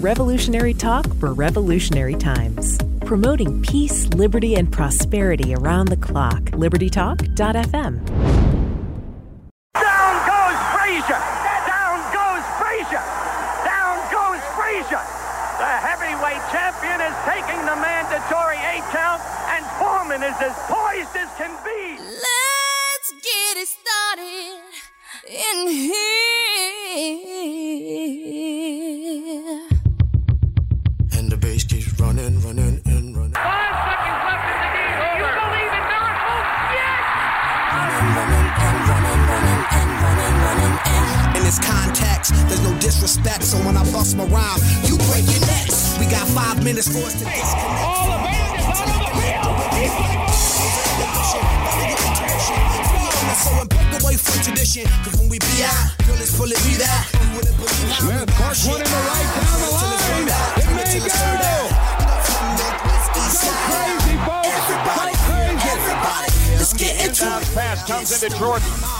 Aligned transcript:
Revolutionary 0.00 0.74
talk 0.74 1.12
for 1.16 1.32
revolutionary 1.32 2.14
times. 2.14 2.78
Promoting 3.00 3.60
peace, 3.62 4.06
liberty, 4.10 4.54
and 4.54 4.72
prosperity 4.72 5.56
around 5.56 5.88
the 5.88 5.96
clock. 5.96 6.40
LibertyTalk.fm. 6.52 8.57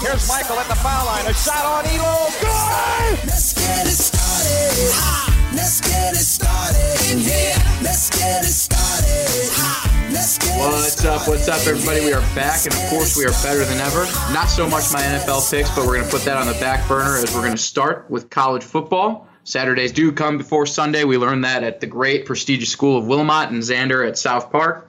Here's 0.08 0.26
Michael 0.26 0.58
at 0.58 0.66
the 0.68 0.74
foul 0.74 1.04
line. 1.04 1.26
A 1.26 1.34
shot 1.34 1.66
on 1.66 1.84
Elo. 1.84 2.32
Good! 2.40 3.28
Let's 3.28 3.52
get 3.52 3.86
it 3.86 3.92
started. 3.92 4.88
Ha! 4.96 5.52
Let's 5.52 5.82
get 5.82 6.14
it 6.14 6.24
started 6.24 7.12
in 7.12 7.18
here. 7.18 7.52
Let's 7.84 8.08
get 8.08 8.40
it 8.40 8.56
started. 8.56 9.52
Ha! 9.60 10.08
Let's 10.10 10.38
get 10.38 10.56
it 10.56 10.64
What's 10.64 11.04
up? 11.04 11.28
What's 11.28 11.46
up, 11.46 11.60
everybody? 11.66 12.00
We 12.00 12.14
are 12.14 12.24
back, 12.34 12.64
and 12.64 12.72
of 12.72 12.80
course, 12.88 13.18
we 13.18 13.26
are 13.26 13.36
better 13.44 13.66
than 13.66 13.76
ever. 13.84 14.08
Not 14.32 14.48
so 14.48 14.66
much 14.66 14.90
my 14.94 15.02
NFL 15.02 15.44
picks, 15.50 15.68
but 15.76 15.84
we're 15.84 16.00
going 16.00 16.08
to 16.08 16.10
put 16.10 16.24
that 16.24 16.38
on 16.38 16.46
the 16.46 16.58
back 16.58 16.88
burner 16.88 17.18
as 17.18 17.34
we're 17.34 17.44
going 17.44 17.52
to 17.52 17.58
start 17.58 18.08
with 18.08 18.30
college 18.30 18.64
football. 18.64 19.28
Saturdays 19.44 19.92
do 19.92 20.10
come 20.10 20.38
before 20.38 20.64
Sunday. 20.64 21.04
We 21.04 21.18
learned 21.18 21.44
that 21.44 21.64
at 21.64 21.80
the 21.80 21.86
great 21.86 22.24
prestigious 22.24 22.70
school 22.70 22.96
of 22.96 23.06
Wilmot 23.06 23.50
and 23.50 23.62
Xander 23.62 24.08
at 24.08 24.16
South 24.16 24.50
Park. 24.50 24.87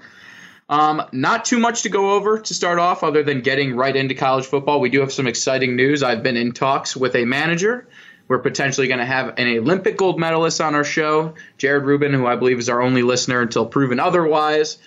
Um, 0.69 1.01
not 1.11 1.45
too 1.45 1.57
much 1.57 1.81
to 1.83 1.89
go 1.89 2.13
over 2.13 2.39
to 2.39 2.53
start 2.53 2.77
off, 2.77 3.03
other 3.03 3.23
than 3.23 3.41
getting 3.41 3.75
right 3.75 3.95
into 3.95 4.13
college 4.13 4.45
football. 4.45 4.79
We 4.79 4.89
do 4.89 4.99
have 4.99 5.11
some 5.11 5.27
exciting 5.27 5.75
news. 5.75 6.03
I've 6.03 6.21
been 6.21 6.37
in 6.37 6.51
talks 6.51 6.95
with 6.95 7.15
a 7.15 7.25
manager. 7.25 7.87
We're 8.27 8.39
potentially 8.39 8.87
going 8.87 8.99
to 8.99 9.05
have 9.05 9.33
an 9.39 9.47
Olympic 9.47 9.97
gold 9.97 10.19
medalist 10.19 10.61
on 10.61 10.75
our 10.75 10.83
show, 10.83 11.33
Jared 11.57 11.85
Rubin, 11.85 12.13
who 12.13 12.27
I 12.27 12.35
believe 12.35 12.59
is 12.59 12.69
our 12.69 12.81
only 12.81 13.01
listener 13.01 13.41
until 13.41 13.65
proven 13.65 13.99
otherwise. 13.99 14.77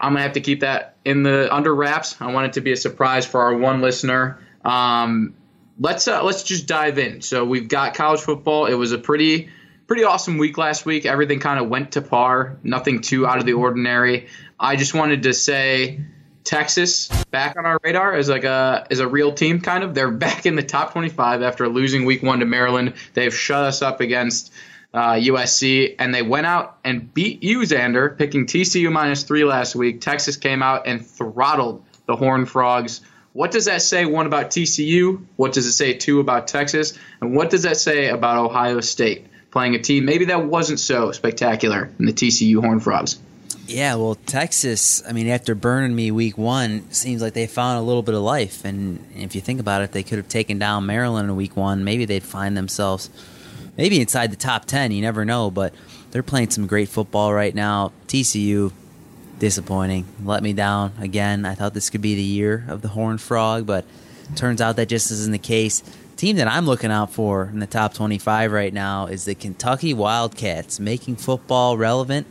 I'm 0.00 0.12
gonna 0.12 0.22
have 0.22 0.32
to 0.32 0.40
keep 0.40 0.60
that 0.60 0.96
in 1.04 1.22
the 1.22 1.54
under 1.54 1.74
wraps. 1.74 2.16
I 2.20 2.32
want 2.32 2.46
it 2.46 2.52
to 2.54 2.62
be 2.62 2.72
a 2.72 2.76
surprise 2.76 3.26
for 3.26 3.42
our 3.42 3.54
one 3.54 3.82
listener. 3.82 4.38
Um, 4.64 5.34
let's 5.78 6.08
uh, 6.08 6.22
let's 6.24 6.42
just 6.42 6.66
dive 6.66 6.98
in. 6.98 7.20
So 7.20 7.44
we've 7.44 7.68
got 7.68 7.94
college 7.94 8.20
football. 8.20 8.66
It 8.66 8.74
was 8.74 8.92
a 8.92 8.98
pretty 8.98 9.50
pretty 9.86 10.04
awesome 10.04 10.38
week 10.38 10.56
last 10.56 10.86
week. 10.86 11.04
Everything 11.04 11.38
kind 11.38 11.60
of 11.60 11.68
went 11.68 11.92
to 11.92 12.00
par. 12.00 12.56
Nothing 12.62 13.02
too 13.02 13.26
out 13.26 13.38
of 13.38 13.44
the 13.44 13.52
ordinary. 13.52 14.28
I 14.62 14.76
just 14.76 14.92
wanted 14.92 15.22
to 15.22 15.32
say 15.32 16.00
Texas 16.44 17.08
back 17.30 17.56
on 17.56 17.64
our 17.64 17.80
radar 17.82 18.14
as 18.14 18.28
like 18.28 18.44
a 18.44 18.86
as 18.90 19.00
a 19.00 19.08
real 19.08 19.32
team. 19.32 19.62
Kind 19.62 19.82
of 19.82 19.94
they're 19.94 20.10
back 20.26 20.44
in 20.44 20.54
the 20.54 20.62
top 20.62 20.92
25 20.92 21.42
after 21.42 21.66
losing 21.68 22.04
week 22.04 22.22
one 22.22 22.40
to 22.40 22.46
Maryland. 22.46 22.92
They've 23.14 23.34
shut 23.34 23.64
us 23.64 23.80
up 23.80 24.00
against 24.00 24.52
uh, 24.92 25.12
USC, 25.12 25.96
and 25.98 26.14
they 26.14 26.22
went 26.22 26.46
out 26.46 26.78
and 26.84 27.12
beat 27.14 27.42
you, 27.42 27.60
Xander, 27.60 28.18
picking 28.18 28.44
TCU 28.44 28.92
minus 28.92 29.22
three 29.22 29.44
last 29.44 29.74
week. 29.74 30.00
Texas 30.02 30.36
came 30.36 30.62
out 30.62 30.86
and 30.86 31.06
throttled 31.06 31.82
the 32.06 32.16
Horned 32.16 32.50
Frogs. 32.50 33.00
What 33.32 33.52
does 33.52 33.66
that 33.66 33.82
say, 33.82 34.04
one, 34.04 34.26
about 34.26 34.50
TCU? 34.50 35.24
What 35.36 35.52
does 35.52 35.66
it 35.66 35.72
say, 35.72 35.94
two, 35.94 36.18
about 36.18 36.48
Texas? 36.48 36.98
And 37.20 37.36
what 37.36 37.50
does 37.50 37.62
that 37.62 37.76
say 37.76 38.08
about 38.08 38.38
Ohio 38.38 38.80
State 38.80 39.28
playing 39.52 39.76
a 39.76 39.78
team 39.78 40.04
maybe 40.04 40.26
that 40.26 40.44
wasn't 40.44 40.80
so 40.80 41.12
spectacular 41.12 41.88
in 42.00 42.06
the 42.06 42.12
TCU 42.12 42.60
Horned 42.60 42.82
Frogs? 42.82 43.20
Yeah, 43.70 43.94
well, 43.94 44.16
Texas, 44.16 45.00
I 45.06 45.12
mean, 45.12 45.28
after 45.28 45.54
burning 45.54 45.94
me 45.94 46.10
week 46.10 46.36
one, 46.36 46.90
seems 46.90 47.22
like 47.22 47.34
they 47.34 47.46
found 47.46 47.78
a 47.78 47.82
little 47.82 48.02
bit 48.02 48.16
of 48.16 48.20
life. 48.20 48.64
And 48.64 49.06
if 49.14 49.36
you 49.36 49.40
think 49.40 49.60
about 49.60 49.82
it, 49.82 49.92
they 49.92 50.02
could 50.02 50.18
have 50.18 50.28
taken 50.28 50.58
down 50.58 50.86
Maryland 50.86 51.30
in 51.30 51.36
week 51.36 51.56
one. 51.56 51.84
Maybe 51.84 52.04
they'd 52.04 52.24
find 52.24 52.56
themselves 52.56 53.10
maybe 53.76 54.00
inside 54.00 54.32
the 54.32 54.36
top 54.36 54.64
10. 54.64 54.90
You 54.90 55.02
never 55.02 55.24
know. 55.24 55.52
But 55.52 55.72
they're 56.10 56.24
playing 56.24 56.50
some 56.50 56.66
great 56.66 56.88
football 56.88 57.32
right 57.32 57.54
now. 57.54 57.92
TCU, 58.08 58.72
disappointing. 59.38 60.04
Let 60.24 60.42
me 60.42 60.52
down 60.52 60.92
again. 60.98 61.46
I 61.46 61.54
thought 61.54 61.72
this 61.72 61.90
could 61.90 62.02
be 62.02 62.16
the 62.16 62.22
year 62.22 62.64
of 62.66 62.82
the 62.82 62.88
Horned 62.88 63.20
Frog, 63.20 63.66
but 63.66 63.84
turns 64.34 64.60
out 64.60 64.74
that 64.76 64.86
just 64.86 65.12
isn't 65.12 65.30
the 65.30 65.38
case. 65.38 65.84
Team 66.16 66.36
that 66.36 66.48
I'm 66.48 66.66
looking 66.66 66.90
out 66.90 67.12
for 67.12 67.44
in 67.44 67.60
the 67.60 67.68
top 67.68 67.94
25 67.94 68.50
right 68.50 68.74
now 68.74 69.06
is 69.06 69.26
the 69.26 69.36
Kentucky 69.36 69.94
Wildcats, 69.94 70.80
making 70.80 71.16
football 71.16 71.76
relevant 71.78 72.26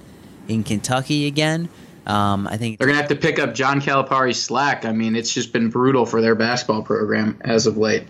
in 0.50 0.64
Kentucky 0.64 1.28
again. 1.28 1.70
Um, 2.06 2.48
I 2.48 2.58
think 2.58 2.80
They're 2.80 2.88
going 2.88 2.98
to 2.98 3.02
have 3.02 3.10
to 3.10 3.16
pick 3.16 3.38
up 3.40 3.54
John 3.54 3.80
Calipari's 3.80 4.42
slack. 4.42 4.84
I 4.84 4.92
mean, 4.92 5.16
it's 5.16 5.34
just 5.34 5.54
been 5.54 5.70
brutal 5.70 6.06
for 6.06 6.22
their 6.22 6.34
basketball 6.36 6.82
program 6.82 7.38
as 7.42 7.68
of 7.68 7.78
late. 7.78 8.04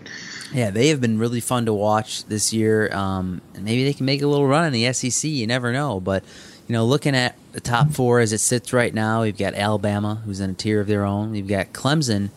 Yeah, 0.52 0.70
they 0.70 0.88
have 0.88 1.00
been 1.00 1.18
really 1.18 1.40
fun 1.40 1.66
to 1.66 1.74
watch 1.74 2.24
this 2.24 2.52
year. 2.52 2.92
Um, 2.94 3.42
and 3.54 3.64
maybe 3.64 3.84
they 3.84 3.92
can 3.92 4.06
make 4.06 4.22
a 4.22 4.26
little 4.26 4.46
run 4.46 4.64
in 4.64 4.72
the 4.72 4.92
SEC. 4.92 5.30
You 5.30 5.46
never 5.46 5.72
know. 5.72 6.00
But 6.00 6.24
you 6.66 6.72
know, 6.72 6.86
looking 6.86 7.14
at 7.14 7.36
the 7.52 7.60
top 7.60 7.90
four 7.90 8.20
as 8.20 8.32
it 8.32 8.38
sits 8.38 8.72
right 8.72 8.94
now, 8.94 9.22
we've 9.22 9.36
got 9.36 9.54
Alabama, 9.54 10.22
who's 10.24 10.40
in 10.40 10.50
a 10.50 10.54
tier 10.54 10.80
of 10.80 10.86
their 10.86 11.04
own. 11.04 11.32
We've 11.32 11.46
got 11.46 11.72
Clemson. 11.72 12.30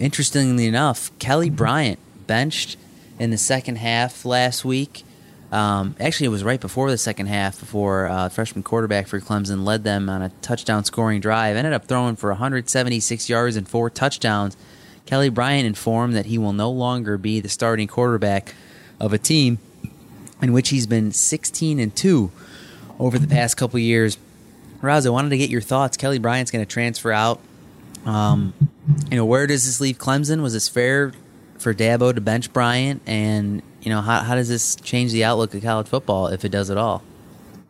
Interestingly 0.00 0.66
enough, 0.66 1.16
Kelly 1.18 1.50
Bryant 1.50 1.98
benched 2.26 2.76
in 3.18 3.30
the 3.30 3.38
second 3.38 3.76
half 3.76 4.24
last 4.24 4.64
week. 4.64 5.04
Um, 5.52 5.94
actually, 6.00 6.26
it 6.26 6.30
was 6.30 6.42
right 6.42 6.60
before 6.60 6.90
the 6.90 6.98
second 6.98 7.26
half, 7.26 7.60
before 7.60 8.08
uh, 8.08 8.28
freshman 8.28 8.62
quarterback 8.62 9.06
for 9.06 9.20
Clemson 9.20 9.64
led 9.64 9.84
them 9.84 10.08
on 10.08 10.22
a 10.22 10.30
touchdown 10.42 10.84
scoring 10.84 11.20
drive. 11.20 11.56
Ended 11.56 11.72
up 11.72 11.86
throwing 11.86 12.16
for 12.16 12.30
176 12.30 13.28
yards 13.28 13.56
and 13.56 13.68
four 13.68 13.88
touchdowns. 13.88 14.56
Kelly 15.06 15.28
Bryant 15.28 15.66
informed 15.66 16.14
that 16.14 16.26
he 16.26 16.36
will 16.36 16.52
no 16.52 16.70
longer 16.70 17.16
be 17.16 17.38
the 17.38 17.48
starting 17.48 17.86
quarterback 17.86 18.54
of 18.98 19.12
a 19.12 19.18
team 19.18 19.58
in 20.42 20.52
which 20.52 20.70
he's 20.70 20.86
been 20.86 21.12
16 21.12 21.78
and 21.78 21.94
2 21.94 22.30
over 22.98 23.18
the 23.18 23.28
past 23.28 23.56
couple 23.56 23.78
years. 23.78 24.18
Raz, 24.82 25.06
I 25.06 25.10
wanted 25.10 25.30
to 25.30 25.38
get 25.38 25.48
your 25.48 25.60
thoughts. 25.60 25.96
Kelly 25.96 26.18
Bryant's 26.18 26.50
going 26.50 26.64
to 26.64 26.70
transfer 26.70 27.12
out. 27.12 27.40
Um, 28.04 28.52
you 29.10 29.16
know, 29.16 29.24
where 29.24 29.46
does 29.46 29.64
this 29.64 29.80
leave 29.80 29.98
Clemson? 29.98 30.42
Was 30.42 30.52
this 30.52 30.68
fair 30.68 31.12
for 31.58 31.72
Dabo 31.72 32.14
to 32.14 32.20
bench 32.20 32.52
Bryant? 32.52 33.02
And, 33.06 33.62
you 33.86 33.92
know, 33.92 34.00
how, 34.00 34.18
how 34.24 34.34
does 34.34 34.48
this 34.48 34.74
change 34.74 35.12
the 35.12 35.22
outlook 35.22 35.54
of 35.54 35.62
college 35.62 35.86
football, 35.86 36.26
if 36.26 36.44
it 36.44 36.48
does 36.48 36.70
at 36.70 36.76
all? 36.76 37.04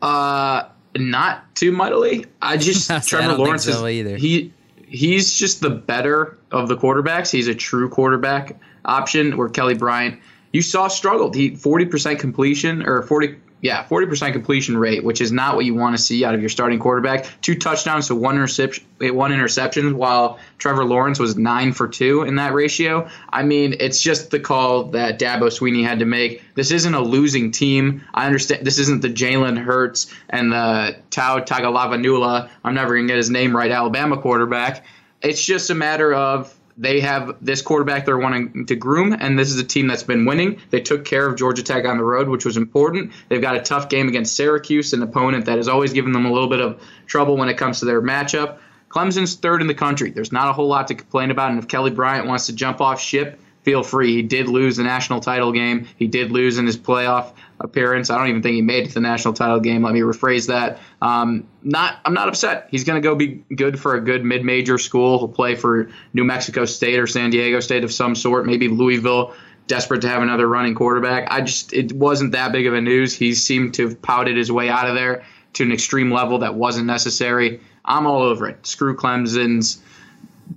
Uh, 0.01 0.63
not 0.97 1.55
too 1.55 1.71
mightily. 1.71 2.25
I 2.41 2.57
just 2.57 2.91
I 2.91 3.01
Trevor 3.01 3.23
don't 3.23 3.37
think 3.37 3.47
Lawrence 3.47 3.65
so 3.65 3.85
is 3.85 3.99
either. 3.99 4.17
he 4.17 4.51
he's 4.89 5.39
just 5.39 5.61
the 5.61 5.69
better 5.69 6.39
of 6.53 6.69
the 6.69 6.77
quarterbacks. 6.77 7.31
He's 7.31 7.49
a 7.49 7.55
true 7.55 7.91
quarterback 7.91 8.59
option. 8.87 9.37
Where 9.37 9.51
Kelly 9.51 9.75
Bryant, 9.75 10.19
you 10.53 10.63
saw 10.63 10.89
struggled. 10.89 11.35
He 11.37 11.55
forty 11.55 11.85
percent 11.85 12.19
completion 12.19 12.83
or 12.87 13.03
forty. 13.03 13.37
Yeah, 13.63 13.85
forty 13.85 14.07
percent 14.07 14.35
completion 14.35 14.77
rate, 14.77 15.03
which 15.03 15.21
is 15.21 15.33
not 15.33 15.57
what 15.57 15.65
you 15.65 15.75
want 15.75 15.97
to 15.97 16.03
see 16.03 16.25
out 16.25 16.35
of 16.35 16.41
your 16.41 16.51
starting 16.51 16.79
quarterback. 16.79 17.27
Two 17.41 17.55
touchdowns 17.55 18.09
to 18.09 18.15
one 18.15 18.35
interception, 18.35 18.85
one 19.01 19.33
interception, 19.33 19.97
while 19.97 20.39
Trevor 20.59 20.85
Lawrence 20.85 21.19
was 21.19 21.37
nine 21.37 21.73
for 21.73 21.89
two 21.89 22.23
in 22.23 22.37
that 22.37 22.53
ratio. 22.53 23.09
I 23.31 23.43
mean, 23.43 23.75
it's 23.81 24.01
just 24.01 24.31
the 24.31 24.41
call 24.41 24.85
that 24.91 25.19
Dabo 25.19 25.45
Swinney 25.45 25.85
had 25.85 26.01
to 26.01 26.05
make. 26.05 26.43
This 26.55 26.71
isn't 26.71 26.95
a 26.95 27.01
losing 27.01 27.51
team. 27.51 28.05
I 28.13 28.27
understand 28.27 28.67
this 28.67 28.79
isn't 28.79 29.01
the 29.01 29.09
Jalen 29.09 29.59
Hurts 29.59 30.15
and 30.29 30.53
the 30.53 30.97
Tau 31.11 31.41
Tagovailoa. 31.41 32.51
I'm 32.63 32.75
never 32.75 32.95
gonna 32.95 33.09
get 33.09 33.17
his 33.17 33.31
name 33.31 33.57
right. 33.57 33.71
Alabama 33.71 34.19
quarterback. 34.19 34.85
It's 35.23 35.45
just 35.45 35.71
a 35.71 35.75
matter 35.75 36.13
of 36.13 36.56
they 36.79 37.01
have 37.01 37.37
this 37.41 37.63
quarterback 37.63 38.05
they're 38.05 38.19
wanting 38.19 38.67
to 38.67 38.77
groom, 38.77 39.17
and 39.19 39.39
this 39.39 39.51
is 39.51 39.59
a 39.59 39.65
team 39.65 39.87
that's 39.87 40.03
been 40.03 40.27
winning. 40.27 40.61
They 40.71 40.81
took 40.81 41.05
care 41.05 41.27
of 41.27 41.37
Georgia 41.37 41.63
Tech 41.63 41.87
on 41.87 41.97
the 41.97 42.05
road, 42.05 42.29
which 42.29 42.45
was 42.45 42.57
important. 42.57 43.13
They've 43.29 43.41
got 43.41 43.57
a 43.57 43.63
tough 43.63 43.89
game 43.89 44.09
against 44.09 44.37
Syracuse, 44.37 44.93
an 44.93 45.03
opponent 45.03 45.47
that 45.47 45.57
has 45.57 45.69
always 45.69 45.93
given 45.93 46.13
them 46.13 46.27
a 46.27 46.33
little 46.33 46.49
bit 46.49 46.61
of 46.61 46.83
trouble 47.07 47.37
when 47.37 47.49
it 47.49 47.57
comes 47.57 47.81
to 47.81 47.87
their 47.87 48.03
matchup. 48.03 48.59
Clemson's 48.89 49.35
third 49.35 49.63
in 49.63 49.67
the 49.67 49.75
country. 49.75 50.11
There's 50.11 50.33
not 50.33 50.49
a 50.49 50.53
whole 50.53 50.69
lot 50.69 50.89
to 50.89 50.95
complain 50.95 51.31
about, 51.31 51.51
and 51.51 51.59
if 51.59 51.69
Kelly 51.69 51.91
Bryant 51.91 52.27
wants 52.27 52.47
to 52.47 52.53
jump 52.53 52.81
off 52.81 53.01
ship, 53.01 53.41
feel 53.63 53.83
free. 53.83 54.15
He 54.15 54.23
did 54.23 54.49
lose 54.49 54.77
the 54.77 54.85
national 54.85 55.21
title 55.21 55.53
game. 55.53 55.89
He 55.97 56.07
did 56.07 56.31
lose 56.31 56.59
in 56.59 56.67
his 56.67 56.77
playoff 56.77 57.33
appearance. 57.61 58.11
I 58.11 58.19
don't 58.19 58.29
even 58.29 58.43
think 58.43 58.55
he 58.55 58.63
made 58.63 58.85
it 58.85 58.89
to 58.89 58.95
the 58.95 59.01
national 59.01 59.35
title 59.35 59.61
game. 59.61 59.83
Let 59.83 59.95
me 59.95 60.01
rephrase 60.01 60.49
that. 60.49 60.79
Um, 61.01 61.47
not, 61.63 61.99
I'm 62.05 62.15
not 62.15 62.29
upset. 62.29 62.69
He's 62.71 62.85
going 62.85 63.01
to 63.01 63.07
go 63.07 63.15
be 63.15 63.43
good 63.55 63.79
for 63.79 63.95
a 63.95 64.01
good 64.01 64.25
mid-major 64.25 64.79
school. 64.79 65.19
He'll 65.19 65.29
play 65.29 65.55
for 65.55 65.91
New 66.13 66.25
Mexico 66.25 66.65
State 66.65 66.99
or 66.99 67.07
San 67.07 67.31
Diego 67.31 67.61
State 67.61 67.85
of 67.85 67.93
some 67.93 68.15
sort, 68.15 68.47
maybe 68.47 68.69
Louisville. 68.69 69.35
Desperate 69.69 70.03
to 70.03 70.09
have 70.09 70.23
another 70.23 70.47
running 70.47 70.77
quarterback. 70.77 71.27
I 71.29 71.41
just 71.41 71.73
it 71.73 71.93
wasn't 71.93 72.33
that 72.33 72.53
big 72.53 72.69
of 72.69 72.75
a 72.75 72.81
news. 72.81 73.17
He 73.17 73.35
seemed 73.35 73.75
to 73.75 73.89
have 73.89 74.01
pouted 74.01 74.37
his 74.37 74.53
way 74.53 74.69
out 74.69 74.89
of 74.89 74.95
there 74.95 75.25
to 75.55 75.65
an 75.65 75.73
extreme 75.73 76.13
level 76.13 76.39
that 76.39 76.55
wasn't 76.55 76.87
necessary. 76.87 77.61
I'm 77.85 78.07
all 78.07 78.23
over 78.23 78.49
it. 78.49 78.65
Screw 78.65 78.95
Clemson's 78.95 79.83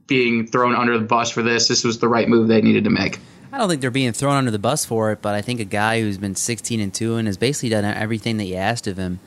being 0.06 0.46
thrown 0.46 0.76
under 0.76 0.98
the 1.00 1.06
bus 1.06 1.32
for 1.32 1.42
this. 1.42 1.68
This 1.68 1.84
was 1.84 1.98
the 1.98 2.08
right 2.08 2.30
move 2.30 2.50
they 2.50 2.62
needed 2.62 2.84
to 2.84 2.92
make. 2.92 3.20
I 3.52 3.58
don't 3.58 3.70
think 3.70 3.82
they're 3.82 3.92
being 3.92 4.12
thrown 4.14 4.36
under 4.36 4.52
the 4.52 4.60
bus 4.60 4.86
for 4.86 5.12
it, 5.12 5.22
but 5.22 5.36
I 5.36 5.42
think 5.42 5.60
a 5.60 5.66
guy 5.66 6.02
who's 6.02 6.18
been 6.18 6.36
16 6.36 6.80
and 6.80 6.94
2 6.94 7.16
and 7.16 7.28
has 7.28 7.38
basically 7.38 7.70
done 7.70 7.84
everything 7.86 8.38
that 8.38 8.46
you 8.46 8.56
asked 8.56 8.88
of 8.88 8.98
him. 8.98 9.20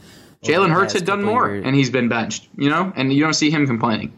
Jalen 0.42 0.72
Hurts 0.72 0.92
had 0.92 1.04
done 1.04 1.22
more, 1.22 1.48
years. 1.50 1.64
and 1.64 1.74
he's 1.74 1.90
been 1.90 2.08
benched, 2.08 2.48
you 2.56 2.68
know, 2.68 2.92
and 2.96 3.12
you 3.12 3.22
don't 3.22 3.34
see 3.34 3.50
him 3.50 3.66
complaining. 3.66 4.12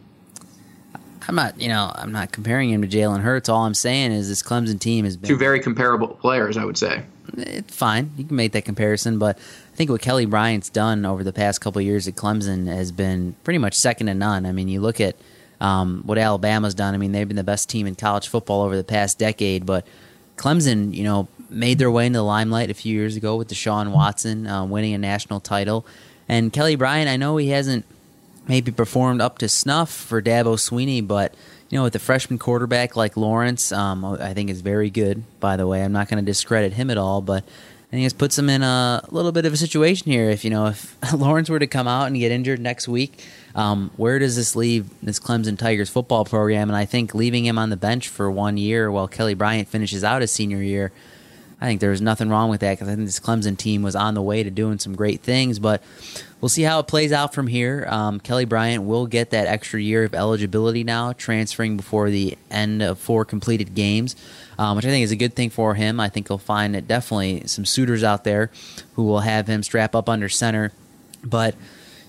I'm 1.27 1.35
not, 1.35 1.61
you 1.61 1.69
know, 1.69 1.91
I'm 1.95 2.13
not 2.13 2.33
comparing 2.33 2.71
him 2.71 2.83
to 2.83 2.89
Jalen 2.89 3.21
Hurts. 3.21 3.49
All 3.49 3.65
I'm 3.65 3.75
saying 3.75 4.13
is 4.13 4.29
this 4.29 4.43
Clemson 4.43 4.79
team 4.79 5.05
has 5.05 5.17
been 5.17 5.29
two 5.29 5.37
very 5.37 5.61
comparable 5.61 6.09
players. 6.09 6.57
I 6.57 6.65
would 6.65 6.77
say 6.77 7.03
it's 7.37 7.75
fine. 7.75 8.13
You 8.17 8.25
can 8.25 8.37
make 8.37 8.53
that 8.53 8.65
comparison, 8.65 9.19
but 9.19 9.39
I 9.39 9.77
think 9.77 9.91
what 9.91 10.03
Kelly 10.03 10.27
Bryant's 10.27 10.69
done 10.69 11.07
over 11.07 11.25
the 11.25 11.33
past 11.33 11.61
couple 11.61 11.81
years 11.81 12.07
at 12.07 12.15
Clemson 12.15 12.67
has 12.67 12.93
been 12.93 13.37
pretty 13.45 13.59
much 13.59 13.75
second 13.75 14.09
to 14.09 14.15
none. 14.15 14.45
I 14.45 14.53
mean, 14.53 14.69
you 14.69 14.81
look 14.81 15.01
at 15.01 15.17
um, 15.65 16.03
what 16.05 16.19
Alabama's 16.19 16.75
done. 16.75 16.95
I 16.95 16.99
mean, 16.99 17.13
they've 17.13 17.27
been 17.27 17.39
the 17.39 17.43
best 17.43 17.71
team 17.71 17.87
in 17.87 17.95
college 17.95 18.29
football 18.29 18.61
over 18.63 18.77
the 18.77 18.85
past 18.85 19.19
decade, 19.19 19.65
but 19.65 19.87
Clemson, 20.37 20.95
you 20.95 21.05
know, 21.05 21.27
made 21.49 21.79
their 21.79 21.91
way 21.91 22.05
into 22.05 22.19
the 22.19 22.23
limelight 22.23 22.69
a 22.69 22.75
few 22.75 22.93
years 22.93 23.17
ago 23.17 23.37
with 23.37 23.49
Deshaun 23.49 23.91
Watson 23.91 24.47
uh, 24.47 24.65
winning 24.67 24.93
a 24.93 24.99
national 24.99 25.41
title. 25.41 25.87
And 26.29 26.53
Kelly 26.53 26.77
Bryant, 26.77 27.09
I 27.09 27.17
know 27.17 27.39
he 27.39 27.49
hasn't 27.49 27.87
maybe 28.47 28.73
performed 28.73 29.23
up 29.23 29.39
to 29.39 29.49
snuff 29.49 29.91
for 29.91 30.21
Dabo 30.21 30.57
Swinney, 30.57 31.07
but 31.07 31.35
you 31.71 31.79
know, 31.79 31.85
with 31.85 31.95
a 31.95 31.99
freshman 31.99 32.39
quarterback 32.39 32.95
like 32.95 33.17
Lawrence, 33.17 33.73
um, 33.73 34.05
I 34.05 34.35
think 34.35 34.51
is 34.51 34.61
very 34.61 34.91
good. 34.91 35.23
By 35.41 35.57
the 35.57 35.67
way, 35.67 35.83
I'm 35.83 35.93
not 35.93 36.11
going 36.11 36.23
to 36.23 36.31
discredit 36.31 36.75
him 36.75 36.91
at 36.91 36.99
all, 36.99 37.23
but 37.23 37.43
I 37.43 37.97
think 37.97 38.13
it 38.13 38.19
puts 38.19 38.39
him 38.39 38.51
in 38.51 38.63
a 38.63 39.03
little 39.11 39.33
bit 39.33 39.47
of 39.47 39.55
a 39.55 39.57
situation 39.57 40.13
here. 40.13 40.29
If 40.29 40.45
you 40.45 40.51
know, 40.51 40.67
if 40.67 40.95
Lawrence 41.15 41.49
were 41.49 41.59
to 41.59 41.67
come 41.67 41.89
out 41.89 42.09
and 42.09 42.17
get 42.17 42.33
injured 42.33 42.61
next 42.61 42.87
week, 42.87 43.25
um, 43.55 43.91
where 43.97 44.19
does 44.19 44.37
this 44.37 44.57
leave 44.57 44.89
this 45.03 45.21
Clemson 45.21 45.59
Tigers 45.59 45.91
football 45.91 46.25
program? 46.25 46.69
And 46.69 46.77
I 46.77 46.85
think 46.85 47.15
leaving 47.15 47.45
him 47.45 47.59
on 47.59 47.71
the 47.71 47.77
bench 47.77 48.09
for 48.09 48.31
one 48.31 48.57
year 48.57 48.91
while 48.91 49.09
Kelly 49.09 49.35
Bryant 49.35 49.69
finishes 49.69 50.03
out 50.03 50.21
his 50.21 50.33
senior 50.33 50.63
year 50.63 50.93
I 51.65 51.67
think 51.67 51.81
there 51.81 51.91
was 51.91 52.03
nothing 52.03 52.29
wrong 52.29 52.51
with 52.51 52.61
that 52.61 52.73
because 52.73 52.89
I 52.89 52.95
think 52.95 53.07
this 53.07 53.19
Clemson 53.19 53.57
team 53.57 53.83
was 53.83 53.97
on 53.97 54.13
the 54.13 54.21
way 54.21 54.43
to 54.43 54.51
doing 54.51 54.79
some 54.79 54.95
great 54.95 55.23
things. 55.23 55.59
But 55.59 55.83
we'll 56.41 56.51
see 56.51 56.63
how 56.63 56.81
it 56.81 56.89
plays 56.89 57.11
out 57.11 57.33
from 57.33 57.47
here. 57.47 57.87
Um, 57.89 58.21
Kelly 58.21 58.45
Bryant 58.45 58.85
will 58.85 59.07
get 59.07 59.31
that 59.31 59.47
extra 59.47 59.81
year 59.81 60.05
of 60.05 60.15
eligibility 60.15 60.85
now, 60.85 61.15
transferring 61.15 61.79
before 61.79 62.11
the 62.11 62.37
end 62.51 62.83
of 62.83 62.99
four 62.99 63.25
completed 63.25 63.75
games, 63.75 64.15
um, 64.59 64.77
which 64.77 64.85
I 64.85 64.89
think 64.89 65.05
is 65.05 65.11
a 65.11 65.17
good 65.17 65.35
thing 65.35 65.49
for 65.49 65.75
him. 65.75 66.01
I 66.01 66.11
think 66.11 66.29
he'll 66.29 66.37
find 66.37 66.75
that 66.75 66.87
definitely 66.87 67.47
some 67.47 67.65
suitors 67.65 68.05
out 68.05 68.25
there 68.25 68.51
who 68.95 69.05
will 69.05 69.21
have 69.21 69.47
him 69.47 69.63
strap 69.63 69.95
up 69.95 70.07
under 70.07 70.29
center. 70.29 70.71
But, 71.25 71.55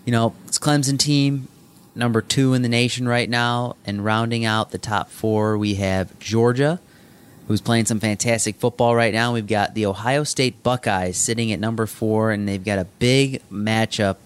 you 0.05 0.11
know, 0.11 0.33
it's 0.47 0.59
Clemson 0.59 0.97
team 0.97 1.47
number 1.95 2.21
two 2.21 2.53
in 2.53 2.61
the 2.61 2.69
nation 2.69 3.07
right 3.07 3.29
now, 3.29 3.75
and 3.85 4.03
rounding 4.03 4.45
out 4.45 4.71
the 4.71 4.77
top 4.77 5.09
four, 5.09 5.57
we 5.57 5.75
have 5.75 6.17
Georgia 6.19 6.79
who's 7.47 7.61
playing 7.61 7.85
some 7.85 7.99
fantastic 7.99 8.55
football 8.55 8.95
right 8.95 9.13
now. 9.13 9.33
We've 9.33 9.45
got 9.45 9.75
the 9.75 9.85
Ohio 9.85 10.23
State 10.23 10.63
Buckeyes 10.63 11.17
sitting 11.17 11.51
at 11.51 11.59
number 11.59 11.85
four, 11.85 12.31
and 12.31 12.47
they've 12.47 12.63
got 12.63 12.79
a 12.79 12.85
big 12.85 13.41
matchup 13.51 14.17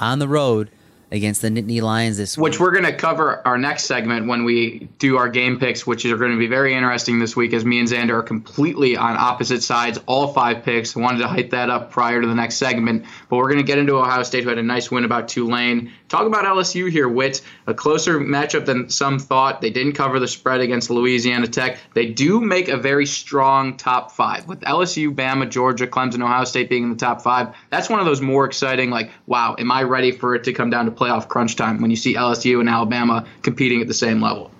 on 0.00 0.18
the 0.18 0.28
road 0.28 0.70
against 1.12 1.42
the 1.42 1.48
Nittany 1.48 1.82
Lions 1.82 2.16
this 2.16 2.36
week. 2.36 2.42
Which 2.42 2.58
we're 2.58 2.70
going 2.72 2.84
to 2.84 2.94
cover 2.94 3.46
our 3.46 3.58
next 3.58 3.84
segment 3.84 4.26
when 4.26 4.44
we 4.44 4.88
do 4.98 5.18
our 5.18 5.28
game 5.28 5.60
picks, 5.60 5.86
which 5.86 6.04
are 6.06 6.16
going 6.16 6.32
to 6.32 6.38
be 6.38 6.46
very 6.46 6.74
interesting 6.74 7.18
this 7.18 7.36
week 7.36 7.52
as 7.52 7.64
me 7.64 7.78
and 7.78 7.88
Xander 7.88 8.14
are 8.14 8.22
completely 8.22 8.96
on 8.96 9.16
opposite 9.16 9.62
sides, 9.62 10.00
all 10.06 10.32
five 10.32 10.64
picks. 10.64 10.96
Wanted 10.96 11.18
to 11.18 11.28
hype 11.28 11.50
that 11.50 11.68
up 11.68 11.90
prior 11.90 12.20
to 12.20 12.26
the 12.26 12.34
next 12.34 12.56
segment, 12.56 13.04
but 13.28 13.36
we're 13.36 13.48
going 13.48 13.58
to 13.58 13.66
get 13.66 13.78
into 13.78 13.94
Ohio 13.96 14.22
State, 14.22 14.42
who 14.42 14.48
had 14.48 14.58
a 14.58 14.62
nice 14.62 14.90
win 14.90 15.04
about 15.04 15.28
Tulane. 15.28 15.92
Talk 16.12 16.26
about 16.26 16.44
LSU 16.44 16.90
here, 16.90 17.08
Witt. 17.08 17.40
A 17.66 17.72
closer 17.72 18.20
matchup 18.20 18.66
than 18.66 18.90
some 18.90 19.18
thought. 19.18 19.62
They 19.62 19.70
didn't 19.70 19.94
cover 19.94 20.20
the 20.20 20.28
spread 20.28 20.60
against 20.60 20.90
Louisiana 20.90 21.46
Tech. 21.46 21.78
They 21.94 22.04
do 22.04 22.38
make 22.38 22.68
a 22.68 22.76
very 22.76 23.06
strong 23.06 23.78
top 23.78 24.12
five. 24.12 24.46
With 24.46 24.60
LSU, 24.60 25.14
Bama, 25.14 25.48
Georgia, 25.48 25.86
Clemson, 25.86 26.22
Ohio 26.22 26.44
State 26.44 26.68
being 26.68 26.82
in 26.82 26.90
the 26.90 26.96
top 26.96 27.22
five, 27.22 27.56
that's 27.70 27.88
one 27.88 27.98
of 27.98 28.04
those 28.04 28.20
more 28.20 28.44
exciting, 28.44 28.90
like, 28.90 29.10
wow, 29.26 29.56
am 29.58 29.72
I 29.72 29.84
ready 29.84 30.12
for 30.12 30.34
it 30.34 30.44
to 30.44 30.52
come 30.52 30.68
down 30.68 30.84
to 30.84 30.90
playoff 30.90 31.28
crunch 31.28 31.56
time 31.56 31.80
when 31.80 31.90
you 31.90 31.96
see 31.96 32.14
LSU 32.14 32.60
and 32.60 32.68
Alabama 32.68 33.26
competing 33.40 33.80
at 33.80 33.88
the 33.88 33.94
same 33.94 34.20
level. 34.20 34.50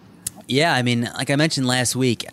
Yeah, 0.48 0.72
I 0.72 0.80
mean, 0.80 1.02
like 1.18 1.28
I 1.28 1.36
mentioned 1.36 1.66
last 1.66 1.94
week, 1.94 2.24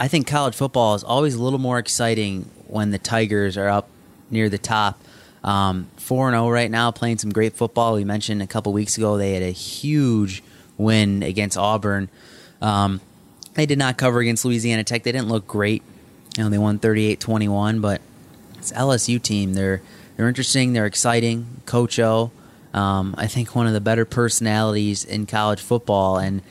I 0.00 0.08
think 0.08 0.26
college 0.26 0.54
football 0.54 0.94
is 0.94 1.04
always 1.04 1.34
a 1.34 1.42
little 1.42 1.58
more 1.58 1.78
exciting 1.78 2.48
when 2.68 2.90
the 2.90 2.98
Tigers 2.98 3.58
are 3.58 3.68
up 3.68 3.90
near 4.30 4.48
the 4.48 4.56
top. 4.56 4.98
Um, 5.44 5.88
four 6.02 6.28
and 6.28 6.34
zero 6.34 6.46
oh 6.46 6.50
right 6.50 6.70
now, 6.70 6.90
playing 6.90 7.18
some 7.18 7.30
great 7.30 7.54
football. 7.54 7.94
We 7.94 8.04
mentioned 8.04 8.42
a 8.42 8.46
couple 8.46 8.72
weeks 8.72 8.98
ago 8.98 9.16
they 9.16 9.34
had 9.34 9.42
a 9.42 9.50
huge 9.52 10.42
win 10.76 11.22
against 11.22 11.56
Auburn. 11.56 12.08
Um, 12.60 13.00
they 13.54 13.66
did 13.66 13.78
not 13.78 13.96
cover 13.96 14.20
against 14.20 14.44
Louisiana 14.44 14.84
Tech. 14.84 15.02
They 15.02 15.12
didn't 15.12 15.28
look 15.28 15.46
great. 15.46 15.82
You 16.36 16.44
know, 16.44 16.50
they 16.50 16.58
won 16.58 16.78
38-21, 16.78 17.80
but 17.82 18.00
it's 18.58 18.72
LSU 18.72 19.20
team. 19.20 19.54
They're 19.54 19.82
they're 20.16 20.28
interesting. 20.28 20.72
They're 20.72 20.86
exciting. 20.86 21.46
Coach 21.66 21.98
O, 21.98 22.30
um, 22.74 23.14
I 23.18 23.26
think 23.26 23.54
one 23.54 23.66
of 23.66 23.72
the 23.72 23.80
better 23.80 24.04
personalities 24.04 25.04
in 25.04 25.26
college 25.26 25.60
football, 25.60 26.18
and 26.18 26.42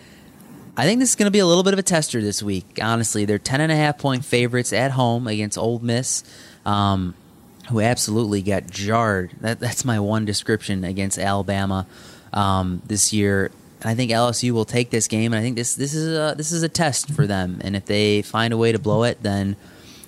I 0.75 0.83
think 0.85 0.99
this 0.99 1.09
is 1.09 1.15
going 1.15 1.27
to 1.27 1.31
be 1.31 1.39
a 1.39 1.45
little 1.45 1.63
bit 1.63 1.73
of 1.73 1.79
a 1.79 1.83
tester 1.83 2.21
this 2.21 2.41
week. 2.41 2.79
Honestly, 2.81 3.25
they're 3.25 3.39
ten 3.39 3.61
and 3.61 3.71
a 3.71 3.75
half 3.75 3.97
point 3.97 4.25
favorites 4.25 4.73
at 4.73 4.91
home 4.91 5.27
against 5.27 5.57
Ole 5.57 5.79
Miss, 5.79 6.23
um, 6.65 7.13
who 7.69 7.81
absolutely 7.81 8.41
got 8.41 8.67
jarred. 8.67 9.31
That, 9.41 9.59
that's 9.59 9.85
my 9.85 9.99
one 9.99 10.25
description 10.25 10.83
against 10.83 11.17
Alabama 11.17 11.87
um, 12.33 12.81
this 12.85 13.13
year. 13.13 13.51
And 13.81 13.89
I 13.89 13.95
think 13.95 14.11
LSU 14.11 14.51
will 14.51 14.65
take 14.65 14.89
this 14.89 15.07
game, 15.07 15.33
and 15.33 15.39
I 15.39 15.43
think 15.43 15.55
this 15.55 15.73
this 15.73 15.93
is 15.95 16.15
a 16.15 16.35
this 16.35 16.51
is 16.51 16.61
a 16.61 16.69
test 16.69 17.11
for 17.11 17.25
them. 17.25 17.59
And 17.63 17.75
if 17.75 17.85
they 17.85 18.21
find 18.21 18.53
a 18.53 18.57
way 18.57 18.71
to 18.71 18.79
blow 18.79 19.03
it, 19.03 19.23
then 19.23 19.55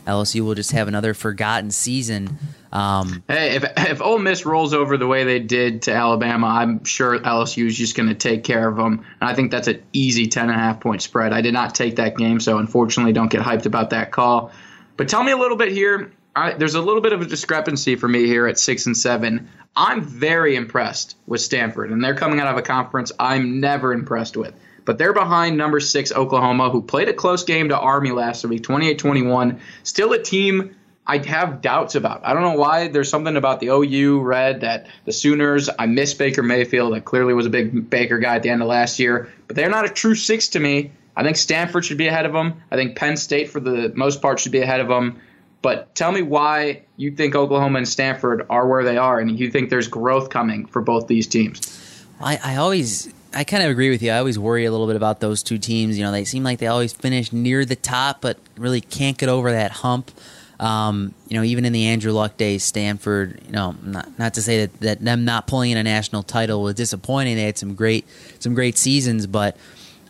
LSU 0.06 0.42
will 0.42 0.54
just 0.54 0.72
have 0.72 0.88
another 0.88 1.14
forgotten 1.14 1.72
season. 1.72 2.38
Um, 2.72 3.24
hey, 3.28 3.56
if 3.56 3.64
if 3.78 4.02
Ole 4.02 4.20
Miss 4.20 4.46
rolls 4.46 4.74
over 4.74 4.98
the 4.98 5.08
way 5.08 5.24
they 5.24 5.40
did 5.40 5.84
to 5.84 5.94
Alabama, 5.94 6.48
I'm 6.48 6.84
sure 6.84 7.18
LSU 7.20 7.68
is 7.68 7.78
just 7.78 7.96
going 7.96 8.10
to 8.10 8.16
take 8.16 8.44
care 8.44 8.68
of 8.68 8.76
them. 8.76 9.06
And 9.22 9.30
I 9.30 9.34
think 9.34 9.52
that's 9.52 9.68
an 9.68 9.82
easy 9.94 10.28
10 10.28 10.50
and 10.50 10.52
a 10.52 10.56
half 10.56 10.80
point 10.80 11.02
spread. 11.02 11.34
I 11.34 11.42
did 11.42 11.54
not 11.54 11.74
take 11.74 11.96
that 11.96 12.18
game, 12.18 12.40
so 12.40 12.58
unfortunately, 12.58 13.14
don't 13.14 13.32
get 13.32 13.42
hyped 13.42 13.66
about 13.66 13.92
that 13.92 14.12
call. 14.12 14.52
But 14.98 15.08
tell 15.08 15.24
me 15.24 15.32
a 15.32 15.38
little 15.38 15.58
bit 15.58 15.72
here. 15.72 16.12
There's 16.58 16.76
a 16.76 16.82
little 16.82 17.02
bit 17.02 17.14
of 17.14 17.22
a 17.22 17.26
discrepancy 17.26 17.96
for 17.96 18.08
me 18.08 18.26
here 18.26 18.48
at 18.48 18.60
six 18.60 18.86
and 18.86 18.98
seven. 18.98 19.50
I'm 19.76 20.02
very 20.02 20.56
impressed 20.56 21.16
with 21.28 21.42
Stanford, 21.42 21.92
and 21.92 22.04
they're 22.04 22.16
coming 22.16 22.40
out 22.40 22.48
of 22.48 22.58
a 22.58 22.62
conference 22.62 23.12
I'm 23.20 23.60
never 23.60 23.94
impressed 23.94 24.38
with 24.38 24.54
but 24.86 24.98
they're 24.98 25.14
behind 25.14 25.58
number 25.58 25.80
six 25.80 26.12
Oklahoma, 26.12 26.70
who 26.70 26.82
played 26.82 27.10
a 27.10 27.14
close 27.14 27.44
game 27.44 27.70
to 27.70 27.80
Army 27.80 28.12
last 28.12 28.46
week, 28.46 28.64
28-21. 28.64 29.60
Still 29.84 30.14
a 30.14 30.22
team 30.22 30.76
I 31.06 31.18
have 31.18 31.62
doubts 31.62 31.96
about. 31.96 32.22
I 32.26 32.34
don't 32.34 32.44
know 32.44 32.58
why. 32.58 32.88
There's 32.88 33.10
something 33.10 33.36
about 33.36 33.60
the 33.60 33.68
OU 33.68 34.22
Red 34.22 34.62
that 34.62 34.88
the 35.06 35.12
Sooners. 35.12 35.70
I 35.78 35.86
miss 35.86 36.14
Baker 36.14 36.44
Mayfield. 36.44 36.94
That 36.94 37.04
clearly 37.04 37.34
was 37.34 37.46
a 37.46 37.50
big 37.50 37.90
Baker 37.90 38.20
guy 38.20 38.36
at 38.36 38.44
the 38.44 38.50
end 38.50 38.62
of 38.62 38.68
last 38.68 39.00
year, 39.00 39.32
but 39.48 39.56
they're 39.56 39.70
not 39.70 39.86
a 39.86 39.90
true 39.90 40.16
six 40.16 40.50
to 40.50 40.60
me. 40.60 40.92
I 41.16 41.24
think 41.24 41.36
Stanford 41.36 41.86
should 41.86 41.98
be 41.98 42.08
ahead 42.08 42.26
of 42.26 42.34
them. 42.34 42.64
I 42.72 42.76
think 42.76 42.96
Penn 42.96 43.18
State, 43.18 43.50
for 43.50 43.60
the 43.60 43.92
most 43.96 44.22
part, 44.22 44.40
should 44.40 44.52
be 44.52 44.62
ahead 44.62 44.80
of 44.80 44.88
them. 44.88 45.20
But 45.64 45.96
tell 45.96 46.12
me 46.12 46.22
why 46.22 46.84
you 46.98 47.12
think 47.12 47.36
Oklahoma 47.36 47.78
and 47.80 47.88
Stanford 47.88 48.46
are 48.50 48.68
where 48.68 48.84
they 48.84 48.98
are, 48.98 49.20
and 49.20 49.40
you 49.40 49.50
think 49.50 49.70
there's 49.72 49.88
growth 49.88 50.30
coming 50.30 50.66
for 50.66 50.82
both 50.82 51.08
these 51.08 51.26
teams. 51.26 52.06
I, 52.20 52.38
I 52.44 52.56
always 52.58 53.12
I 53.34 53.46
kind 53.46 53.64
of 53.64 53.72
agree 53.72 53.90
with 53.90 54.04
you. 54.04 54.12
I 54.12 54.18
always 54.18 54.38
worry 54.38 54.66
a 54.66 54.72
little 54.72 54.88
bit 54.88 54.98
about 54.98 55.22
those 55.22 55.42
two 55.42 55.58
teams. 55.58 55.98
You 55.98 56.04
know, 56.04 56.12
they 56.12 56.26
seem 56.26 56.44
like 56.44 56.60
they 56.60 56.68
always 56.68 56.92
finish 56.92 57.32
near 57.32 57.64
the 57.64 57.78
top, 57.78 58.20
but 58.20 58.38
really 58.58 58.82
can't 58.82 59.18
get 59.18 59.30
over 59.30 59.54
that 59.54 59.72
hump. 59.72 60.12
Um, 60.60 61.14
you 61.30 61.38
know, 61.38 61.44
even 61.44 61.64
in 61.64 61.72
the 61.72 61.86
Andrew 61.86 62.12
Luck 62.12 62.36
days, 62.36 62.64
Stanford. 62.64 63.42
You 63.46 63.54
know, 63.54 63.76
not 63.82 64.20
not 64.20 64.34
to 64.34 64.42
say 64.42 64.66
that, 64.66 64.80
that 64.82 65.00
them 65.00 65.24
not 65.24 65.48
pulling 65.48 65.72
in 65.72 65.78
a 65.78 65.84
national 65.84 66.24
title 66.24 66.62
was 66.62 66.76
disappointing. 66.76 67.38
They 67.38 67.44
had 67.44 67.58
some 67.58 67.74
great 67.74 68.06
some 68.40 68.54
great 68.54 68.78
seasons, 68.78 69.28
but 69.28 69.56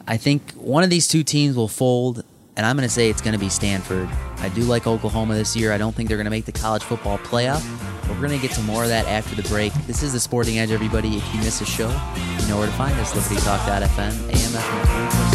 I 0.07 0.17
think 0.17 0.51
one 0.53 0.83
of 0.83 0.89
these 0.89 1.07
two 1.07 1.23
teams 1.23 1.55
will 1.55 1.67
fold 1.67 2.23
and 2.55 2.65
I'm 2.65 2.75
going 2.75 2.87
to 2.87 2.93
say 2.93 3.09
it's 3.09 3.21
going 3.21 3.33
to 3.33 3.39
be 3.39 3.49
Stanford. 3.49 4.07
I 4.37 4.49
do 4.49 4.61
like 4.61 4.87
Oklahoma 4.87 5.35
this 5.35 5.55
year. 5.55 5.71
I 5.71 5.77
don't 5.77 5.95
think 5.95 6.07
they're 6.09 6.17
going 6.17 6.25
to 6.25 6.31
make 6.31 6.45
the 6.45 6.51
college 6.51 6.83
football 6.83 7.17
playoff, 7.19 7.63
we're 8.09 8.27
going 8.27 8.39
to 8.39 8.47
get 8.47 8.55
to 8.55 8.61
more 8.61 8.83
of 8.83 8.89
that 8.89 9.05
after 9.07 9.35
the 9.35 9.47
break. 9.49 9.73
This 9.87 10.03
is 10.03 10.13
the 10.13 10.19
Sporting 10.19 10.59
Edge, 10.59 10.71
everybody. 10.71 11.17
If 11.17 11.33
you 11.33 11.39
miss 11.41 11.61
a 11.61 11.65
show, 11.65 11.89
you 11.89 12.47
know 12.47 12.57
where 12.57 12.67
to 12.67 12.73
find 12.73 12.93
us. 12.99 13.13
LibertyTalk.fm, 13.13 14.11
AMFM 14.29 15.32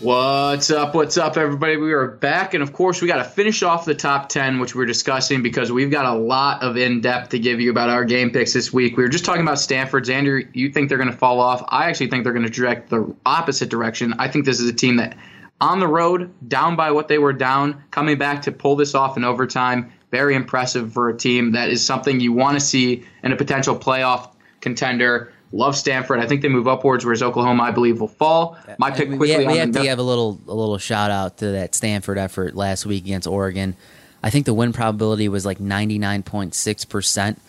What's 0.00 0.70
up? 0.70 0.94
What's 0.94 1.18
up, 1.18 1.36
everybody? 1.36 1.76
We 1.76 1.92
are 1.92 2.06
back, 2.06 2.54
and 2.54 2.62
of 2.62 2.72
course, 2.72 3.02
we 3.02 3.08
got 3.08 3.18
to 3.18 3.24
finish 3.24 3.62
off 3.62 3.84
the 3.84 3.94
top 3.94 4.30
10, 4.30 4.58
which 4.58 4.74
we're 4.74 4.86
discussing 4.86 5.42
because 5.42 5.70
we've 5.70 5.90
got 5.90 6.06
a 6.06 6.14
lot 6.14 6.62
of 6.62 6.78
in 6.78 7.02
depth 7.02 7.28
to 7.32 7.38
give 7.38 7.60
you 7.60 7.70
about 7.70 7.90
our 7.90 8.06
game 8.06 8.30
picks 8.30 8.54
this 8.54 8.72
week. 8.72 8.96
We 8.96 9.02
were 9.02 9.10
just 9.10 9.26
talking 9.26 9.42
about 9.42 9.58
Stanford's. 9.58 10.08
Andrew, 10.08 10.42
you 10.54 10.70
think 10.70 10.88
they're 10.88 10.96
going 10.96 11.10
to 11.10 11.16
fall 11.16 11.38
off? 11.38 11.62
I 11.68 11.90
actually 11.90 12.06
think 12.06 12.24
they're 12.24 12.32
going 12.32 12.46
to 12.46 12.50
direct 12.50 12.88
the 12.88 13.14
opposite 13.26 13.68
direction. 13.68 14.14
I 14.18 14.28
think 14.28 14.46
this 14.46 14.58
is 14.58 14.70
a 14.70 14.72
team 14.72 14.96
that, 14.96 15.18
on 15.60 15.80
the 15.80 15.88
road, 15.88 16.32
down 16.48 16.76
by 16.76 16.92
what 16.92 17.08
they 17.08 17.18
were 17.18 17.34
down, 17.34 17.84
coming 17.90 18.16
back 18.16 18.40
to 18.42 18.52
pull 18.52 18.76
this 18.76 18.94
off 18.94 19.18
in 19.18 19.24
overtime, 19.24 19.92
very 20.10 20.34
impressive 20.34 20.94
for 20.94 21.10
a 21.10 21.14
team 21.14 21.52
that 21.52 21.68
is 21.68 21.84
something 21.84 22.20
you 22.20 22.32
want 22.32 22.58
to 22.58 22.64
see 22.64 23.04
in 23.22 23.32
a 23.32 23.36
potential 23.36 23.76
playoff 23.76 24.30
contender. 24.62 25.34
Love 25.52 25.76
Stanford. 25.76 26.20
I 26.20 26.26
think 26.26 26.42
they 26.42 26.48
move 26.48 26.68
upwards, 26.68 27.04
whereas 27.04 27.22
Oklahoma, 27.22 27.64
I 27.64 27.70
believe, 27.72 28.00
will 28.00 28.08
fall. 28.08 28.56
My 28.78 28.90
pick 28.90 29.08
quickly. 29.08 29.36
We, 29.36 29.46
we 29.46 29.52
on 29.52 29.56
have 29.56 29.72
to 29.72 29.82
give 29.82 29.98
a 29.98 30.02
little 30.02 30.40
a 30.46 30.54
little 30.54 30.78
shout 30.78 31.10
out 31.10 31.38
to 31.38 31.46
that 31.52 31.74
Stanford 31.74 32.18
effort 32.18 32.54
last 32.54 32.86
week 32.86 33.04
against 33.04 33.26
Oregon. 33.26 33.74
I 34.22 34.30
think 34.30 34.46
the 34.46 34.54
win 34.54 34.72
probability 34.72 35.28
was 35.28 35.44
like 35.44 35.58
ninety 35.58 35.98
nine 35.98 36.22
point 36.22 36.54
six 36.54 36.84
percent 36.84 37.40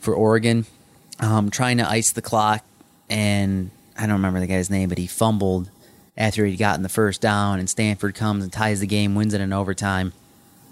for 0.00 0.14
Oregon. 0.14 0.66
Um, 1.20 1.50
trying 1.50 1.78
to 1.78 1.88
ice 1.88 2.12
the 2.12 2.22
clock, 2.22 2.64
and 3.08 3.70
I 3.96 4.02
don't 4.02 4.12
remember 4.12 4.40
the 4.40 4.46
guy's 4.46 4.70
name, 4.70 4.88
but 4.88 4.98
he 4.98 5.06
fumbled 5.06 5.70
after 6.16 6.44
he'd 6.44 6.56
gotten 6.58 6.82
the 6.82 6.88
first 6.88 7.20
down, 7.20 7.58
and 7.58 7.68
Stanford 7.68 8.14
comes 8.14 8.44
and 8.44 8.52
ties 8.52 8.80
the 8.80 8.86
game, 8.86 9.14
wins 9.14 9.34
it 9.34 9.40
in 9.40 9.52
overtime. 9.52 10.12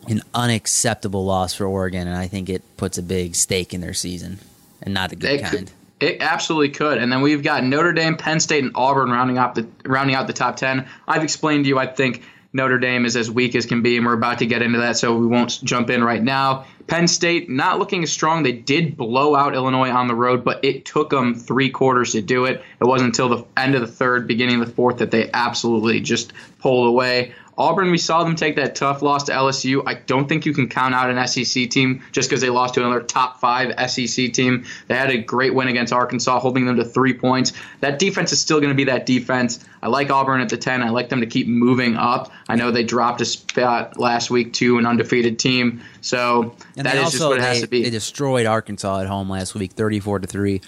An 0.09 0.23
unacceptable 0.35 1.25
loss 1.25 1.55
for 1.55 1.65
Oregon, 1.67 2.07
and 2.07 2.17
I 2.17 2.29
think 2.29 2.49
it 2.49 2.63
puts 2.77 2.97
a 2.97 3.03
big 3.03 3.35
stake 3.35 3.75
in 3.75 3.81
their 3.81 3.95
season, 3.95 4.39
and 4.83 4.95
not 4.95 5.11
a 5.11 5.17
good 5.17 5.31
They 5.31 5.39
kind. 5.39 5.51
could, 5.51 5.71
it 6.01 6.21
absolutely 6.21 6.71
could. 6.71 6.99
And 6.99 7.11
then 7.11 7.23
we've 7.23 7.43
got 7.43 7.65
Notre 7.65 7.93
Dame, 7.93 8.17
Penn 8.17 8.41
State, 8.41 8.65
and 8.65 8.73
Auburn 8.75 9.11
rounding 9.11 9.39
out 9.39 9.55
the 9.55 9.67
rounding 9.85 10.17
out 10.17 10.27
the 10.27 10.33
top 10.33 10.57
ten. 10.57 10.89
I've 11.09 11.23
explained 11.23 11.65
to 11.65 11.69
you. 11.69 11.79
I 11.79 11.87
think 11.87 12.23
Notre 12.53 12.79
Dame 12.79 13.05
is 13.05 13.17
as 13.17 13.31
weak 13.31 13.55
as 13.55 13.67
can 13.67 13.83
be, 13.83 13.97
and 13.97 14.07
we're 14.07 14.15
about 14.15 14.39
to 14.39 14.47
get 14.47 14.63
into 14.63 14.79
that, 14.79 14.97
so 14.97 15.17
we 15.17 15.27
won't 15.27 15.63
jump 15.63 15.91
in 15.91 16.03
right 16.03 16.23
now. 16.23 16.65
Penn 16.87 17.09
State 17.09 17.51
not 17.51 17.79
looking 17.79 18.03
as 18.03 18.13
strong. 18.13 18.45
They 18.45 18.53
did 18.53 18.97
blow 18.97 19.35
out 19.35 19.55
Illinois 19.55 19.91
on 19.91 20.07
the 20.07 20.15
road, 20.15 20.45
but 20.45 20.65
it 20.65 20.85
took 20.85 21.11
them 21.11 21.35
three 21.35 21.69
quarters 21.69 22.13
to 22.13 22.23
do 22.23 22.45
it. 22.45 22.63
It 22.81 22.85
wasn't 22.85 23.09
until 23.09 23.29
the 23.29 23.45
end 23.57 23.75
of 23.75 23.81
the 23.81 23.89
third, 23.89 24.29
beginning 24.29 24.61
of 24.61 24.69
the 24.69 24.73
fourth, 24.73 24.99
that 24.99 25.11
they 25.11 25.29
absolutely 25.33 26.01
just 26.01 26.33
pulled 26.61 26.87
away. 26.87 27.35
Auburn, 27.59 27.91
we 27.91 27.97
saw 27.99 28.23
them 28.23 28.37
take 28.37 28.57
that 28.57 28.75
tough 28.75 29.01
loss 29.01 29.25
to 29.25 29.33
LSU. 29.33 29.83
I 29.87 29.95
don't 29.95 30.29
think 30.29 30.45
you 30.45 30.53
can 30.53 30.69
count 30.69 30.95
out 30.95 31.09
an 31.11 31.27
SEC 31.27 31.71
team 31.71 32.03
just 32.13 32.29
because 32.29 32.43
they 32.43 32.51
lost 32.51 32.75
to 32.75 32.81
another 32.81 33.01
top 33.01 33.41
five 33.41 33.73
SEC 33.91 34.33
team. 34.35 34.65
They 34.89 34.95
had 34.95 35.11
a 35.11 35.17
great 35.19 35.55
win 35.55 35.69
against 35.69 35.91
Arkansas, 35.93 36.39
holding 36.41 36.67
them 36.67 36.77
to 36.77 36.85
three 36.85 37.15
points. 37.15 37.55
That 37.81 37.99
defense 37.99 38.31
is 38.33 38.41
still 38.41 38.61
going 38.61 38.69
to 38.71 38.77
be 38.77 38.85
that 38.85 39.07
defense. 39.07 39.65
I 39.83 39.89
like 39.89 40.11
Auburn 40.11 40.41
at 40.43 40.51
the 40.51 40.59
10. 40.59 40.83
I 40.83 40.91
like 40.91 41.09
them 41.09 41.21
to 41.21 41.27
keep 41.27 41.47
moving 41.49 41.97
up. 41.97 42.31
I 42.49 42.57
know 42.57 42.71
they 42.71 42.85
dropped 42.85 43.21
a 43.23 43.25
spot 43.25 43.99
last 43.99 44.31
week 44.31 44.53
to 44.55 44.77
an 44.79 44.85
undefeated 44.85 45.39
team. 45.39 45.81
So 46.03 46.55
And 46.77 46.85
that 46.87 46.97
is 46.97 47.05
also 47.05 47.17
just 47.19 47.29
what 47.29 47.39
it 47.39 47.41
they, 47.41 47.47
has 47.49 47.61
to 47.63 47.69
be. 47.69 47.83
they 47.85 47.91
destroyed 47.91 48.45
Arkansas 48.47 49.01
at 49.01 49.07
home 49.07 49.31
last 49.31 49.55
week, 49.55 49.73
thirty-four 49.73 50.19
to 50.19 50.27
three. 50.27 50.61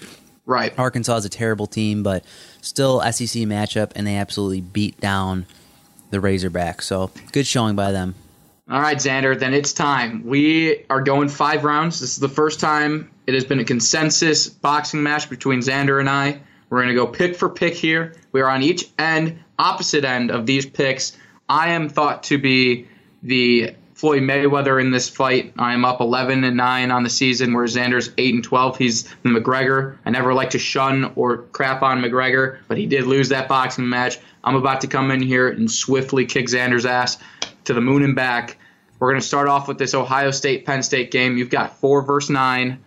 right. 0.45 0.73
Arkansas 0.79 1.17
is 1.17 1.25
a 1.25 1.29
terrible 1.29 1.67
team, 1.67 2.01
but 2.01 2.25
still 2.61 2.99
SEC 3.01 3.43
matchup, 3.43 3.91
and 3.95 4.07
they 4.07 4.15
absolutely 4.15 4.61
beat 4.61 4.99
down 4.99 5.45
the 6.09 6.17
Razorbacks. 6.17 6.83
So 6.83 7.11
good 7.31 7.47
showing 7.47 7.75
by 7.75 7.91
them. 7.91 8.15
All 8.69 8.79
right, 8.79 8.97
Xander, 8.97 9.37
then 9.37 9.55
it's 9.55 9.73
time. 9.73 10.23
We 10.25 10.85
are 10.91 11.01
going 11.01 11.27
five 11.27 11.63
rounds. 11.63 11.99
This 11.99 12.11
is 12.11 12.17
the 12.17 12.29
first 12.29 12.59
time 12.59 13.09
it 13.25 13.33
has 13.33 13.43
been 13.43 13.59
a 13.59 13.65
consensus 13.65 14.47
boxing 14.47 15.01
match 15.01 15.27
between 15.27 15.61
Xander 15.61 15.99
and 15.99 16.07
I. 16.07 16.39
We're 16.69 16.83
going 16.83 16.89
to 16.89 16.95
go 16.95 17.07
pick 17.07 17.35
for 17.35 17.49
pick 17.49 17.73
here. 17.73 18.13
We 18.31 18.41
are 18.41 18.49
on 18.49 18.61
each 18.61 18.89
end, 18.99 19.39
opposite 19.57 20.05
end 20.05 20.29
of 20.29 20.45
these 20.45 20.67
picks. 20.67 21.17
I 21.47 21.69
am 21.69 21.89
thought 21.89 22.21
to 22.23 22.37
be 22.37 22.87
the 23.23 23.73
Floyd 23.99 24.23
Mayweather 24.23 24.79
in 24.79 24.91
this 24.91 25.09
fight. 25.09 25.51
I 25.59 25.73
am 25.73 25.83
up 25.83 25.99
11 25.99 26.45
and 26.45 26.55
9 26.55 26.89
on 26.89 27.03
the 27.03 27.09
season, 27.09 27.53
where 27.53 27.65
Xander's 27.65 28.11
8 28.17 28.33
and 28.33 28.41
12. 28.41 28.77
He's 28.77 29.03
the 29.03 29.29
McGregor. 29.29 29.97
I 30.05 30.09
never 30.09 30.33
like 30.33 30.51
to 30.51 30.57
shun 30.57 31.11
or 31.17 31.39
crap 31.39 31.81
on 31.81 32.01
McGregor, 32.01 32.59
but 32.69 32.77
he 32.77 32.85
did 32.85 33.07
lose 33.07 33.27
that 33.27 33.49
boxing 33.49 33.89
match. 33.89 34.17
I'm 34.45 34.55
about 34.55 34.79
to 34.81 34.87
come 34.87 35.11
in 35.11 35.21
here 35.21 35.49
and 35.49 35.69
swiftly 35.69 36.25
kick 36.25 36.45
Xander's 36.45 36.85
ass 36.85 37.17
to 37.65 37.73
the 37.73 37.81
moon 37.81 38.03
and 38.03 38.15
back. 38.15 38.57
We're 38.99 39.09
going 39.09 39.19
to 39.19 39.27
start 39.27 39.49
off 39.49 39.67
with 39.67 39.77
this 39.77 39.93
Ohio 39.93 40.31
State 40.31 40.65
Penn 40.65 40.81
State 40.81 41.11
game. 41.11 41.37
You've 41.37 41.49
got 41.49 41.75
4 41.75 42.01
versus 42.03 42.29
9. 42.29 42.79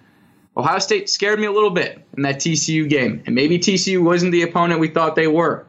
Ohio 0.57 0.79
State 0.79 1.11
scared 1.11 1.39
me 1.39 1.45
a 1.45 1.53
little 1.53 1.69
bit 1.69 2.03
in 2.17 2.23
that 2.23 2.37
TCU 2.37 2.89
game, 2.89 3.23
and 3.27 3.35
maybe 3.35 3.59
TCU 3.59 4.03
wasn't 4.03 4.33
the 4.33 4.45
opponent 4.45 4.81
we 4.81 4.89
thought 4.89 5.15
they 5.15 5.29
were. 5.29 5.67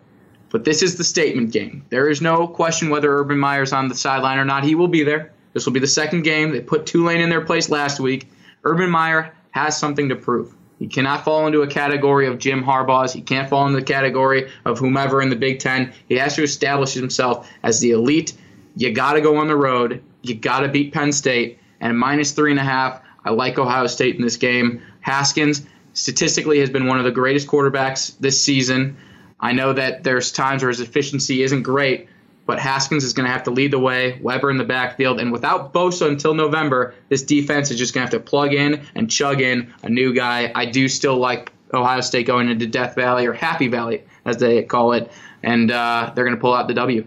But 0.52 0.64
this 0.64 0.82
is 0.82 0.96
the 0.96 1.04
statement 1.04 1.52
game. 1.52 1.84
There 1.90 2.10
is 2.10 2.22
no 2.22 2.48
question 2.48 2.90
whether 2.90 3.20
Urban 3.20 3.40
Meyer's 3.40 3.74
on 3.74 3.90
the 3.90 3.96
sideline 3.96 4.38
or 4.38 4.46
not. 4.46 4.64
He 4.64 4.76
will 4.76 4.88
be 4.88 5.04
there. 5.04 5.33
This 5.53 5.65
will 5.65 5.74
be 5.74 5.79
the 5.79 5.88
second 5.88 6.24
game. 6.24 6.51
They 6.51 6.62
put 6.62 6.86
Tulane 6.86 7.22
in 7.22 7.29
their 7.29 7.45
place 7.45 7.69
last 7.69 8.00
week. 8.00 8.29
Urban 8.63 8.89
Meyer 8.89 9.33
has 9.51 9.77
something 9.77 10.10
to 10.10 10.15
prove. 10.15 10.55
He 10.79 10.88
cannot 10.88 11.24
fall 11.24 11.48
into 11.48 11.62
a 11.62 11.67
category 11.67 12.27
of 12.27 12.39
Jim 12.39 12.63
Harbaugh's. 12.63 13.13
He 13.13 13.22
can't 13.22 13.50
fall 13.50 13.65
into 13.67 13.79
the 13.79 13.86
category 13.86 14.51
of 14.65 14.79
whomever 14.79 15.22
in 15.22 15.29
the 15.29 15.36
Big 15.36 15.60
Ten. 15.60 15.93
He 16.10 16.15
has 16.15 16.36
to 16.36 16.43
establish 16.43 16.93
himself 16.93 17.50
as 17.62 17.79
the 17.79 17.91
elite. 17.91 18.33
You 18.75 18.91
got 18.91 19.13
to 19.13 19.22
go 19.22 19.38
on 19.38 19.48
the 19.48 19.55
road. 19.55 20.01
You 20.24 20.36
got 20.36 20.62
to 20.62 20.67
beat 20.67 20.93
Penn 20.93 21.12
State. 21.12 21.60
And 21.79 21.98
minus 21.98 22.31
three 22.31 22.51
and 22.51 22.60
a 22.60 22.63
half, 22.63 23.01
I 23.24 23.29
like 23.29 23.57
Ohio 23.57 23.88
State 23.88 24.15
in 24.15 24.22
this 24.22 24.38
game. 24.38 24.81
Haskins 25.01 25.65
statistically 25.93 26.60
has 26.60 26.69
been 26.69 26.88
one 26.88 26.98
of 26.98 27.05
the 27.05 27.12
greatest 27.12 27.48
quarterbacks 27.48 28.17
this 28.19 28.41
season. 28.41 28.98
I 29.39 29.53
know 29.53 29.74
that 29.74 30.03
there's 30.03 30.31
times 30.31 30.63
where 30.63 30.69
his 30.69 30.79
efficiency 30.79 31.43
isn't 31.43 31.63
great, 31.63 32.07
but 32.46 32.60
Haskins 32.60 33.04
is 33.04 33.14
going 33.14 33.26
to 33.26 33.32
have 33.32 33.44
to 33.44 33.52
lead 33.52 33.72
the 33.72 33.80
way. 33.80 34.20
Weber 34.22 34.50
in 34.50 34.58
the 34.58 34.64
backfield, 34.64 35.20
and 35.20 35.32
without 35.32 35.74
Bosa 35.74 36.08
until 36.08 36.34
November, 36.34 36.94
this 37.10 37.24
defense 37.24 37.72
is 37.72 37.78
just 37.78 37.94
going 37.94 38.06
to 38.08 38.12
have 38.16 38.24
to 38.24 38.30
plug 38.30 38.54
in 38.54 38.86
and 38.96 39.10
chug 39.10 39.42
in 39.42 39.74
a 39.84 39.90
new 39.90 40.14
guy. 40.14 40.52
I 40.54 40.66
do 40.66 40.88
still 40.88 41.18
like 41.18 41.52
Ohio 41.74 42.02
State 42.02 42.28
going 42.28 42.50
into 42.50 42.68
Death 42.68 42.96
Valley 42.96 43.26
or 43.26 43.34
Happy 43.34 43.68
Valley, 43.68 44.04
as 44.26 44.38
they 44.38 44.64
call 44.64 44.94
it, 44.94 45.12
and 45.42 45.72
uh, 45.72 46.12
they're 46.16 46.26
going 46.26 46.36
to 46.36 46.42
pull 46.42 46.54
out 46.54 46.68
the 46.68 46.74
W. 46.74 47.06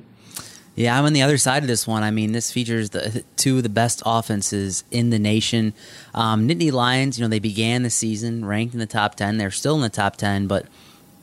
Yeah, 0.76 0.99
I'm 0.99 1.07
on 1.07 1.14
the 1.14 1.23
other 1.23 1.38
side 1.38 1.62
of 1.62 1.69
this 1.69 1.87
one. 1.87 2.02
I 2.02 2.11
mean, 2.11 2.33
this 2.33 2.52
features 2.52 2.90
the 2.90 3.25
two 3.37 3.57
of 3.57 3.62
the 3.62 3.71
best 3.71 4.02
offenses 4.05 4.85
in 4.90 5.09
the 5.09 5.19
nation. 5.19 5.73
Um, 6.12 6.47
Nittany 6.47 6.71
Lions, 6.71 7.19
you 7.19 7.25
know, 7.25 7.31
they 7.31 7.38
began 7.38 7.83
the 7.83 7.88
season 7.88 8.45
ranked 8.45 8.75
in 8.75 8.81
the 8.81 8.87
top 8.87 9.14
10. 9.14 9.38
They're 9.38 9.50
still 9.50 9.75
in 9.75 9.81
the 9.81 9.88
top 9.88 10.16
10, 10.16 10.47
but 10.47 10.66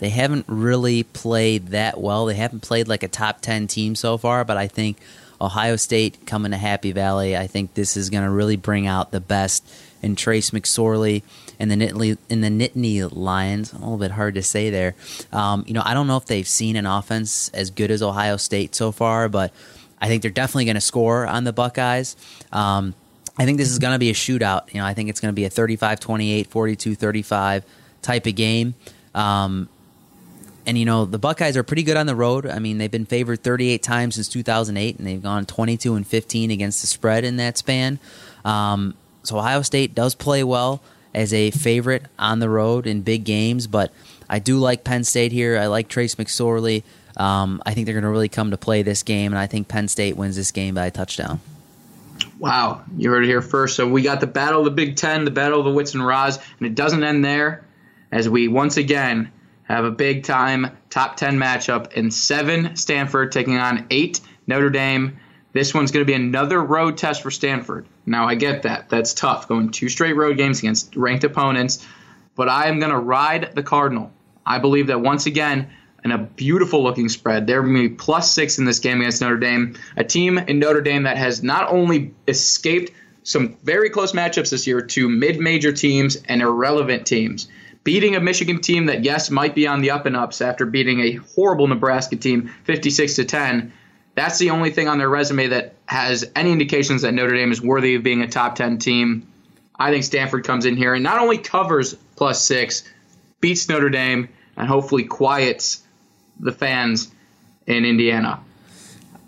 they 0.03 0.10
haven't 0.10 0.43
really 0.50 1.03
played 1.03 1.67
that 1.67 1.98
well. 1.98 2.25
They 2.25 2.33
haven't 2.33 2.60
played 2.60 2.89
like 2.89 3.03
a 3.03 3.07
top 3.07 3.39
10 3.39 3.67
team 3.67 3.95
so 3.95 4.17
far, 4.17 4.43
but 4.43 4.57
I 4.57 4.67
think 4.67 4.98
Ohio 5.39 5.77
State 5.77 6.25
coming 6.25 6.51
to 6.51 6.57
Happy 6.57 6.91
Valley, 6.91 7.38
I 7.38 7.48
think 7.48 7.74
this 7.74 7.95
is 7.95 8.10
going 8.10 8.25
to 8.25 8.29
really 8.29 8.57
bring 8.57 8.86
out 8.86 9.12
the 9.12 9.22
best 9.22 9.65
in 10.01 10.17
Trace 10.17 10.50
McSorley 10.50 11.24
and 11.57 11.72
the 11.72 11.75
Nittany, 11.75 12.17
in 12.27 12.41
the 12.41 12.50
Nittany 12.50 13.10
Lions. 13.15 13.72
A 13.72 13.77
little 13.77 13.95
bit 13.95 14.12
hard 14.12 14.36
to 14.36 14.43
say 14.43 14.69
there. 14.69 14.95
Um, 15.31 15.63
you 15.67 15.74
know, 15.74 15.83
I 15.86 15.93
don't 15.93 16.07
know 16.07 16.17
if 16.17 16.25
they've 16.25 16.45
seen 16.45 16.75
an 16.75 16.86
offense 16.86 17.48
as 17.53 17.69
good 17.69 17.89
as 17.89 18.01
Ohio 18.03 18.36
State 18.36 18.75
so 18.75 18.91
far, 18.91 19.29
but 19.29 19.53
I 20.01 20.10
think 20.10 20.22
they're 20.22 20.31
definitely 20.31 20.65
going 20.65 20.75
to 20.75 20.81
score 20.81 21.25
on 21.25 21.45
the 21.45 21.53
Buckeyes. 21.53 22.17
Um, 22.51 22.93
I 23.38 23.45
think 23.45 23.57
this 23.57 23.72
is 23.72 23.79
going 23.79 23.93
to 23.93 24.00
be 24.00 24.10
a 24.10 24.13
shootout. 24.13 24.74
You 24.74 24.81
know, 24.81 24.86
I 24.86 24.95
think 24.95 25.10
it's 25.10 25.22
going 25.22 25.31
to 25.31 25.33
be 25.33 25.45
a 25.45 25.50
35-28, 25.50 26.50
42-35 26.50 27.63
type 28.01 28.25
of 28.25 28.36
game. 28.36 28.75
Um, 29.15 29.69
and 30.65 30.77
you 30.77 30.86
know 30.86 31.05
the 31.05 31.20
Buckeyes 31.20 31.58
are 31.58 31.63
pretty 31.63 31.84
good 31.84 31.98
on 31.98 32.05
the 32.05 32.15
road. 32.15 32.46
I 32.46 32.60
mean, 32.60 32.77
they've 32.77 32.91
been 32.91 33.05
favored 33.05 33.43
38 33.43 33.84
times 33.84 34.15
since 34.15 34.27
2008, 34.29 34.98
and 34.98 35.08
they've 35.08 35.22
gone 35.22 35.46
22 35.46 35.96
and 35.96 36.08
15 36.08 36.51
against 36.51 36.82
the 36.82 36.88
spread 36.88 37.24
in 37.24 37.38
that 37.38 37.58
span. 37.58 38.00
Um, 38.46 38.96
so 39.24 39.38
Ohio 39.38 39.62
State 39.62 39.96
does 39.96 40.15
play 40.15 40.43
well 40.43 40.82
as 41.13 41.34
a 41.34 41.51
favorite 41.51 42.05
on 42.17 42.39
the 42.39 42.50
road 42.50 42.88
in 42.88 43.01
big 43.01 43.24
games, 43.24 43.67
but 43.67 43.91
I 44.29 44.39
do 44.39 44.58
like 44.58 44.84
Penn 44.84 45.03
State 45.03 45.32
here. 45.32 45.58
I 45.58 45.67
like 45.67 45.88
Trace 45.88 46.15
McSorley. 46.15 46.84
Um, 47.15 47.62
I 47.65 47.74
think 47.74 47.86
they're 47.86 47.93
going 47.93 48.03
to 48.03 48.10
really 48.10 48.29
come 48.29 48.51
to 48.51 48.58
play 48.58 48.82
this 48.82 49.03
game, 49.03 49.32
and 49.32 49.39
I 49.39 49.48
think 49.48 49.67
Penn 49.67 49.88
State 49.88 50.17
wins 50.17 50.36
this 50.36 50.51
game 50.51 50.75
by 50.75 50.88
a 50.88 50.91
touchdown. 50.91 51.39
Wow, 52.39 52.84
you 52.98 53.10
heard 53.12 53.24
it 53.24 53.27
here 53.27 53.41
first. 53.41 53.75
So 53.75 53.88
we 53.88 54.01
got 54.01 54.20
the 54.20 54.27
battle 54.27 54.60
of 54.60 54.65
the 54.65 54.72
Big 54.72 54.96
Ten, 54.96 55.24
the 55.24 55.32
battle 55.32 55.60
of 55.60 55.65
the 55.65 55.72
Wits 55.72 55.93
and 55.93 56.05
Roz, 56.05 56.39
and 56.60 56.67
it 56.67 56.75
doesn't 56.75 57.03
end 57.03 57.24
there, 57.24 57.63
as 58.12 58.27
we 58.27 58.48
once 58.48 58.77
again 58.77 59.32
have 59.63 59.86
a 59.86 59.91
big 59.91 60.24
time 60.24 60.77
top 60.89 61.15
10 61.17 61.38
matchup 61.38 61.93
in 61.93 62.12
seven 62.12 62.75
Stanford 62.75 63.32
taking 63.32 63.58
on 63.58 63.88
eight 63.89 64.20
Notre 64.48 64.70
Dame. 64.70 65.17
This 65.53 65.74
one's 65.74 65.91
going 65.91 66.05
to 66.05 66.10
be 66.10 66.15
another 66.15 66.62
road 66.62 66.98
test 66.98 67.22
for 67.22 67.32
Stanford. 67.32 67.86
Now, 68.05 68.27
I 68.27 68.36
get 68.36 68.63
that. 68.63 68.89
That's 68.89 69.13
tough 69.13 69.48
going 69.48 69.70
two 69.70 69.89
straight 69.89 70.15
road 70.15 70.38
games 70.38 70.60
against 70.60 70.96
ranked 70.96 71.24
opponents, 71.24 71.86
but 72.36 72.50
I 72.50 72.67
am 72.67 72.79
going 72.79 72.91
to 72.91 72.98
ride 72.98 73.51
the 73.55 73.63
Cardinal. 73.63 74.12
I 74.46 74.60
believe 74.60 74.88
that 74.88 75.00
once 75.00 75.25
again, 75.25 75.70
and 76.03 76.12
a 76.12 76.17
beautiful 76.17 76.84
looking 76.84 77.08
spread, 77.08 77.48
they're 77.48 77.62
going 77.62 77.75
to 77.75 77.89
be 77.89 77.96
plus 77.96 78.32
six 78.32 78.60
in 78.60 78.65
this 78.65 78.79
game 78.79 79.00
against 79.00 79.22
Notre 79.22 79.38
Dame. 79.38 79.75
A 79.96 80.03
team 80.03 80.38
in 80.38 80.60
Notre 80.60 80.82
Dame 80.82 81.03
that 81.03 81.17
has 81.17 81.41
not 81.41 81.70
only 81.70 82.13
escaped 82.27 82.91
some 83.24 83.58
very 83.63 83.89
close 83.89 84.12
matchups 84.12 84.50
this 84.50 84.67
year 84.67 84.82
to 84.82 85.08
mid 85.08 85.39
major 85.39 85.72
teams 85.72 86.17
and 86.27 86.41
irrelevant 86.41 87.08
teams 87.08 87.48
beating 87.83 88.15
a 88.15 88.19
Michigan 88.19 88.61
team 88.61 88.85
that 88.85 89.03
yes 89.03 89.29
might 89.29 89.55
be 89.55 89.67
on 89.67 89.81
the 89.81 89.91
up 89.91 90.05
and 90.05 90.15
ups 90.15 90.41
after 90.41 90.65
beating 90.65 91.01
a 91.01 91.15
horrible 91.35 91.67
Nebraska 91.67 92.15
team 92.15 92.51
56 92.63 93.15
to 93.15 93.25
10. 93.25 93.73
That's 94.15 94.39
the 94.39 94.51
only 94.51 94.71
thing 94.71 94.87
on 94.87 94.97
their 94.97 95.09
resume 95.09 95.47
that 95.47 95.75
has 95.85 96.29
any 96.35 96.51
indications 96.51 97.01
that 97.01 97.13
Notre 97.13 97.35
Dame 97.35 97.51
is 97.51 97.61
worthy 97.61 97.95
of 97.95 98.03
being 98.03 98.21
a 98.21 98.27
top 98.27 98.55
10 98.55 98.77
team. 98.77 99.27
I 99.77 99.91
think 99.91 100.03
Stanford 100.03 100.45
comes 100.45 100.65
in 100.65 100.77
here 100.77 100.93
and 100.93 101.03
not 101.03 101.19
only 101.19 101.37
covers 101.37 101.95
plus 102.15 102.43
six, 102.43 102.83
beats 103.41 103.67
Notre 103.67 103.89
Dame, 103.89 104.29
and 104.55 104.67
hopefully 104.67 105.03
quiets 105.03 105.83
the 106.39 106.51
fans 106.51 107.11
in 107.65 107.85
Indiana. 107.85 108.39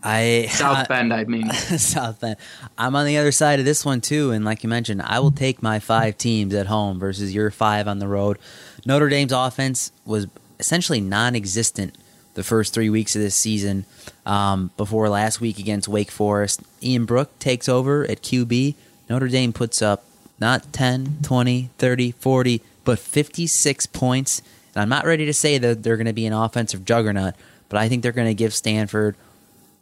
I 0.05 0.47
South 0.51 0.87
Bend, 0.89 1.11
I 1.11 1.23
mean. 1.23 1.49
South 1.77 2.21
Bend. 2.21 2.37
I'm 2.77 2.95
on 2.95 3.05
the 3.05 3.17
other 3.17 3.31
side 3.31 3.59
of 3.59 3.65
this 3.65 3.83
one 3.83 4.01
too, 4.01 4.31
and 4.31 4.45
like 4.45 4.63
you 4.63 4.69
mentioned, 4.69 5.01
I 5.01 5.19
will 5.19 5.31
take 5.31 5.63
my 5.63 5.79
five 5.79 6.17
teams 6.17 6.53
at 6.53 6.67
home 6.67 6.99
versus 6.99 7.33
your 7.33 7.49
five 7.49 7.87
on 7.87 7.99
the 7.99 8.07
road. 8.07 8.37
Notre 8.85 9.09
Dame's 9.09 9.31
offense 9.31 9.91
was 10.05 10.27
essentially 10.59 11.01
non-existent 11.01 11.95
the 12.35 12.43
first 12.43 12.73
three 12.73 12.89
weeks 12.89 13.15
of 13.15 13.21
this 13.21 13.35
season. 13.35 13.85
Um, 14.25 14.71
before 14.77 15.09
last 15.09 15.41
week 15.41 15.57
against 15.57 15.87
Wake 15.87 16.11
Forest, 16.11 16.61
Ian 16.83 17.05
Book 17.05 17.37
takes 17.39 17.67
over 17.67 18.03
at 18.05 18.21
QB. 18.21 18.75
Notre 19.09 19.27
Dame 19.27 19.53
puts 19.53 19.81
up 19.81 20.03
not 20.39 20.71
10, 20.71 21.19
20, 21.23 21.69
30, 21.77 22.11
40, 22.11 22.61
but 22.83 22.99
56 22.99 23.85
points. 23.87 24.41
And 24.75 24.81
I'm 24.81 24.89
not 24.89 25.05
ready 25.05 25.25
to 25.25 25.33
say 25.33 25.57
that 25.57 25.81
they're 25.81 25.97
going 25.97 26.05
to 26.05 26.13
be 26.13 26.25
an 26.25 26.33
offensive 26.33 26.85
juggernaut, 26.85 27.33
but 27.69 27.79
I 27.79 27.89
think 27.89 28.03
they're 28.03 28.11
going 28.11 28.27
to 28.27 28.33
give 28.33 28.53
Stanford 28.53 29.15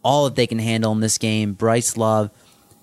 all 0.04 0.24
that 0.26 0.36
they 0.36 0.46
can 0.46 0.58
handle 0.60 0.92
in 0.92 1.00
this 1.00 1.18
game. 1.18 1.54
Bryce 1.54 1.96
Love 1.96 2.30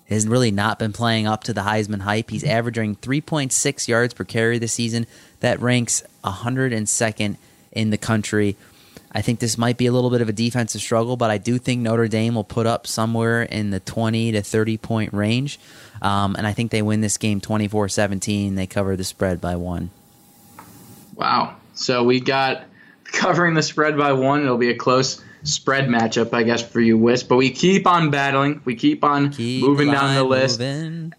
has 0.08 0.26
really 0.26 0.50
not 0.50 0.78
been 0.78 0.92
playing 0.92 1.26
up 1.26 1.44
to 1.44 1.54
the 1.54 1.62
Heisman 1.62 2.00
hype. 2.00 2.30
He's 2.30 2.44
averaging 2.44 2.96
3.6 2.96 3.88
yards 3.88 4.12
per 4.12 4.24
carry 4.24 4.58
this 4.58 4.74
season. 4.74 5.06
That 5.40 5.60
ranks 5.60 6.02
102nd 6.24 7.36
in 7.72 7.90
the 7.90 7.98
country. 7.98 8.56
I 9.14 9.22
think 9.22 9.40
this 9.40 9.58
might 9.58 9.76
be 9.76 9.86
a 9.86 9.92
little 9.92 10.10
bit 10.10 10.22
of 10.22 10.28
a 10.28 10.32
defensive 10.32 10.80
struggle, 10.80 11.16
but 11.16 11.30
I 11.30 11.38
do 11.38 11.58
think 11.58 11.82
Notre 11.82 12.08
Dame 12.08 12.34
will 12.34 12.44
put 12.44 12.66
up 12.66 12.86
somewhere 12.86 13.42
in 13.42 13.70
the 13.70 13.80
20 13.80 14.32
to 14.32 14.42
30 14.42 14.78
point 14.78 15.12
range. 15.12 15.60
Um, 16.00 16.34
and 16.36 16.46
I 16.46 16.52
think 16.52 16.70
they 16.70 16.82
win 16.82 17.02
this 17.02 17.18
game 17.18 17.40
24 17.40 17.88
17. 17.88 18.54
They 18.54 18.66
cover 18.66 18.96
the 18.96 19.04
spread 19.04 19.40
by 19.40 19.56
one. 19.56 19.90
Wow. 21.14 21.56
So 21.74 22.04
we 22.04 22.20
got 22.20 22.64
covering 23.04 23.54
the 23.54 23.62
spread 23.62 23.96
by 23.98 24.12
one. 24.12 24.42
It'll 24.42 24.56
be 24.56 24.70
a 24.70 24.76
close 24.76 25.22
spread 25.44 25.88
matchup, 25.88 26.32
I 26.32 26.42
guess, 26.42 26.62
for 26.62 26.80
you, 26.80 26.96
Wisp. 26.98 27.28
But 27.28 27.36
we 27.36 27.50
keep 27.50 27.86
on 27.86 28.10
battling. 28.10 28.60
We 28.64 28.74
keep 28.74 29.04
on 29.04 29.32
Keep 29.32 29.64
moving 29.64 29.90
down 29.90 30.14
the 30.14 30.24
list. 30.24 30.60
moving. 30.60 31.14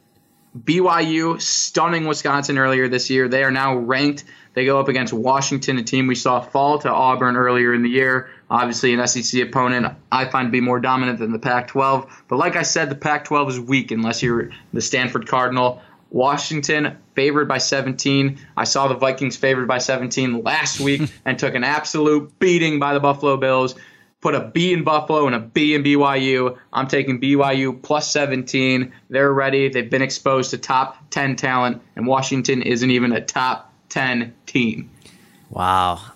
BYU 0.57 1.41
stunning 1.41 2.05
Wisconsin 2.05 2.57
earlier 2.57 2.87
this 2.87 3.09
year. 3.09 3.27
They 3.27 3.43
are 3.43 3.51
now 3.51 3.75
ranked. 3.75 4.23
They 4.53 4.65
go 4.65 4.79
up 4.79 4.87
against 4.87 5.11
Washington, 5.11 5.79
a 5.79 5.83
team 5.83 6.05
we 6.05 6.13
saw 6.13 6.41
fall 6.41 6.77
to 6.79 6.91
Auburn 6.91 7.35
earlier 7.35 7.73
in 7.73 7.81
the 7.81 7.89
year. 7.89 8.29
Obviously, 8.51 8.93
an 8.93 9.07
SEC 9.07 9.41
opponent 9.41 9.87
I 10.11 10.25
find 10.25 10.47
to 10.47 10.51
be 10.51 10.61
more 10.61 10.79
dominant 10.79 11.17
than 11.17 11.31
the 11.31 11.39
Pac 11.39 11.69
12. 11.69 12.23
But 12.27 12.37
like 12.37 12.55
I 12.55 12.61
said, 12.61 12.91
the 12.91 12.95
Pac 12.95 13.25
12 13.25 13.49
is 13.49 13.59
weak 13.59 13.89
unless 13.89 14.21
you're 14.21 14.51
the 14.71 14.81
Stanford 14.81 15.27
Cardinal. 15.27 15.81
Washington 16.11 16.97
favored 17.15 17.47
by 17.47 17.57
17. 17.57 18.37
I 18.55 18.63
saw 18.65 18.87
the 18.87 18.93
Vikings 18.93 19.35
favored 19.35 19.67
by 19.67 19.79
17 19.79 20.43
last 20.43 20.79
week 20.79 21.11
and 21.25 21.39
took 21.39 21.55
an 21.55 21.63
absolute 21.63 22.37
beating 22.37 22.79
by 22.79 22.93
the 22.93 22.99
Buffalo 22.99 23.37
Bills. 23.37 23.73
Put 24.23 24.35
a 24.35 24.39
B 24.39 24.71
in 24.71 24.85
Buffalo 24.85 25.27
and 25.27 25.35
a 25.35 25.39
B 25.39 25.75
in 25.75 25.83
BYU. 25.83 26.57
I'm 26.71 26.87
taking 26.87 27.19
BYU 27.19 27.81
plus 27.83 28.09
17. 28.09 28.93
They're 29.09 29.33
ready. 29.33 29.67
They've 29.67 29.89
been 29.89 30.01
exposed 30.01 30.51
to 30.51 30.57
top 30.57 31.09
10 31.09 31.35
talent, 31.35 31.81
and 31.97 32.07
Washington 32.07 32.61
isn't 32.61 32.89
even 32.89 33.11
a 33.11 33.19
top 33.19 33.73
10 33.89 34.33
team. 34.45 34.89
Wow. 35.49 36.12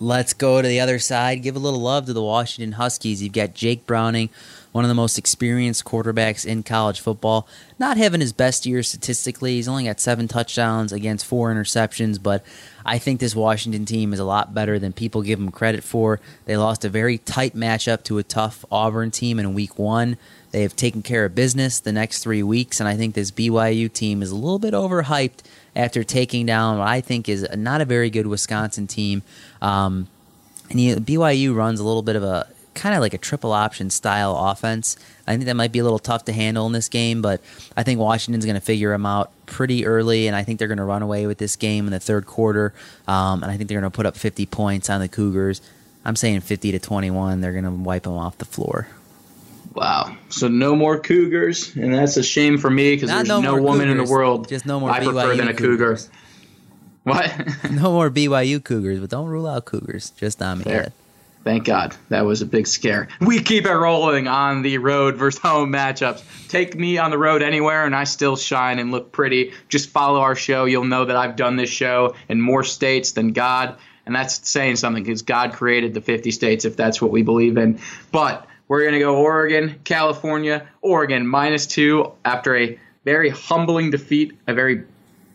Let's 0.00 0.32
go 0.32 0.62
to 0.62 0.68
the 0.68 0.78
other 0.78 1.00
side. 1.00 1.42
Give 1.42 1.56
a 1.56 1.58
little 1.58 1.80
love 1.80 2.06
to 2.06 2.12
the 2.12 2.22
Washington 2.22 2.72
Huskies. 2.72 3.20
You've 3.20 3.32
got 3.32 3.52
Jake 3.52 3.84
Browning, 3.84 4.30
one 4.70 4.84
of 4.84 4.88
the 4.88 4.94
most 4.94 5.18
experienced 5.18 5.84
quarterbacks 5.84 6.46
in 6.46 6.62
college 6.62 7.00
football. 7.00 7.48
Not 7.80 7.96
having 7.96 8.20
his 8.20 8.32
best 8.32 8.64
year 8.64 8.84
statistically. 8.84 9.56
He's 9.56 9.66
only 9.66 9.86
got 9.86 9.98
seven 9.98 10.28
touchdowns 10.28 10.92
against 10.92 11.26
four 11.26 11.52
interceptions, 11.52 12.22
but 12.22 12.46
I 12.86 12.98
think 12.98 13.18
this 13.18 13.34
Washington 13.34 13.84
team 13.86 14.12
is 14.12 14.20
a 14.20 14.24
lot 14.24 14.54
better 14.54 14.78
than 14.78 14.92
people 14.92 15.22
give 15.22 15.40
them 15.40 15.50
credit 15.50 15.82
for. 15.82 16.20
They 16.44 16.56
lost 16.56 16.84
a 16.84 16.88
very 16.88 17.18
tight 17.18 17.56
matchup 17.56 18.04
to 18.04 18.18
a 18.18 18.22
tough 18.22 18.64
Auburn 18.70 19.10
team 19.10 19.40
in 19.40 19.52
week 19.52 19.80
one. 19.80 20.16
They 20.52 20.62
have 20.62 20.76
taken 20.76 21.02
care 21.02 21.24
of 21.24 21.34
business 21.34 21.80
the 21.80 21.92
next 21.92 22.22
three 22.22 22.44
weeks, 22.44 22.78
and 22.78 22.88
I 22.88 22.96
think 22.96 23.16
this 23.16 23.32
BYU 23.32 23.92
team 23.92 24.22
is 24.22 24.30
a 24.30 24.36
little 24.36 24.60
bit 24.60 24.74
overhyped 24.74 25.40
after 25.74 26.04
taking 26.04 26.46
down 26.46 26.78
what 26.78 26.88
I 26.88 27.00
think 27.00 27.28
is 27.28 27.46
not 27.54 27.80
a 27.80 27.84
very 27.84 28.10
good 28.10 28.26
Wisconsin 28.26 28.86
team. 28.86 29.22
Um, 29.62 30.08
and 30.70 30.78
he, 30.78 30.94
BYU 30.94 31.54
runs 31.54 31.80
a 31.80 31.84
little 31.84 32.02
bit 32.02 32.16
of 32.16 32.22
a 32.22 32.46
kind 32.74 32.94
of 32.94 33.00
like 33.00 33.12
a 33.14 33.18
triple 33.18 33.52
option 33.52 33.90
style 33.90 34.36
offense. 34.36 34.96
I 35.26 35.32
think 35.32 35.44
that 35.46 35.54
might 35.54 35.72
be 35.72 35.80
a 35.80 35.84
little 35.84 35.98
tough 35.98 36.24
to 36.26 36.32
handle 36.32 36.66
in 36.66 36.72
this 36.72 36.88
game, 36.88 37.20
but 37.20 37.40
I 37.76 37.82
think 37.82 38.00
Washington's 38.00 38.44
going 38.44 38.54
to 38.54 38.60
figure 38.60 38.90
them 38.92 39.04
out 39.04 39.30
pretty 39.46 39.84
early, 39.84 40.26
and 40.26 40.36
I 40.36 40.44
think 40.44 40.58
they're 40.58 40.68
going 40.68 40.78
to 40.78 40.84
run 40.84 41.02
away 41.02 41.26
with 41.26 41.38
this 41.38 41.56
game 41.56 41.86
in 41.86 41.92
the 41.92 42.00
third 42.00 42.26
quarter. 42.26 42.72
Um, 43.06 43.42
and 43.42 43.50
I 43.50 43.56
think 43.56 43.68
they're 43.68 43.80
going 43.80 43.90
to 43.90 43.94
put 43.94 44.06
up 44.06 44.16
50 44.16 44.46
points 44.46 44.88
on 44.88 45.00
the 45.00 45.08
Cougars. 45.08 45.60
I'm 46.04 46.16
saying 46.16 46.40
50 46.40 46.72
to 46.72 46.78
21. 46.78 47.40
They're 47.40 47.52
going 47.52 47.64
to 47.64 47.70
wipe 47.70 48.04
them 48.04 48.14
off 48.14 48.38
the 48.38 48.44
floor. 48.44 48.88
Wow. 49.74 50.16
So 50.28 50.48
no 50.48 50.74
more 50.74 50.98
Cougars, 50.98 51.74
and 51.76 51.94
that's 51.94 52.16
a 52.16 52.22
shame 52.22 52.58
for 52.58 52.70
me 52.70 52.94
because 52.94 53.10
there's 53.10 53.28
no 53.28 53.40
no, 53.40 53.60
woman 53.60 53.88
in 53.88 53.98
the 53.98 54.10
world 54.10 54.48
just 54.48 54.66
no 54.66 54.80
more 54.80 54.90
I 54.90 55.04
prefer 55.04 55.34
BYU 55.34 55.36
than 55.36 55.48
a 55.48 55.54
Cougar. 55.54 55.98
What? 57.04 57.32
No 57.70 57.92
more 57.92 58.10
BYU 58.10 58.62
Cougars, 58.62 59.00
but 59.00 59.10
don't 59.10 59.28
rule 59.28 59.46
out 59.46 59.64
Cougars. 59.64 60.10
Just 60.10 60.42
on 60.42 60.58
me. 60.58 60.64
Fair. 60.64 60.92
Thank 61.44 61.64
God. 61.64 61.96
That 62.08 62.26
was 62.26 62.42
a 62.42 62.46
big 62.46 62.66
scare. 62.66 63.08
We 63.20 63.40
keep 63.40 63.64
it 63.64 63.72
rolling 63.72 64.26
on 64.28 64.62
the 64.62 64.78
road 64.78 65.16
versus 65.16 65.40
home 65.40 65.72
matchups. 65.72 66.22
Take 66.48 66.74
me 66.74 66.98
on 66.98 67.10
the 67.10 67.18
road 67.18 67.42
anywhere, 67.42 67.86
and 67.86 67.94
I 67.94 68.04
still 68.04 68.36
shine 68.36 68.78
and 68.78 68.90
look 68.90 69.12
pretty. 69.12 69.52
Just 69.68 69.88
follow 69.90 70.20
our 70.20 70.34
show. 70.34 70.64
You'll 70.64 70.84
know 70.84 71.04
that 71.04 71.16
I've 71.16 71.36
done 71.36 71.56
this 71.56 71.70
show 71.70 72.14
in 72.28 72.40
more 72.40 72.64
states 72.64 73.12
than 73.12 73.32
God. 73.32 73.78
And 74.04 74.14
that's 74.14 74.48
saying 74.48 74.76
something 74.76 75.02
because 75.02 75.22
God 75.22 75.52
created 75.52 75.94
the 75.94 76.00
50 76.00 76.30
states, 76.32 76.64
if 76.64 76.76
that's 76.76 77.00
what 77.00 77.10
we 77.10 77.22
believe 77.22 77.56
in. 77.56 77.78
But 78.10 78.47
we're 78.68 78.82
going 78.82 78.92
to 78.92 79.00
go 79.00 79.16
Oregon, 79.16 79.80
California, 79.82 80.68
Oregon 80.82 81.26
minus 81.26 81.66
two 81.66 82.12
after 82.24 82.54
a 82.56 82.78
very 83.04 83.30
humbling 83.30 83.90
defeat, 83.90 84.38
a 84.46 84.54
very 84.54 84.84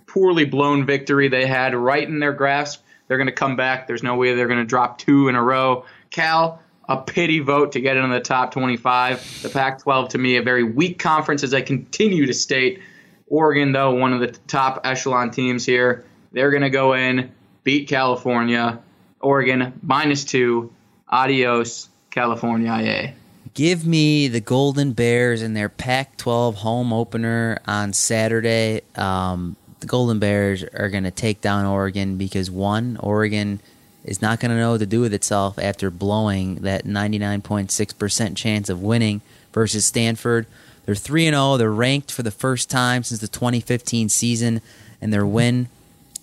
poorly 0.05 0.45
blown 0.45 0.85
victory 0.85 1.27
they 1.27 1.47
had 1.47 1.73
right 1.73 2.07
in 2.07 2.19
their 2.19 2.33
grasp. 2.33 2.83
They're 3.07 3.17
going 3.17 3.27
to 3.27 3.33
come 3.33 3.55
back. 3.55 3.87
There's 3.87 4.03
no 4.03 4.15
way 4.15 4.35
they're 4.35 4.47
going 4.47 4.59
to 4.59 4.65
drop 4.65 4.99
two 4.99 5.27
in 5.27 5.35
a 5.35 5.43
row. 5.43 5.85
Cal, 6.11 6.61
a 6.87 6.97
pity 6.97 7.39
vote 7.39 7.71
to 7.71 7.81
get 7.81 7.97
into 7.97 8.13
the 8.13 8.21
top 8.21 8.51
25. 8.51 9.41
The 9.41 9.49
Pac 9.49 9.81
12, 9.81 10.09
to 10.09 10.17
me, 10.17 10.37
a 10.37 10.43
very 10.43 10.63
weak 10.63 10.99
conference, 10.99 11.43
as 11.43 11.53
I 11.53 11.61
continue 11.61 12.27
to 12.27 12.33
state. 12.33 12.81
Oregon, 13.27 13.71
though, 13.71 13.95
one 13.95 14.13
of 14.13 14.19
the 14.19 14.27
top 14.47 14.81
echelon 14.83 15.31
teams 15.31 15.65
here. 15.65 16.05
They're 16.31 16.51
going 16.51 16.63
to 16.63 16.69
go 16.69 16.93
in, 16.93 17.31
beat 17.63 17.87
California. 17.87 18.79
Oregon, 19.19 19.79
minus 19.81 20.23
two. 20.23 20.71
Adios, 21.09 21.89
California 22.11 22.71
IA. 22.71 23.13
Give 23.53 23.85
me 23.85 24.27
the 24.29 24.39
Golden 24.39 24.93
Bears 24.93 25.43
in 25.43 25.53
their 25.53 25.69
Pac 25.69 26.17
12 26.17 26.55
home 26.55 26.91
opener 26.91 27.59
on 27.67 27.93
Saturday. 27.93 28.81
Um, 28.95 29.55
the 29.79 29.85
Golden 29.85 30.17
Bears 30.17 30.63
are 30.63 30.89
going 30.89 31.03
to 31.03 31.11
take 31.11 31.39
down 31.39 31.65
Oregon 31.65 32.17
because, 32.17 32.49
one, 32.49 32.97
Oregon 32.97 33.59
is 34.03 34.23
not 34.23 34.39
going 34.39 34.49
to 34.49 34.57
know 34.57 34.71
what 34.71 34.79
to 34.79 34.87
do 34.87 35.01
with 35.01 35.13
itself 35.13 35.59
after 35.59 35.91
blowing 35.91 36.55
that 36.55 36.85
99.6% 36.85 38.35
chance 38.35 38.69
of 38.69 38.81
winning 38.81 39.21
versus 39.53 39.85
Stanford. 39.85 40.47
They're 40.85 40.95
3 40.95 41.25
0. 41.25 41.57
They're 41.57 41.71
ranked 41.71 42.11
for 42.11 42.23
the 42.23 42.31
first 42.31 42.71
time 42.71 43.03
since 43.03 43.21
the 43.21 43.27
2015 43.27 44.09
season, 44.09 44.61
and 44.99 45.13
their 45.13 45.27
win 45.27 45.69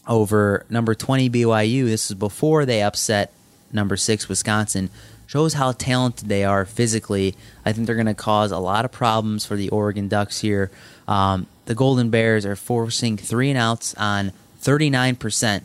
over 0.09 0.66
number 0.69 0.97
20 0.97 1.31
BYU, 1.31 1.85
this 1.85 2.11
is 2.11 2.16
before 2.16 2.66
they 2.66 2.83
upset 2.83 3.33
number 3.73 3.97
6 3.97 4.29
Wisconsin, 4.29 4.90
shows 5.31 5.55
how 5.55 5.71
talented 5.71 6.29
they 6.29 6.43
are 6.43 6.64
physically. 6.64 7.37
I 7.64 7.73
think 7.73 7.87
they're 7.87 7.95
going 7.95 8.07
to 8.07 8.14
cause 8.14 8.51
a 8.51 8.59
lot 8.59 8.85
of 8.85 8.90
problems 8.90 9.47
for 9.47 9.55
the 9.55 9.69
Oregon 9.69 10.09
Ducks 10.09 10.40
here. 10.40 10.73
Um, 11.07 11.47
the 11.66 11.75
Golden 11.77 12.11
Bears 12.11 12.45
are 12.45 12.57
forcing 12.57 13.16
three 13.16 13.49
and 13.49 13.57
outs 13.57 13.95
on 13.95 14.33
39% 14.61 15.62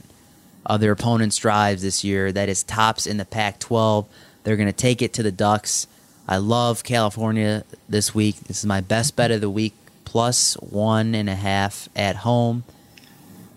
of 0.67 0.81
their 0.81 0.91
opponent's 0.91 1.37
drives 1.37 1.81
this 1.81 2.03
year. 2.03 2.31
That 2.31 2.47
is 2.47 2.61
tops 2.61 3.07
in 3.07 3.17
the 3.17 3.25
Pac 3.25 3.57
12. 3.57 4.07
They're 4.43 4.55
going 4.55 4.67
to 4.67 4.71
take 4.71 5.01
it 5.01 5.13
to 5.13 5.23
the 5.23 5.31
Ducks. 5.31 5.87
I 6.27 6.37
love 6.37 6.83
California 6.83 7.63
this 7.89 8.13
week. 8.13 8.35
This 8.41 8.59
is 8.59 8.65
my 8.67 8.81
best 8.81 9.15
bet 9.15 9.31
of 9.31 9.41
the 9.41 9.49
week, 9.49 9.73
plus 10.03 10.53
one 10.61 11.15
and 11.15 11.27
a 11.27 11.35
half 11.35 11.89
at 11.95 12.17
home. 12.17 12.65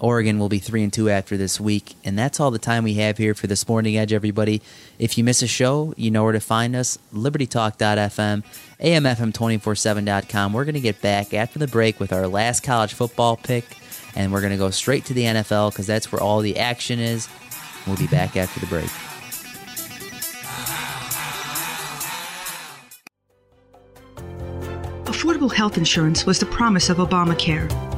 Oregon 0.01 0.39
will 0.39 0.49
be 0.49 0.59
three 0.59 0.83
and 0.83 0.93
two 0.93 1.11
after 1.11 1.37
this 1.37 1.61
week, 1.61 1.95
and 2.05 2.19
that's 2.19 2.41
all 2.41 2.51
the 2.51 2.59
time 2.59 2.85
we 2.85 2.95
have 2.95 3.19
here 3.19 3.35
for 3.35 3.47
this 3.47 3.69
morning 3.69 3.97
edge. 3.97 4.13
Everybody, 4.13 4.63
if 4.99 5.19
you 5.19 5.25
miss 5.25 5.43
a 5.43 5.47
show, 5.47 5.93
you 5.97 6.11
know 6.11 6.25
where 6.25 6.33
to 6.33 6.41
find 6.41 6.77
us: 6.77 6.99
LibertyTalk.fm, 7.13 8.45
AMFM247.com. 8.81 10.53
We're 10.53 10.65
going 10.65 10.75
to 10.75 10.81
get 10.81 11.03
back 11.03 11.35
after 11.35 11.59
the 11.59 11.67
break 11.67 11.99
with 11.99 12.13
our 12.13 12.29
last 12.29 12.63
college 12.63 12.95
football 12.95 13.37
pick 13.37 13.65
and 14.19 14.33
we're 14.33 14.41
going 14.41 14.53
to 14.53 14.59
go 14.59 14.71
straight 14.71 15.05
to 15.07 15.15
the 15.15 15.23
NFL 15.23 15.71
because 15.71 15.87
that's 15.87 16.11
where 16.11 16.21
all 16.21 16.41
the 16.41 16.59
action 16.59 16.99
is. 16.99 17.29
We'll 17.87 17.97
be 17.97 18.09
back 18.09 18.37
after 18.37 18.61
the 18.61 18.67
break. 18.67 18.91
Affordable 25.05 25.53
health 25.53 25.79
insurance 25.79 26.27
was 26.27 26.39
the 26.39 26.47
promise 26.47 26.91
of 26.91 26.99
Obamacare. 26.99 27.98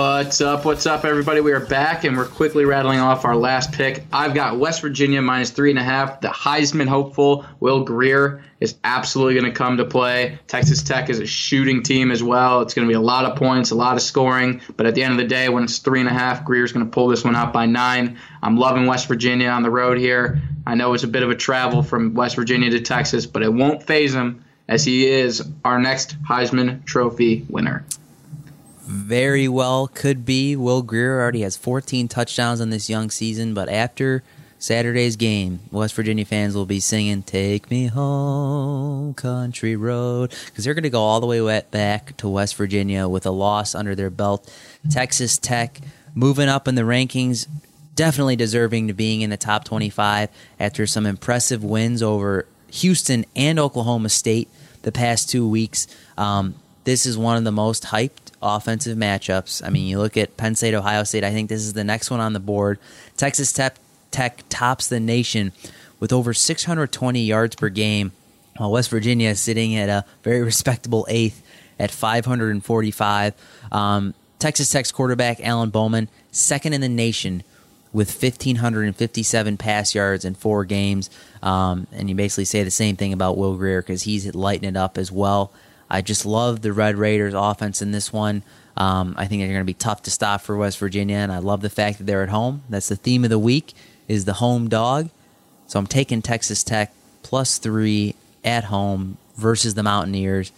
What's 0.00 0.40
up? 0.40 0.64
What's 0.64 0.86
up, 0.86 1.04
everybody? 1.04 1.42
We 1.42 1.52
are 1.52 1.60
back 1.60 2.04
and 2.04 2.16
we're 2.16 2.24
quickly 2.24 2.64
rattling 2.64 3.00
off 3.00 3.26
our 3.26 3.36
last 3.36 3.70
pick. 3.70 4.02
I've 4.10 4.32
got 4.32 4.58
West 4.58 4.80
Virginia 4.80 5.20
minus 5.20 5.50
three 5.50 5.68
and 5.68 5.78
a 5.78 5.82
half. 5.82 6.22
The 6.22 6.28
Heisman 6.28 6.88
hopeful, 6.88 7.44
Will 7.60 7.84
Grier, 7.84 8.42
is 8.60 8.76
absolutely 8.82 9.34
going 9.34 9.52
to 9.52 9.52
come 9.52 9.76
to 9.76 9.84
play. 9.84 10.38
Texas 10.46 10.82
Tech 10.82 11.10
is 11.10 11.20
a 11.20 11.26
shooting 11.26 11.82
team 11.82 12.10
as 12.10 12.22
well. 12.22 12.62
It's 12.62 12.72
going 12.72 12.88
to 12.88 12.90
be 12.90 12.96
a 12.96 13.00
lot 13.00 13.26
of 13.26 13.36
points, 13.36 13.72
a 13.72 13.74
lot 13.74 13.96
of 13.96 14.00
scoring. 14.00 14.62
But 14.74 14.86
at 14.86 14.94
the 14.94 15.02
end 15.02 15.12
of 15.12 15.18
the 15.18 15.26
day, 15.26 15.50
when 15.50 15.64
it's 15.64 15.80
three 15.80 16.00
and 16.00 16.08
a 16.08 16.14
half, 16.14 16.46
Grier's 16.46 16.72
going 16.72 16.86
to 16.86 16.90
pull 16.90 17.08
this 17.08 17.22
one 17.22 17.36
out 17.36 17.52
by 17.52 17.66
nine. 17.66 18.16
I'm 18.42 18.56
loving 18.56 18.86
West 18.86 19.06
Virginia 19.06 19.50
on 19.50 19.62
the 19.62 19.70
road 19.70 19.98
here. 19.98 20.40
I 20.66 20.76
know 20.76 20.94
it's 20.94 21.04
a 21.04 21.08
bit 21.08 21.22
of 21.22 21.28
a 21.28 21.36
travel 21.36 21.82
from 21.82 22.14
West 22.14 22.36
Virginia 22.36 22.70
to 22.70 22.80
Texas, 22.80 23.26
but 23.26 23.42
it 23.42 23.52
won't 23.52 23.82
phase 23.82 24.14
him 24.14 24.46
as 24.66 24.82
he 24.82 25.10
is 25.10 25.46
our 25.62 25.78
next 25.78 26.16
Heisman 26.22 26.86
Trophy 26.86 27.44
winner 27.50 27.84
very 28.90 29.46
well 29.46 29.86
could 29.86 30.24
be. 30.24 30.56
Will 30.56 30.82
Grier 30.82 31.20
already 31.20 31.42
has 31.42 31.56
14 31.56 32.08
touchdowns 32.08 32.60
on 32.60 32.70
this 32.70 32.90
young 32.90 33.08
season, 33.08 33.54
but 33.54 33.68
after 33.68 34.24
Saturday's 34.58 35.14
game, 35.14 35.60
West 35.70 35.94
Virginia 35.94 36.24
fans 36.24 36.56
will 36.56 36.66
be 36.66 36.80
singing 36.80 37.22
"Take 37.22 37.70
Me 37.70 37.86
Home, 37.86 39.14
Country 39.14 39.76
Road" 39.76 40.34
because 40.46 40.64
they're 40.64 40.74
going 40.74 40.82
to 40.82 40.90
go 40.90 41.02
all 41.02 41.20
the 41.20 41.26
way 41.26 41.62
back 41.70 42.16
to 42.16 42.28
West 42.28 42.56
Virginia 42.56 43.08
with 43.08 43.24
a 43.24 43.30
loss 43.30 43.76
under 43.76 43.94
their 43.94 44.10
belt. 44.10 44.52
Texas 44.90 45.38
Tech 45.38 45.80
moving 46.12 46.48
up 46.48 46.66
in 46.66 46.74
the 46.74 46.82
rankings, 46.82 47.46
definitely 47.94 48.34
deserving 48.34 48.88
to 48.88 48.92
being 48.92 49.20
in 49.20 49.30
the 49.30 49.36
top 49.36 49.64
25 49.64 50.28
after 50.58 50.84
some 50.84 51.06
impressive 51.06 51.62
wins 51.62 52.02
over 52.02 52.44
Houston 52.72 53.24
and 53.36 53.60
Oklahoma 53.60 54.08
State 54.08 54.48
the 54.82 54.90
past 54.92 55.30
two 55.30 55.48
weeks. 55.48 55.86
Um, 56.18 56.56
this 56.84 57.06
is 57.06 57.16
one 57.16 57.36
of 57.36 57.44
the 57.44 57.52
most 57.52 57.84
hyped 57.84 58.29
offensive 58.42 58.96
matchups. 58.96 59.64
I 59.64 59.70
mean, 59.70 59.86
you 59.86 59.98
look 59.98 60.16
at 60.16 60.36
Penn 60.36 60.54
State, 60.54 60.74
Ohio 60.74 61.04
State. 61.04 61.24
I 61.24 61.30
think 61.30 61.48
this 61.48 61.60
is 61.60 61.72
the 61.72 61.84
next 61.84 62.10
one 62.10 62.20
on 62.20 62.32
the 62.32 62.40
board. 62.40 62.78
Texas 63.16 63.52
Tech, 63.52 63.76
Tech 64.10 64.42
tops 64.48 64.88
the 64.88 65.00
nation 65.00 65.52
with 65.98 66.12
over 66.12 66.32
620 66.32 67.20
yards 67.20 67.54
per 67.56 67.68
game, 67.68 68.12
while 68.56 68.72
West 68.72 68.90
Virginia 68.90 69.30
is 69.30 69.40
sitting 69.40 69.76
at 69.76 69.88
a 69.88 70.04
very 70.22 70.42
respectable 70.42 71.06
eighth 71.08 71.42
at 71.78 71.90
545. 71.90 73.34
Um, 73.70 74.14
Texas 74.38 74.70
Tech's 74.70 74.90
quarterback 74.90 75.40
Alan 75.40 75.70
Bowman, 75.70 76.08
second 76.30 76.72
in 76.72 76.80
the 76.80 76.88
nation 76.88 77.42
with 77.92 78.10
1,557 78.22 79.56
pass 79.56 79.94
yards 79.94 80.24
in 80.24 80.34
four 80.34 80.64
games. 80.64 81.10
Um, 81.42 81.86
and 81.92 82.08
you 82.08 82.14
basically 82.14 82.44
say 82.44 82.62
the 82.62 82.70
same 82.70 82.96
thing 82.96 83.12
about 83.12 83.36
Will 83.36 83.56
Grier 83.56 83.82
because 83.82 84.04
he's 84.04 84.32
lighting 84.34 84.68
it 84.68 84.76
up 84.76 84.96
as 84.96 85.10
well. 85.10 85.52
I 85.90 86.02
just 86.02 86.24
love 86.24 86.62
the 86.62 86.72
Red 86.72 86.96
Raiders 86.96 87.34
offense 87.34 87.82
in 87.82 87.90
this 87.90 88.12
one. 88.12 88.42
Um, 88.76 89.14
I 89.18 89.26
think 89.26 89.40
they're 89.40 89.48
going 89.48 89.60
to 89.60 89.64
be 89.64 89.74
tough 89.74 90.02
to 90.04 90.10
stop 90.10 90.42
for 90.42 90.56
West 90.56 90.78
Virginia, 90.78 91.16
and 91.16 91.32
I 91.32 91.38
love 91.38 91.60
the 91.60 91.70
fact 91.70 91.98
that 91.98 92.04
they're 92.04 92.22
at 92.22 92.28
home. 92.28 92.62
That's 92.68 92.88
the 92.88 92.96
theme 92.96 93.24
of 93.24 93.30
the 93.30 93.38
week 93.38 93.74
is 94.08 94.24
the 94.24 94.34
home 94.34 94.68
dog. 94.68 95.10
So 95.66 95.78
I'm 95.78 95.86
taking 95.86 96.22
Texas 96.22 96.62
Tech 96.64 96.92
plus 97.22 97.58
three 97.58 98.14
at 98.44 98.64
home 98.64 99.18
versus 99.36 99.74
the 99.74 99.82
Mountaineers, 99.82 100.52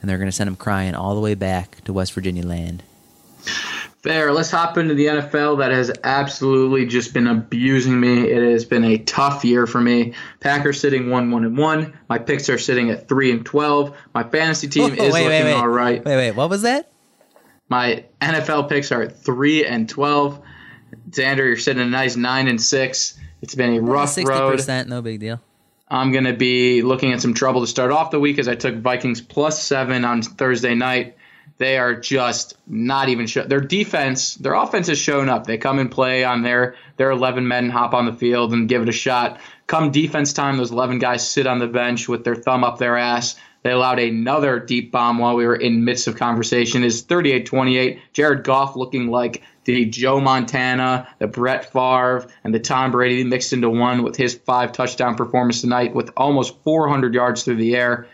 and 0.00 0.10
they're 0.10 0.18
going 0.18 0.28
to 0.28 0.32
send 0.32 0.48
them 0.48 0.56
crying 0.56 0.94
all 0.94 1.14
the 1.14 1.20
way 1.20 1.34
back 1.34 1.82
to 1.84 1.92
West 1.92 2.12
Virginia 2.12 2.44
land. 2.44 2.82
Fair. 4.02 4.32
Let's 4.32 4.50
hop 4.50 4.78
into 4.78 4.94
the 4.94 5.06
NFL 5.06 5.58
that 5.58 5.72
has 5.72 5.90
absolutely 6.04 6.86
just 6.86 7.12
been 7.12 7.26
abusing 7.26 7.98
me. 7.98 8.30
It 8.30 8.52
has 8.52 8.64
been 8.64 8.84
a 8.84 8.98
tough 8.98 9.44
year 9.44 9.66
for 9.66 9.80
me. 9.80 10.14
Packers 10.38 10.80
sitting 10.80 11.10
one 11.10 11.32
one 11.32 11.44
and 11.44 11.58
one. 11.58 11.98
My 12.08 12.18
picks 12.18 12.48
are 12.48 12.58
sitting 12.58 12.90
at 12.90 13.08
three 13.08 13.32
and 13.32 13.44
twelve. 13.44 13.96
My 14.14 14.22
fantasy 14.22 14.68
team 14.68 14.92
is 14.92 14.98
wait, 14.98 15.24
looking 15.24 15.28
wait, 15.28 15.44
wait. 15.44 15.52
all 15.52 15.68
right. 15.68 16.04
Wait, 16.04 16.16
wait, 16.16 16.30
what 16.32 16.48
was 16.48 16.62
that? 16.62 16.92
My 17.68 18.04
NFL 18.20 18.68
picks 18.68 18.92
are 18.92 19.02
at 19.02 19.20
three 19.20 19.66
and 19.66 19.88
twelve. 19.88 20.40
Xander, 21.10 21.38
you're 21.38 21.56
sitting 21.56 21.82
a 21.82 21.86
nice 21.86 22.14
nine 22.14 22.46
and 22.46 22.62
six. 22.62 23.18
It's 23.42 23.54
been 23.54 23.74
a 23.74 23.80
rough 23.80 24.14
60%, 24.14 24.26
road. 24.26 24.58
60%, 24.58 24.86
no 24.88 25.02
big 25.02 25.20
deal. 25.20 25.40
I'm 25.88 26.12
going 26.12 26.24
to 26.24 26.34
be 26.34 26.82
looking 26.82 27.12
at 27.12 27.20
some 27.20 27.34
trouble 27.34 27.60
to 27.62 27.66
start 27.66 27.90
off 27.90 28.10
the 28.10 28.20
week 28.20 28.38
as 28.38 28.48
I 28.48 28.54
took 28.54 28.76
Vikings 28.76 29.20
plus 29.20 29.62
seven 29.62 30.04
on 30.04 30.22
Thursday 30.22 30.74
night 30.74 31.17
they 31.58 31.76
are 31.76 31.94
just 31.94 32.56
not 32.66 33.08
even 33.08 33.26
show. 33.26 33.42
Their 33.42 33.60
defense, 33.60 34.36
their 34.36 34.54
offense 34.54 34.86
has 34.86 34.98
shown 34.98 35.28
up. 35.28 35.46
They 35.46 35.58
come 35.58 35.78
and 35.78 35.90
play 35.90 36.24
on 36.24 36.42
their 36.42 36.76
their 36.96 37.10
11 37.10 37.46
men, 37.46 37.68
hop 37.68 37.94
on 37.94 38.06
the 38.06 38.12
field 38.12 38.52
and 38.52 38.68
give 38.68 38.82
it 38.82 38.88
a 38.88 38.92
shot. 38.92 39.40
Come 39.66 39.90
defense 39.90 40.32
time, 40.32 40.56
those 40.56 40.70
11 40.70 40.98
guys 40.98 41.28
sit 41.28 41.46
on 41.46 41.58
the 41.58 41.66
bench 41.66 42.08
with 42.08 42.24
their 42.24 42.36
thumb 42.36 42.64
up 42.64 42.78
their 42.78 42.96
ass. 42.96 43.36
They 43.64 43.72
allowed 43.72 43.98
another 43.98 44.60
deep 44.60 44.92
bomb 44.92 45.18
while 45.18 45.34
we 45.34 45.44
were 45.44 45.56
in 45.56 45.84
midst 45.84 46.06
of 46.06 46.16
conversation. 46.16 46.84
Is 46.84 47.04
38-28. 47.04 47.98
Jared 48.12 48.44
Goff 48.44 48.76
looking 48.76 49.08
like 49.08 49.42
the 49.64 49.84
Joe 49.84 50.20
Montana, 50.20 51.08
the 51.18 51.26
Brett 51.26 51.72
Favre, 51.72 52.28
and 52.44 52.54
the 52.54 52.60
Tom 52.60 52.92
Brady 52.92 53.24
mixed 53.24 53.52
into 53.52 53.68
one 53.68 54.04
with 54.04 54.16
his 54.16 54.34
five 54.34 54.72
touchdown 54.72 55.16
performance 55.16 55.60
tonight 55.60 55.92
with 55.92 56.10
almost 56.16 56.54
400 56.62 57.12
yards 57.14 57.42
through 57.42 57.56
the 57.56 57.74
air. 57.74 58.06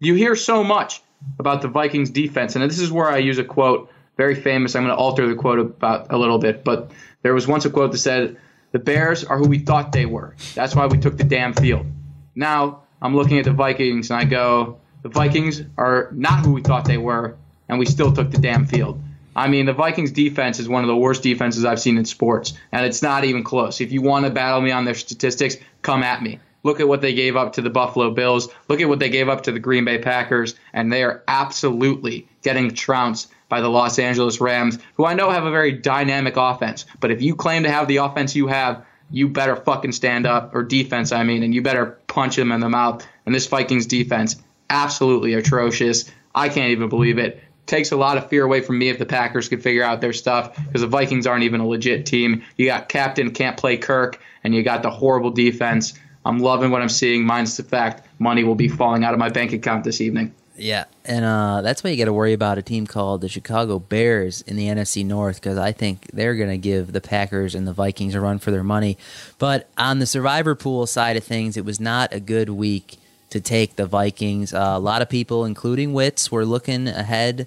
You 0.00 0.14
hear 0.14 0.34
so 0.34 0.64
much 0.64 1.00
about 1.38 1.62
the 1.62 1.68
Vikings 1.68 2.10
defense, 2.10 2.56
and 2.56 2.64
this 2.64 2.78
is 2.78 2.92
where 2.92 3.08
I 3.08 3.18
use 3.18 3.38
a 3.38 3.44
quote, 3.44 3.90
very 4.16 4.34
famous. 4.34 4.74
I'm 4.74 4.84
going 4.84 4.94
to 4.94 5.00
alter 5.00 5.28
the 5.28 5.34
quote 5.34 5.58
about 5.58 6.12
a 6.12 6.18
little 6.18 6.38
bit, 6.38 6.64
but 6.64 6.90
there 7.22 7.34
was 7.34 7.46
once 7.46 7.64
a 7.64 7.70
quote 7.70 7.92
that 7.92 7.98
said, 7.98 8.36
"The 8.72 8.78
Bears 8.78 9.24
are 9.24 9.38
who 9.38 9.48
we 9.48 9.58
thought 9.58 9.92
they 9.92 10.06
were. 10.06 10.34
That's 10.54 10.74
why 10.74 10.86
we 10.86 10.98
took 10.98 11.16
the 11.16 11.24
damn 11.24 11.52
field." 11.52 11.86
Now 12.34 12.80
I'm 13.00 13.14
looking 13.14 13.38
at 13.38 13.44
the 13.44 13.52
Vikings 13.52 14.10
and 14.10 14.18
I 14.18 14.24
go, 14.24 14.78
"The 15.02 15.08
Vikings 15.08 15.62
are 15.76 16.08
not 16.12 16.44
who 16.44 16.52
we 16.52 16.62
thought 16.62 16.84
they 16.84 16.98
were, 16.98 17.36
and 17.68 17.78
we 17.78 17.86
still 17.86 18.12
took 18.12 18.30
the 18.30 18.38
damn 18.38 18.66
field." 18.66 19.00
I 19.36 19.46
mean, 19.46 19.66
the 19.66 19.72
Vikings 19.72 20.10
defense 20.10 20.58
is 20.58 20.68
one 20.68 20.82
of 20.82 20.88
the 20.88 20.96
worst 20.96 21.22
defenses 21.22 21.64
I've 21.64 21.78
seen 21.78 21.96
in 21.96 22.04
sports, 22.04 22.54
and 22.72 22.84
it's 22.84 23.02
not 23.02 23.24
even 23.24 23.44
close. 23.44 23.80
If 23.80 23.92
you 23.92 24.02
want 24.02 24.24
to 24.24 24.32
battle 24.32 24.60
me 24.60 24.72
on 24.72 24.84
their 24.84 24.94
statistics, 24.94 25.56
come 25.80 26.02
at 26.02 26.20
me. 26.22 26.40
Look 26.68 26.80
at 26.80 26.88
what 26.88 27.00
they 27.00 27.14
gave 27.14 27.34
up 27.34 27.54
to 27.54 27.62
the 27.62 27.70
Buffalo 27.70 28.10
Bills. 28.10 28.50
Look 28.68 28.82
at 28.82 28.90
what 28.90 28.98
they 28.98 29.08
gave 29.08 29.30
up 29.30 29.44
to 29.44 29.52
the 29.52 29.58
Green 29.58 29.86
Bay 29.86 29.96
Packers. 29.96 30.54
And 30.74 30.92
they 30.92 31.02
are 31.02 31.22
absolutely 31.26 32.28
getting 32.42 32.74
trounced 32.74 33.32
by 33.48 33.62
the 33.62 33.70
Los 33.70 33.98
Angeles 33.98 34.38
Rams, 34.38 34.78
who 34.94 35.06
I 35.06 35.14
know 35.14 35.30
have 35.30 35.46
a 35.46 35.50
very 35.50 35.72
dynamic 35.72 36.36
offense. 36.36 36.84
But 37.00 37.10
if 37.10 37.22
you 37.22 37.36
claim 37.36 37.62
to 37.62 37.70
have 37.70 37.88
the 37.88 37.96
offense 37.96 38.36
you 38.36 38.48
have, 38.48 38.84
you 39.10 39.28
better 39.28 39.56
fucking 39.56 39.92
stand 39.92 40.26
up, 40.26 40.54
or 40.54 40.62
defense, 40.62 41.10
I 41.10 41.22
mean, 41.22 41.42
and 41.42 41.54
you 41.54 41.62
better 41.62 41.98
punch 42.06 42.36
them 42.36 42.52
in 42.52 42.60
the 42.60 42.68
mouth. 42.68 43.02
And 43.24 43.34
this 43.34 43.46
Vikings 43.46 43.86
defense, 43.86 44.36
absolutely 44.68 45.32
atrocious. 45.32 46.04
I 46.34 46.50
can't 46.50 46.72
even 46.72 46.90
believe 46.90 47.16
it. 47.16 47.42
Takes 47.64 47.92
a 47.92 47.96
lot 47.96 48.18
of 48.18 48.28
fear 48.28 48.44
away 48.44 48.60
from 48.60 48.78
me 48.78 48.90
if 48.90 48.98
the 48.98 49.06
Packers 49.06 49.48
could 49.48 49.62
figure 49.62 49.84
out 49.84 50.02
their 50.02 50.12
stuff 50.12 50.54
because 50.54 50.82
the 50.82 50.86
Vikings 50.86 51.26
aren't 51.26 51.44
even 51.44 51.62
a 51.62 51.66
legit 51.66 52.04
team. 52.04 52.42
You 52.58 52.66
got 52.66 52.90
captain 52.90 53.30
can't 53.30 53.56
play 53.56 53.78
Kirk, 53.78 54.20
and 54.44 54.54
you 54.54 54.62
got 54.62 54.82
the 54.82 54.90
horrible 54.90 55.30
defense. 55.30 55.94
I'm 56.28 56.40
loving 56.40 56.70
what 56.70 56.82
I'm 56.82 56.90
seeing, 56.90 57.24
minus 57.24 57.56
the 57.56 57.62
fact 57.62 58.06
money 58.18 58.44
will 58.44 58.54
be 58.54 58.68
falling 58.68 59.02
out 59.02 59.14
of 59.14 59.18
my 59.18 59.30
bank 59.30 59.54
account 59.54 59.82
this 59.82 60.02
evening. 60.02 60.34
Yeah, 60.56 60.84
and 61.04 61.24
uh, 61.24 61.62
that's 61.62 61.82
why 61.82 61.90
you 61.90 61.96
got 61.96 62.04
to 62.04 62.12
worry 62.12 62.34
about 62.34 62.58
a 62.58 62.62
team 62.62 62.86
called 62.86 63.22
the 63.22 63.30
Chicago 63.30 63.78
Bears 63.78 64.42
in 64.42 64.56
the 64.56 64.66
NFC 64.66 65.06
North 65.06 65.40
because 65.40 65.56
I 65.56 65.72
think 65.72 66.10
they're 66.12 66.34
going 66.34 66.50
to 66.50 66.58
give 66.58 66.92
the 66.92 67.00
Packers 67.00 67.54
and 67.54 67.66
the 67.66 67.72
Vikings 67.72 68.14
a 68.14 68.20
run 68.20 68.38
for 68.38 68.50
their 68.50 68.62
money. 68.64 68.98
But 69.38 69.68
on 69.78 70.00
the 70.00 70.06
survivor 70.06 70.54
pool 70.54 70.86
side 70.86 71.16
of 71.16 71.24
things, 71.24 71.56
it 71.56 71.64
was 71.64 71.80
not 71.80 72.12
a 72.12 72.20
good 72.20 72.50
week 72.50 72.98
to 73.30 73.40
take 73.40 73.76
the 73.76 73.86
Vikings. 73.86 74.52
Uh, 74.52 74.72
a 74.74 74.80
lot 74.80 75.00
of 75.00 75.08
people, 75.08 75.46
including 75.46 75.94
Wits, 75.94 76.30
were 76.30 76.44
looking 76.44 76.88
ahead 76.88 77.46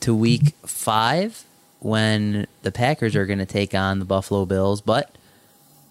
to 0.00 0.14
week 0.14 0.54
five 0.64 1.44
when 1.80 2.46
the 2.62 2.72
Packers 2.72 3.14
are 3.14 3.26
going 3.26 3.40
to 3.40 3.46
take 3.46 3.74
on 3.74 3.98
the 3.98 4.04
Buffalo 4.06 4.46
Bills, 4.46 4.80
but 4.80 5.14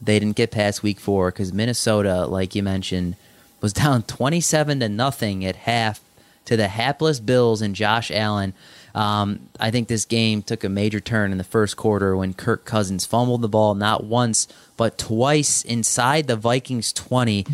they 0.01 0.19
didn't 0.19 0.35
get 0.35 0.51
past 0.51 0.81
week 0.81 0.99
four 0.99 1.31
because 1.31 1.53
Minnesota, 1.53 2.25
like 2.25 2.55
you 2.55 2.63
mentioned, 2.63 3.15
was 3.61 3.73
down 3.73 4.03
27 4.03 4.79
to 4.79 4.89
nothing 4.89 5.45
at 5.45 5.55
half 5.55 6.01
to 6.45 6.57
the 6.57 6.67
hapless 6.67 7.19
Bills 7.19 7.61
and 7.61 7.75
Josh 7.75 8.11
Allen. 8.11 8.53
Um, 8.93 9.47
I 9.59 9.71
think 9.71 9.87
this 9.87 10.05
game 10.05 10.41
took 10.41 10.63
a 10.63 10.69
major 10.69 10.99
turn 10.99 11.31
in 11.31 11.37
the 11.37 11.43
first 11.43 11.77
quarter 11.77 12.15
when 12.17 12.33
Kirk 12.33 12.65
Cousins 12.65 13.05
fumbled 13.05 13.41
the 13.41 13.47
ball 13.47 13.73
not 13.75 14.03
once 14.03 14.47
but 14.75 14.97
twice 14.97 15.63
inside 15.63 16.27
the 16.27 16.35
Vikings 16.35 16.91
20. 16.91 17.45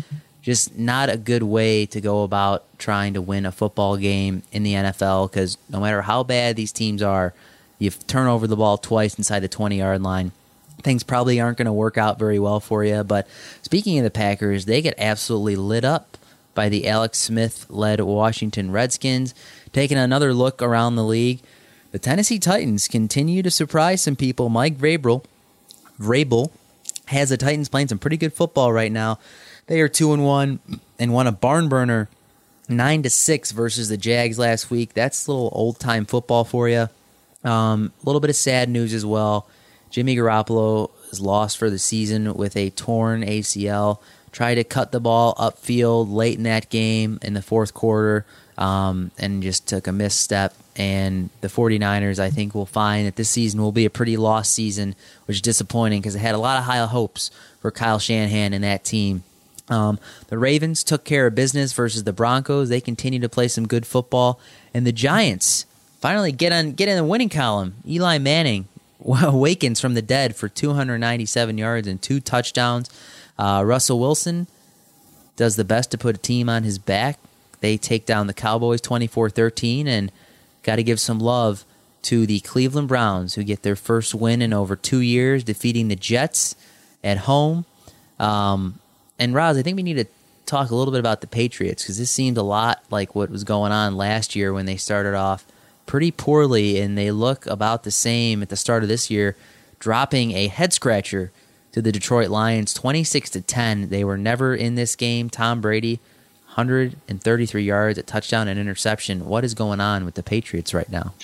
Just 0.42 0.78
not 0.78 1.10
a 1.10 1.16
good 1.16 1.42
way 1.42 1.84
to 1.86 2.00
go 2.00 2.22
about 2.22 2.64
trying 2.78 3.14
to 3.14 3.20
win 3.20 3.44
a 3.44 3.52
football 3.52 3.96
game 3.96 4.42
in 4.50 4.62
the 4.62 4.72
NFL 4.72 5.30
because 5.30 5.58
no 5.68 5.80
matter 5.80 6.02
how 6.02 6.22
bad 6.22 6.56
these 6.56 6.72
teams 6.72 7.02
are, 7.02 7.34
you 7.78 7.90
turn 7.90 8.26
over 8.26 8.46
the 8.46 8.56
ball 8.56 8.78
twice 8.78 9.16
inside 9.16 9.40
the 9.40 9.48
20 9.48 9.78
yard 9.78 10.02
line. 10.02 10.32
Things 10.82 11.02
probably 11.02 11.40
aren't 11.40 11.58
going 11.58 11.66
to 11.66 11.72
work 11.72 11.98
out 11.98 12.18
very 12.18 12.38
well 12.38 12.60
for 12.60 12.84
you. 12.84 13.02
But 13.04 13.26
speaking 13.62 13.98
of 13.98 14.04
the 14.04 14.10
Packers, 14.10 14.64
they 14.64 14.80
get 14.80 14.94
absolutely 14.98 15.56
lit 15.56 15.84
up 15.84 16.16
by 16.54 16.68
the 16.68 16.88
Alex 16.88 17.18
Smith 17.18 17.66
led 17.68 18.00
Washington 18.00 18.70
Redskins. 18.70 19.34
Taking 19.72 19.98
another 19.98 20.32
look 20.32 20.62
around 20.62 20.96
the 20.96 21.04
league, 21.04 21.40
the 21.92 21.98
Tennessee 21.98 22.38
Titans 22.38 22.88
continue 22.88 23.42
to 23.42 23.50
surprise 23.50 24.02
some 24.02 24.16
people. 24.16 24.48
Mike 24.48 24.76
Vrabel, 24.76 25.24
Vrabel 26.00 26.50
has 27.06 27.30
the 27.30 27.36
Titans 27.36 27.68
playing 27.68 27.88
some 27.88 27.98
pretty 27.98 28.16
good 28.16 28.32
football 28.32 28.72
right 28.72 28.92
now. 28.92 29.18
They 29.66 29.80
are 29.80 29.88
two 29.88 30.12
and 30.12 30.24
one 30.24 30.60
and 30.98 31.12
won 31.12 31.26
a 31.26 31.32
barn 31.32 31.68
burner 31.68 32.08
nine 32.68 33.02
to 33.02 33.10
six 33.10 33.50
versus 33.52 33.88
the 33.88 33.96
Jags 33.96 34.38
last 34.38 34.70
week. 34.70 34.94
That's 34.94 35.26
a 35.26 35.32
little 35.32 35.50
old 35.52 35.78
time 35.78 36.04
football 36.04 36.44
for 36.44 36.68
you. 36.68 36.88
Um, 37.44 37.92
a 38.02 38.06
little 38.06 38.20
bit 38.20 38.30
of 38.30 38.36
sad 38.36 38.68
news 38.68 38.92
as 38.92 39.06
well. 39.06 39.46
Jimmy 39.90 40.16
Garoppolo 40.16 40.90
is 41.10 41.20
lost 41.20 41.58
for 41.58 41.70
the 41.70 41.78
season 41.78 42.34
with 42.34 42.56
a 42.56 42.70
torn 42.70 43.22
ACL 43.22 43.98
tried 44.32 44.56
to 44.56 44.64
cut 44.64 44.92
the 44.92 45.00
ball 45.00 45.34
upfield 45.34 46.12
late 46.12 46.36
in 46.36 46.44
that 46.44 46.68
game 46.70 47.18
in 47.22 47.34
the 47.34 47.42
fourth 47.42 47.74
quarter 47.74 48.24
um, 48.56 49.10
and 49.18 49.42
just 49.42 49.66
took 49.66 49.86
a 49.86 49.92
misstep. 49.92 50.54
And 50.76 51.30
the 51.40 51.48
49ers, 51.48 52.18
I 52.18 52.30
think, 52.30 52.54
will 52.54 52.66
find 52.66 53.06
that 53.06 53.16
this 53.16 53.28
season 53.28 53.60
will 53.60 53.72
be 53.72 53.84
a 53.84 53.90
pretty 53.90 54.16
lost 54.16 54.54
season, 54.54 54.94
which 55.26 55.38
is 55.38 55.42
disappointing 55.42 56.00
because 56.00 56.14
they 56.14 56.20
had 56.20 56.34
a 56.34 56.38
lot 56.38 56.58
of 56.58 56.64
high 56.64 56.84
hopes 56.86 57.30
for 57.60 57.70
Kyle 57.70 57.98
Shanahan 57.98 58.52
and 58.52 58.62
that 58.62 58.84
team. 58.84 59.24
Um, 59.68 59.98
the 60.28 60.38
Ravens 60.38 60.84
took 60.84 61.04
care 61.04 61.26
of 61.26 61.34
business 61.34 61.72
versus 61.72 62.04
the 62.04 62.12
Broncos. 62.12 62.68
They 62.68 62.80
continue 62.80 63.18
to 63.18 63.28
play 63.28 63.48
some 63.48 63.66
good 63.66 63.86
football, 63.86 64.40
and 64.72 64.86
the 64.86 64.92
Giants 64.92 65.66
finally 66.00 66.32
get 66.32 66.52
on 66.52 66.72
get 66.72 66.88
in 66.88 66.96
the 66.96 67.04
winning 67.04 67.28
column. 67.28 67.74
Eli 67.86 68.18
Manning 68.18 68.68
awakens 69.22 69.80
from 69.80 69.94
the 69.94 70.02
dead 70.02 70.36
for 70.36 70.48
297 70.48 71.58
yards 71.58 71.88
and 71.88 72.00
two 72.00 72.20
touchdowns. 72.20 72.90
Uh, 73.38 73.62
Russell 73.64 74.00
Wilson 74.00 74.46
does 75.36 75.56
the 75.56 75.64
best 75.64 75.90
to 75.92 75.98
put 75.98 76.16
a 76.16 76.18
team 76.18 76.48
on 76.48 76.64
his 76.64 76.78
back. 76.78 77.18
They 77.60 77.76
take 77.76 78.06
down 78.06 78.26
the 78.26 78.34
Cowboys 78.34 78.80
24 78.80 79.30
13, 79.30 79.86
and 79.86 80.12
got 80.62 80.76
to 80.76 80.82
give 80.82 81.00
some 81.00 81.18
love 81.18 81.64
to 82.02 82.26
the 82.26 82.40
Cleveland 82.40 82.88
Browns, 82.88 83.34
who 83.34 83.44
get 83.44 83.62
their 83.62 83.76
first 83.76 84.14
win 84.14 84.42
in 84.42 84.52
over 84.52 84.76
two 84.76 85.00
years, 85.00 85.44
defeating 85.44 85.88
the 85.88 85.96
Jets 85.96 86.54
at 87.02 87.18
home. 87.18 87.64
Um, 88.18 88.78
and 89.18 89.34
Roz, 89.34 89.56
I 89.56 89.62
think 89.62 89.76
we 89.76 89.82
need 89.82 89.94
to 89.94 90.06
talk 90.46 90.70
a 90.70 90.74
little 90.74 90.92
bit 90.92 91.00
about 91.00 91.20
the 91.20 91.26
Patriots 91.26 91.82
because 91.82 91.98
this 91.98 92.10
seemed 92.10 92.36
a 92.36 92.42
lot 92.42 92.82
like 92.90 93.14
what 93.14 93.30
was 93.30 93.44
going 93.44 93.72
on 93.72 93.96
last 93.96 94.34
year 94.34 94.52
when 94.52 94.66
they 94.66 94.76
started 94.76 95.14
off 95.14 95.44
pretty 95.88 96.12
poorly, 96.12 96.78
and 96.78 96.96
they 96.96 97.10
look 97.10 97.46
about 97.46 97.82
the 97.82 97.90
same 97.90 98.42
at 98.42 98.50
the 98.50 98.56
start 98.56 98.84
of 98.84 98.88
this 98.88 99.10
year, 99.10 99.34
dropping 99.80 100.30
a 100.32 100.46
head 100.46 100.72
scratcher 100.72 101.32
to 101.72 101.82
the 101.82 101.90
Detroit 101.90 102.28
Lions 102.28 102.72
26 102.72 103.30
to 103.30 103.40
10. 103.40 103.88
They 103.88 104.04
were 104.04 104.18
never 104.18 104.54
in 104.54 104.76
this 104.76 104.94
game. 104.94 105.28
Tom 105.28 105.60
Brady 105.60 105.98
133 106.58 107.62
yards, 107.62 107.98
a 107.98 108.02
touchdown 108.02 108.48
and 108.48 108.58
interception. 108.58 109.26
What 109.26 109.44
is 109.44 109.54
going 109.54 109.80
on 109.80 110.04
with 110.04 110.14
the 110.14 110.24
Patriots 110.24 110.74
right 110.74 110.90
now? 110.90 111.14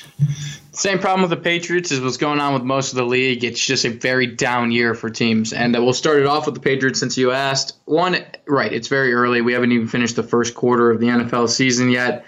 Same 0.70 0.98
problem 0.98 1.22
with 1.22 1.30
the 1.30 1.42
Patriots 1.42 1.90
is 1.90 2.00
what's 2.00 2.16
going 2.16 2.38
on 2.38 2.54
with 2.54 2.62
most 2.62 2.92
of 2.92 2.96
the 2.96 3.04
league. 3.04 3.42
It's 3.42 3.64
just 3.64 3.84
a 3.84 3.90
very 3.90 4.26
down 4.26 4.70
year 4.70 4.94
for 4.94 5.10
teams. 5.10 5.52
And 5.52 5.76
uh, 5.76 5.82
we'll 5.82 5.92
start 5.92 6.18
it 6.18 6.26
off 6.26 6.46
with 6.46 6.54
the 6.54 6.60
Patriots 6.60 7.00
since 7.00 7.18
you 7.18 7.32
asked. 7.32 7.76
One, 7.84 8.16
right, 8.46 8.72
it's 8.72 8.86
very 8.86 9.12
early. 9.12 9.40
We 9.40 9.52
haven't 9.52 9.72
even 9.72 9.88
finished 9.88 10.14
the 10.14 10.22
first 10.22 10.54
quarter 10.54 10.90
of 10.90 11.00
the 11.00 11.08
NFL 11.08 11.48
season 11.48 11.90
yet. 11.90 12.24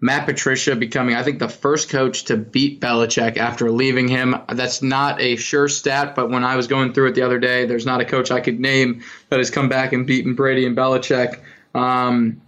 Matt 0.00 0.26
Patricia 0.26 0.76
becoming, 0.76 1.16
I 1.16 1.24
think, 1.24 1.40
the 1.40 1.48
first 1.48 1.88
coach 1.88 2.24
to 2.24 2.36
beat 2.36 2.80
Belichick 2.80 3.36
after 3.36 3.70
leaving 3.70 4.06
him. 4.06 4.36
That's 4.48 4.80
not 4.80 5.20
a 5.20 5.34
sure 5.36 5.68
stat, 5.68 6.14
but 6.14 6.30
when 6.30 6.44
I 6.44 6.54
was 6.54 6.68
going 6.68 6.92
through 6.92 7.08
it 7.08 7.14
the 7.14 7.22
other 7.22 7.40
day, 7.40 7.66
there's 7.66 7.86
not 7.86 8.00
a 8.00 8.04
coach 8.04 8.30
I 8.30 8.40
could 8.40 8.60
name 8.60 9.02
that 9.28 9.40
has 9.40 9.50
come 9.50 9.68
back 9.68 9.92
and 9.92 10.06
beaten 10.06 10.34
Brady 10.34 10.66
and 10.66 10.76
Belichick. 10.76 11.40
Um, 11.74 12.40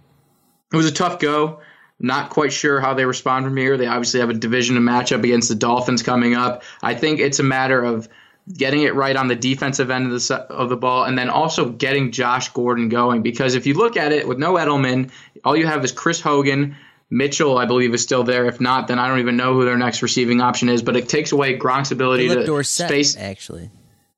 it 0.71 0.77
was 0.77 0.85
a 0.85 0.93
tough 0.93 1.19
go. 1.19 1.59
Not 1.99 2.29
quite 2.29 2.53
sure 2.53 2.79
how 2.79 2.93
they 2.93 3.05
respond 3.05 3.45
from 3.45 3.57
here. 3.57 3.77
They 3.77 3.85
obviously 3.85 4.21
have 4.21 4.29
a 4.29 4.33
division 4.33 4.75
to 4.75 4.81
matchup 4.81 5.23
against 5.23 5.49
the 5.49 5.55
Dolphins 5.55 6.01
coming 6.01 6.33
up. 6.33 6.63
I 6.81 6.95
think 6.95 7.19
it's 7.19 7.39
a 7.39 7.43
matter 7.43 7.83
of 7.83 8.07
getting 8.51 8.81
it 8.81 8.95
right 8.95 9.15
on 9.15 9.27
the 9.27 9.35
defensive 9.35 9.91
end 9.91 10.11
of 10.11 10.27
the 10.27 10.35
of 10.49 10.69
the 10.69 10.77
ball, 10.77 11.03
and 11.03 11.15
then 11.15 11.29
also 11.29 11.69
getting 11.69 12.11
Josh 12.11 12.49
Gordon 12.49 12.89
going. 12.89 13.21
Because 13.21 13.53
if 13.53 13.67
you 13.67 13.75
look 13.75 13.97
at 13.97 14.13
it 14.13 14.27
with 14.27 14.39
no 14.39 14.53
Edelman, 14.53 15.11
all 15.43 15.55
you 15.55 15.67
have 15.67 15.83
is 15.83 15.91
Chris 15.91 16.19
Hogan 16.19 16.75
Mitchell, 17.11 17.57
I 17.57 17.65
believe, 17.65 17.93
is 17.93 18.01
still 18.01 18.23
there. 18.23 18.45
If 18.45 18.61
not, 18.61 18.87
then 18.87 18.97
I 18.97 19.07
don't 19.09 19.19
even 19.19 19.35
know 19.35 19.53
who 19.53 19.65
their 19.65 19.77
next 19.77 20.01
receiving 20.01 20.41
option 20.41 20.69
is. 20.69 20.81
But 20.81 20.95
it 20.95 21.09
takes 21.09 21.33
away 21.33 21.57
Gronk's 21.57 21.91
ability 21.91 22.29
Phillip 22.29 22.45
to 22.45 22.45
Dorsett, 22.47 22.87
space. 22.87 23.17
Actually, 23.17 23.69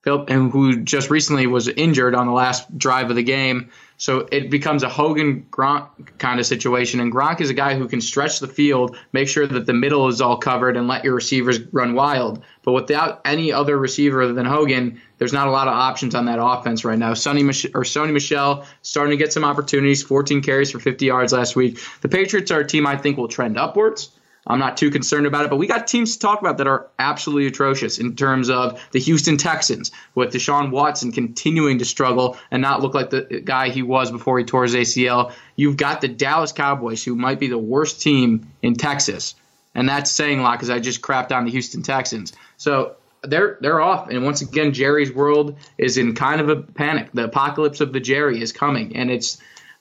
Philip, 0.04 0.30
and 0.30 0.52
who 0.52 0.84
just 0.84 1.10
recently 1.10 1.48
was 1.48 1.68
injured 1.68 2.14
on 2.14 2.28
the 2.28 2.34
last 2.34 2.78
drive 2.78 3.10
of 3.10 3.16
the 3.16 3.24
game. 3.24 3.72
So 3.98 4.28
it 4.32 4.50
becomes 4.50 4.84
a 4.84 4.90
Hogan 4.90 5.46
Gronk 5.52 6.18
kind 6.18 6.40
of 6.40 6.46
situation. 6.46 7.00
And 7.00 7.12
Gronk 7.12 7.42
is 7.42 7.50
a 7.50 7.54
guy 7.54 7.76
who 7.76 7.88
can 7.88 8.02
stretch 8.02 8.40
the 8.40 8.48
field, 8.48 8.98
make 9.14 9.28
sure 9.28 9.48
that 9.48 9.66
the 9.66 9.74
middle 9.74 10.08
is 10.08 10.22
all 10.22 10.38
covered, 10.38 10.76
and 10.76 10.88
let 10.88 11.04
your 11.04 11.14
receivers 11.14 11.60
run 11.72 11.94
wild. 11.94 12.44
But 12.64 12.74
without 12.74 13.22
any 13.26 13.52
other 13.52 13.78
receiver 13.78 14.22
other 14.22 14.34
than 14.34 14.46
Hogan, 14.46 15.02
there's 15.18 15.34
not 15.34 15.48
a 15.48 15.52
lot 15.52 15.68
of 15.68 15.74
options 15.74 16.16
on 16.16 16.26
that 16.26 16.40
offense 16.42 16.84
right 16.84 17.00
now. 17.00 17.14
Sonny 17.14 17.44
Mich- 17.44 17.72
or 17.74 17.84
Sony 17.84 18.12
Michel 18.12 18.66
starting 18.82 19.12
to 19.12 19.18
get 19.18 19.32
some 19.32 19.46
opportunities, 19.46 20.04
14 20.04 20.42
carries 20.42 20.72
for 20.72 20.80
50 20.80 21.06
yards 21.06 21.34
last 21.34 21.56
week. 21.56 21.80
The 22.02 22.10
Patriots 22.10 22.52
are 22.52 22.62
a 22.62 22.68
team 22.68 22.86
I 22.86 22.98
think 22.98 23.18
will 23.18 23.28
trend 23.28 23.58
upwards. 23.58 24.10
I'm 24.46 24.60
not 24.60 24.76
too 24.76 24.92
concerned 24.92 25.26
about 25.26 25.46
it, 25.46 25.50
but 25.50 25.58
we 25.58 25.68
got 25.68 25.88
teams 25.88 26.14
to 26.14 26.20
talk 26.20 26.42
about 26.42 26.58
that 26.58 26.68
are 26.68 26.88
absolutely 27.00 27.48
atrocious 27.48 27.98
in 27.98 28.16
terms 28.16 28.50
of 28.50 28.82
the 28.92 29.00
Houston 29.00 29.38
Texans 29.38 29.92
with 30.16 30.34
Deshaun 30.34 30.70
Watson 30.70 31.12
continuing 31.14 31.80
to 31.80 31.86
struggle 31.86 32.38
and 32.52 32.62
not 32.62 32.82
look 32.82 32.94
like 32.94 33.10
the 33.10 33.42
guy 33.44 33.70
he 33.70 33.82
was 33.82 34.12
before 34.12 34.38
he 34.38 34.44
tore 34.44 34.64
his 34.64 34.76
ACL. 34.76 35.32
You've 35.56 35.78
got 35.78 36.02
the 36.02 36.10
Dallas 36.10 36.52
Cowboys, 36.52 37.04
who 37.04 37.16
might 37.16 37.40
be 37.40 37.48
the 37.48 37.58
worst 37.58 38.02
team 38.02 38.48
in 38.62 38.76
Texas, 38.76 39.36
and 39.76 39.88
that's 39.88 40.12
saying 40.12 40.40
a 40.40 40.44
lot 40.44 40.54
because 40.54 40.70
I 40.70 40.80
just 40.80 41.02
crapped 41.02 41.32
on 41.32 41.46
the 41.46 41.52
Houston 41.52 41.82
Texans. 41.82 42.34
So 42.58 42.98
they're 43.24 43.58
they're 43.62 43.80
off, 43.80 44.10
and 44.10 44.26
once 44.26 44.42
again, 44.42 44.74
Jerry's 44.74 45.14
world 45.14 45.56
is 45.78 45.98
in 45.98 46.16
kind 46.16 46.42
of 46.42 46.50
a 46.50 46.58
panic. 46.58 47.10
The 47.14 47.24
apocalypse 47.24 47.80
of 47.80 47.94
the 47.94 48.02
Jerry 48.02 48.42
is 48.42 48.52
coming, 48.52 48.98
and 48.98 49.10
it's 49.10 49.38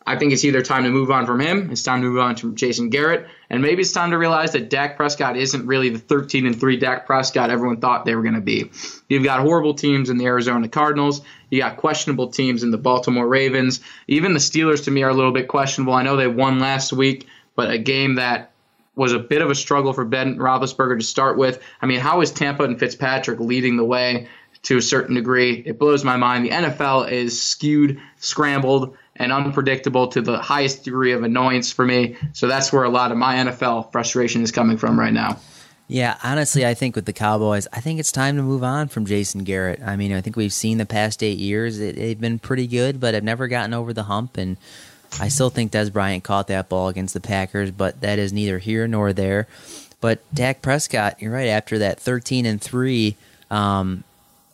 I 0.06 0.16
think 0.16 0.32
it's 0.32 0.44
either 0.44 0.62
time 0.62 0.84
to 0.84 0.90
move 0.90 1.10
on 1.10 1.26
from 1.26 1.40
him, 1.40 1.70
it's 1.70 1.82
time 1.82 2.02
to 2.02 2.08
move 2.08 2.18
on 2.18 2.36
from 2.36 2.56
Jason 2.56 2.90
Garrett, 2.90 3.26
and 3.50 3.62
maybe 3.62 3.82
it's 3.82 3.92
time 3.92 4.10
to 4.10 4.18
realize 4.18 4.52
that 4.52 4.68
Dak 4.68 4.96
Prescott 4.96 5.36
isn't 5.36 5.66
really 5.66 5.90
the 5.90 5.98
13 5.98 6.46
and 6.46 6.58
3 6.58 6.76
Dak 6.76 7.06
Prescott 7.06 7.50
everyone 7.50 7.80
thought 7.80 8.04
they 8.04 8.14
were 8.14 8.22
going 8.22 8.34
to 8.34 8.40
be. 8.40 8.70
You've 9.08 9.24
got 9.24 9.40
horrible 9.40 9.74
teams 9.74 10.10
in 10.10 10.18
the 10.18 10.26
Arizona 10.26 10.68
Cardinals, 10.68 11.22
you 11.50 11.60
got 11.60 11.76
questionable 11.76 12.28
teams 12.28 12.62
in 12.62 12.70
the 12.70 12.78
Baltimore 12.78 13.28
Ravens. 13.28 13.80
Even 14.08 14.32
the 14.32 14.40
Steelers 14.40 14.84
to 14.84 14.90
me 14.90 15.02
are 15.02 15.10
a 15.10 15.14
little 15.14 15.32
bit 15.32 15.48
questionable. 15.48 15.92
I 15.92 16.02
know 16.02 16.16
they 16.16 16.26
won 16.26 16.58
last 16.58 16.94
week, 16.94 17.26
but 17.54 17.70
a 17.70 17.76
game 17.76 18.14
that 18.14 18.52
was 18.94 19.12
a 19.12 19.18
bit 19.18 19.42
of 19.42 19.50
a 19.50 19.54
struggle 19.54 19.92
for 19.92 20.04
Ben 20.04 20.38
Roethlisberger 20.38 20.98
to 20.98 21.04
start 21.04 21.36
with. 21.36 21.62
I 21.80 21.86
mean, 21.86 22.00
how 22.00 22.20
is 22.22 22.30
Tampa 22.30 22.64
and 22.64 22.78
Fitzpatrick 22.78 23.38
leading 23.38 23.76
the 23.76 23.84
way 23.84 24.28
to 24.62 24.78
a 24.78 24.82
certain 24.82 25.14
degree? 25.14 25.62
It 25.64 25.78
blows 25.78 26.04
my 26.04 26.16
mind. 26.16 26.44
The 26.44 26.50
NFL 26.50 27.10
is 27.10 27.40
skewed, 27.40 28.00
scrambled 28.16 28.96
and 29.22 29.32
unpredictable 29.32 30.08
to 30.08 30.20
the 30.20 30.38
highest 30.38 30.84
degree 30.84 31.12
of 31.12 31.22
annoyance 31.22 31.70
for 31.70 31.84
me. 31.84 32.16
So 32.32 32.48
that's 32.48 32.72
where 32.72 32.82
a 32.82 32.88
lot 32.88 33.12
of 33.12 33.18
my 33.18 33.36
NFL 33.36 33.92
frustration 33.92 34.42
is 34.42 34.50
coming 34.50 34.76
from 34.76 34.98
right 34.98 35.12
now. 35.12 35.38
Yeah, 35.86 36.16
honestly, 36.24 36.66
I 36.66 36.74
think 36.74 36.96
with 36.96 37.04
the 37.06 37.12
Cowboys, 37.12 37.68
I 37.72 37.80
think 37.80 38.00
it's 38.00 38.12
time 38.12 38.36
to 38.36 38.42
move 38.42 38.64
on 38.64 38.88
from 38.88 39.06
Jason 39.06 39.44
Garrett. 39.44 39.80
I 39.82 39.96
mean, 39.96 40.12
I 40.12 40.20
think 40.20 40.36
we've 40.36 40.52
seen 40.52 40.78
the 40.78 40.86
past 40.86 41.22
eight 41.22 41.38
years; 41.38 41.78
it, 41.78 41.96
they've 41.96 42.20
been 42.20 42.38
pretty 42.38 42.66
good, 42.66 42.98
but 42.98 43.14
I've 43.14 43.24
never 43.24 43.46
gotten 43.46 43.74
over 43.74 43.92
the 43.92 44.04
hump. 44.04 44.38
And 44.38 44.56
I 45.20 45.28
still 45.28 45.50
think 45.50 45.70
Dez 45.70 45.92
Bryant 45.92 46.24
caught 46.24 46.48
that 46.48 46.68
ball 46.68 46.88
against 46.88 47.14
the 47.14 47.20
Packers, 47.20 47.70
but 47.70 48.00
that 48.00 48.18
is 48.18 48.32
neither 48.32 48.58
here 48.58 48.88
nor 48.88 49.12
there. 49.12 49.46
But 50.00 50.20
Dak 50.34 50.62
Prescott, 50.62 51.20
you're 51.20 51.32
right. 51.32 51.48
After 51.48 51.78
that 51.78 52.00
13 52.00 52.46
and 52.46 52.60
three 52.60 53.16
um, 53.50 54.02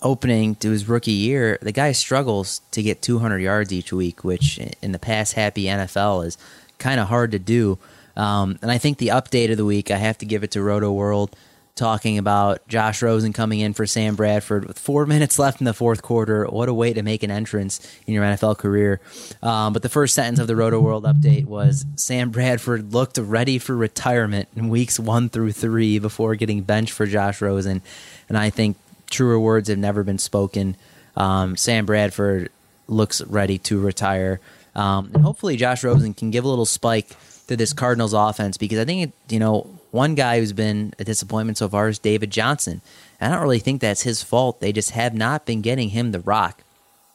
opening 0.03 0.55
to 0.57 0.71
his 0.71 0.89
rookie 0.89 1.11
year, 1.13 1.59
the 1.61 1.73
guy 1.73 1.93
struggles 1.93 2.61
to 2.73 2.83
get 2.83 3.03
200 3.03 3.39
yards 3.39 3.73
each 3.73 3.93
week, 3.93 4.25
which 4.25 4.59
in 4.83 4.93
the 4.93 4.99
pass 4.99 5.33
happy 5.33 5.65
NFL 5.65 6.27
is 6.27 6.39
kind 6.79 7.01
of 7.01 7.09
hard 7.09 7.33
to 7.33 7.39
do. 7.39 7.79
Um, 8.17 8.59
and 8.63 8.71
I 8.71 8.79
think 8.79 8.99
the 8.99 9.09
update 9.09 9.51
of 9.51 9.57
the 9.57 9.65
week, 9.65 9.91
I 9.91 9.97
have 9.97 10.19
to 10.19 10.27
give 10.27 10.43
it 10.43 10.51
to 10.53 10.63
Roto 10.63 10.93
World 10.93 11.37
talking 11.79 12.19
about 12.19 12.67
Josh 12.67 13.03
Rosen 13.03 13.33
coming 13.33 13.61
in 13.61 13.73
for 13.73 13.87
Sam 13.87 14.17
Bradford 14.17 14.67
with 14.67 14.79
four 14.79 15.07
minutes 15.15 15.39
left 15.39 15.61
in 15.61 15.65
the 15.65 15.73
fourth 15.73 16.03
quarter. 16.03 16.45
What 16.47 16.69
a 16.69 16.75
way 16.75 16.93
to 16.93 17.03
make 17.03 17.23
an 17.23 17.31
entrance 17.31 17.81
in 18.07 18.15
your 18.15 18.25
NFL 18.25 18.59
career. 18.59 19.01
Um, 19.43 19.73
but 19.73 19.83
the 19.83 19.89
first 19.89 20.15
sentence 20.15 20.41
of 20.41 20.49
the 20.49 20.57
Roto 20.57 20.81
World 20.81 21.05
update 21.05 21.47
was 21.47 21.87
Sam 21.95 22.31
Bradford 22.31 22.93
looked 22.93 23.17
ready 23.17 23.59
for 23.59 23.77
retirement 23.77 24.49
in 24.57 24.69
weeks 24.69 24.99
one 24.99 25.29
through 25.29 25.53
three 25.53 26.01
before 26.01 26.35
getting 26.35 26.63
benched 26.63 26.93
for 26.93 27.07
Josh 27.07 27.41
Rosen. 27.41 27.81
And 28.29 28.37
I 28.37 28.51
think 28.51 28.77
truer 29.11 29.38
words 29.38 29.68
have 29.68 29.79
never 29.79 30.03
been 30.05 30.18
spoken. 30.18 30.77
Um, 31.16 31.57
Sam 31.57 31.87
Bradford 31.87 32.51
looks 32.87 33.23
ready 33.23 33.59
to 33.59 33.81
retire. 33.81 34.40
Um, 34.75 35.11
and 35.12 35.23
hopefully 35.23 35.57
Josh 35.57 35.83
Rosen 35.83 36.14
can 36.14 36.31
give 36.31 36.44
a 36.44 36.49
little 36.49 36.66
spike 36.66 37.09
to 37.49 37.57
this 37.57 37.73
Cardinals 37.73 38.12
offense 38.12 38.57
because 38.57 38.79
I 38.79 38.85
think, 38.85 39.09
it, 39.09 39.33
you 39.33 39.40
know, 39.40 39.66
one 39.90 40.14
guy 40.14 40.38
who's 40.38 40.53
been 40.53 40.94
a 40.99 41.05
disappointment 41.05 41.59
so 41.59 41.68
far 41.68 41.88
is 41.88 41.99
David 41.99 42.31
Johnson. 42.31 42.83
I 43.21 43.29
don't 43.29 43.42
really 43.42 43.59
think 43.59 43.81
that's 43.81 44.03
his 44.03 44.23
fault. 44.23 44.61
They 44.61 44.73
just 44.73 44.92
have 44.92 45.14
not 45.14 45.47
been 45.47 45.62
getting 45.62 45.88
him 45.88 46.12
the 46.12 46.21
rock. 46.21 46.62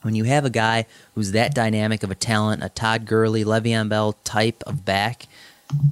When 0.02 0.16
you 0.16 0.26
have 0.26 0.44
a 0.44 0.50
guy 0.50 0.86
who's 1.16 1.32
that 1.32 1.56
dynamic 1.56 2.04
of 2.04 2.12
a 2.12 2.16
talent, 2.16 2.64
a 2.64 2.68
Todd 2.68 3.06
Gurley, 3.06 3.46
Le'Veon 3.46 3.88
Bell 3.88 4.14
type 4.26 4.62
of 4.68 4.84
back, 4.84 5.28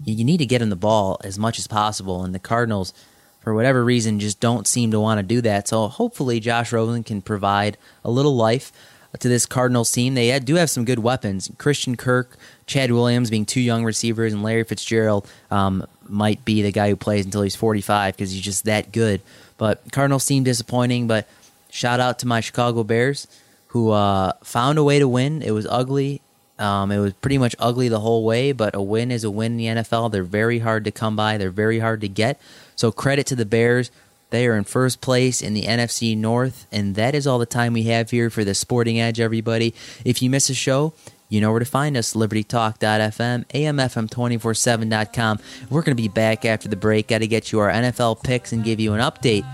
you 0.04 0.26
need 0.26 0.40
to 0.40 0.46
get 0.46 0.62
him 0.62 0.70
the 0.70 0.76
ball 0.76 1.22
as 1.24 1.40
much 1.40 1.58
as 1.58 1.68
possible. 1.68 2.24
And 2.24 2.36
the 2.36 2.40
Cardinals, 2.40 2.94
for 3.42 3.54
whatever 3.54 3.84
reason, 3.84 4.20
just 4.20 4.40
don't 4.40 4.68
seem 4.68 4.92
to 4.92 5.00
want 5.00 5.20
to 5.20 5.24
do 5.24 5.42
that. 5.42 5.68
So 5.68 5.88
hopefully 5.88 6.40
Josh 6.40 6.72
Rosen 6.72 7.04
can 7.04 7.22
provide 7.22 7.78
a 8.06 8.12
little 8.12 8.36
life 8.36 8.72
to 9.20 9.28
this 9.28 9.46
Cardinals 9.46 9.92
team. 9.92 10.14
They 10.14 10.38
do 10.40 10.56
have 10.56 10.70
some 10.70 10.86
good 10.86 11.00
weapons. 11.00 11.52
Christian 11.58 11.98
Kirk, 11.98 12.38
Chad 12.66 12.92
Williams 12.92 13.30
being 13.30 13.46
two 13.46 13.60
young 13.60 13.84
receivers, 13.84 14.32
and 14.32 14.44
Larry 14.44 14.64
Fitzgerald 14.64 15.30
um, 15.50 15.86
might 16.08 16.46
be 16.46 16.62
the 16.62 16.72
guy 16.72 16.90
who 16.90 16.96
plays 16.96 17.26
until 17.26 17.42
he's 17.42 17.56
45 17.56 18.16
because 18.16 18.32
he's 18.32 18.42
just 18.42 18.66
that 18.66 18.92
good. 18.92 19.22
But 19.58 19.92
Cardinals 19.92 20.24
seem 20.24 20.44
disappointing. 20.44 21.08
But 21.08 21.28
shout 21.70 22.00
out 22.00 22.20
to 22.20 22.28
my 22.28 22.40
Chicago 22.40 22.84
Bears 22.84 23.28
who 23.68 23.92
uh, 23.92 24.34
found 24.44 24.78
a 24.78 24.84
way 24.84 25.00
to 25.00 25.08
win. 25.08 25.42
It 25.42 25.52
was 25.52 25.66
ugly. 25.66 26.22
Um, 26.60 26.92
it 26.92 27.00
was 27.00 27.14
pretty 27.14 27.38
much 27.38 27.56
ugly 27.58 27.90
the 27.90 28.00
whole 28.00 28.24
way, 28.24 28.52
but 28.52 28.76
a 28.76 28.82
win 28.82 29.12
is 29.12 29.24
a 29.24 29.32
win 29.32 29.54
in 29.54 29.58
the 29.58 29.82
NFL. 29.82 30.12
They're 30.12 30.24
very 30.24 30.60
hard 30.60 30.86
to 30.86 30.92
come 30.92 31.16
by. 31.16 31.38
They're 31.38 31.50
very 31.50 31.80
hard 31.80 32.02
to 32.02 32.08
get. 32.08 32.40
So 32.76 32.92
credit 32.92 33.26
to 33.28 33.36
the 33.36 33.46
Bears. 33.46 33.90
They 34.30 34.48
are 34.48 34.56
in 34.56 34.64
first 34.64 35.02
place 35.02 35.42
in 35.42 35.54
the 35.54 35.64
NFC 35.64 36.16
North, 36.18 36.66
and 36.72 36.96
that 36.96 37.16
is 37.16 37.28
all 37.28 37.38
the 37.38 37.46
time 37.46 37.74
we 37.74 37.84
have 37.84 38.12
here 38.12 38.30
for 38.30 38.46
the 38.46 38.56
Sporting 38.56 39.00
Edge, 39.00 39.20
everybody. 39.20 39.74
If 40.06 40.22
you 40.22 40.30
miss 40.30 40.50
a 40.50 40.54
show, 40.54 40.94
you 41.28 41.42
know 41.42 41.52
where 41.52 41.60
to 41.60 41.66
find 41.66 41.98
us 41.98 42.14
libertytalk.fm, 42.14 43.46
amfm247.com. 43.48 45.40
We're 45.70 45.82
going 45.82 45.98
to 45.98 46.02
be 46.02 46.08
back 46.08 46.46
after 46.46 46.70
the 46.70 46.76
break. 46.78 47.10
Got 47.10 47.20
to 47.20 47.28
get 47.28 47.52
you 47.52 47.60
our 47.60 47.70
NFL 47.70 48.24
picks 48.24 48.54
and 48.54 48.64
give 48.64 48.80
you 48.80 48.94
an 48.94 49.02
update 49.02 49.46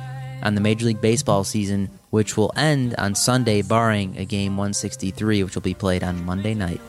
on 0.44 0.56
the 0.56 0.62
Major 0.62 0.86
League 0.86 1.02
Baseball 1.02 1.44
season, 1.44 1.90
which 2.10 2.38
will 2.38 2.52
end 2.56 2.96
on 2.96 3.16
Sunday, 3.16 3.62
barring 3.62 4.18
a 4.18 4.26
game 4.26 4.58
163, 4.58 5.44
which 5.44 5.56
will 5.56 5.62
be 5.62 5.74
played 5.74 6.04
on 6.04 6.26
Monday 6.26 6.54
night. 6.54 6.82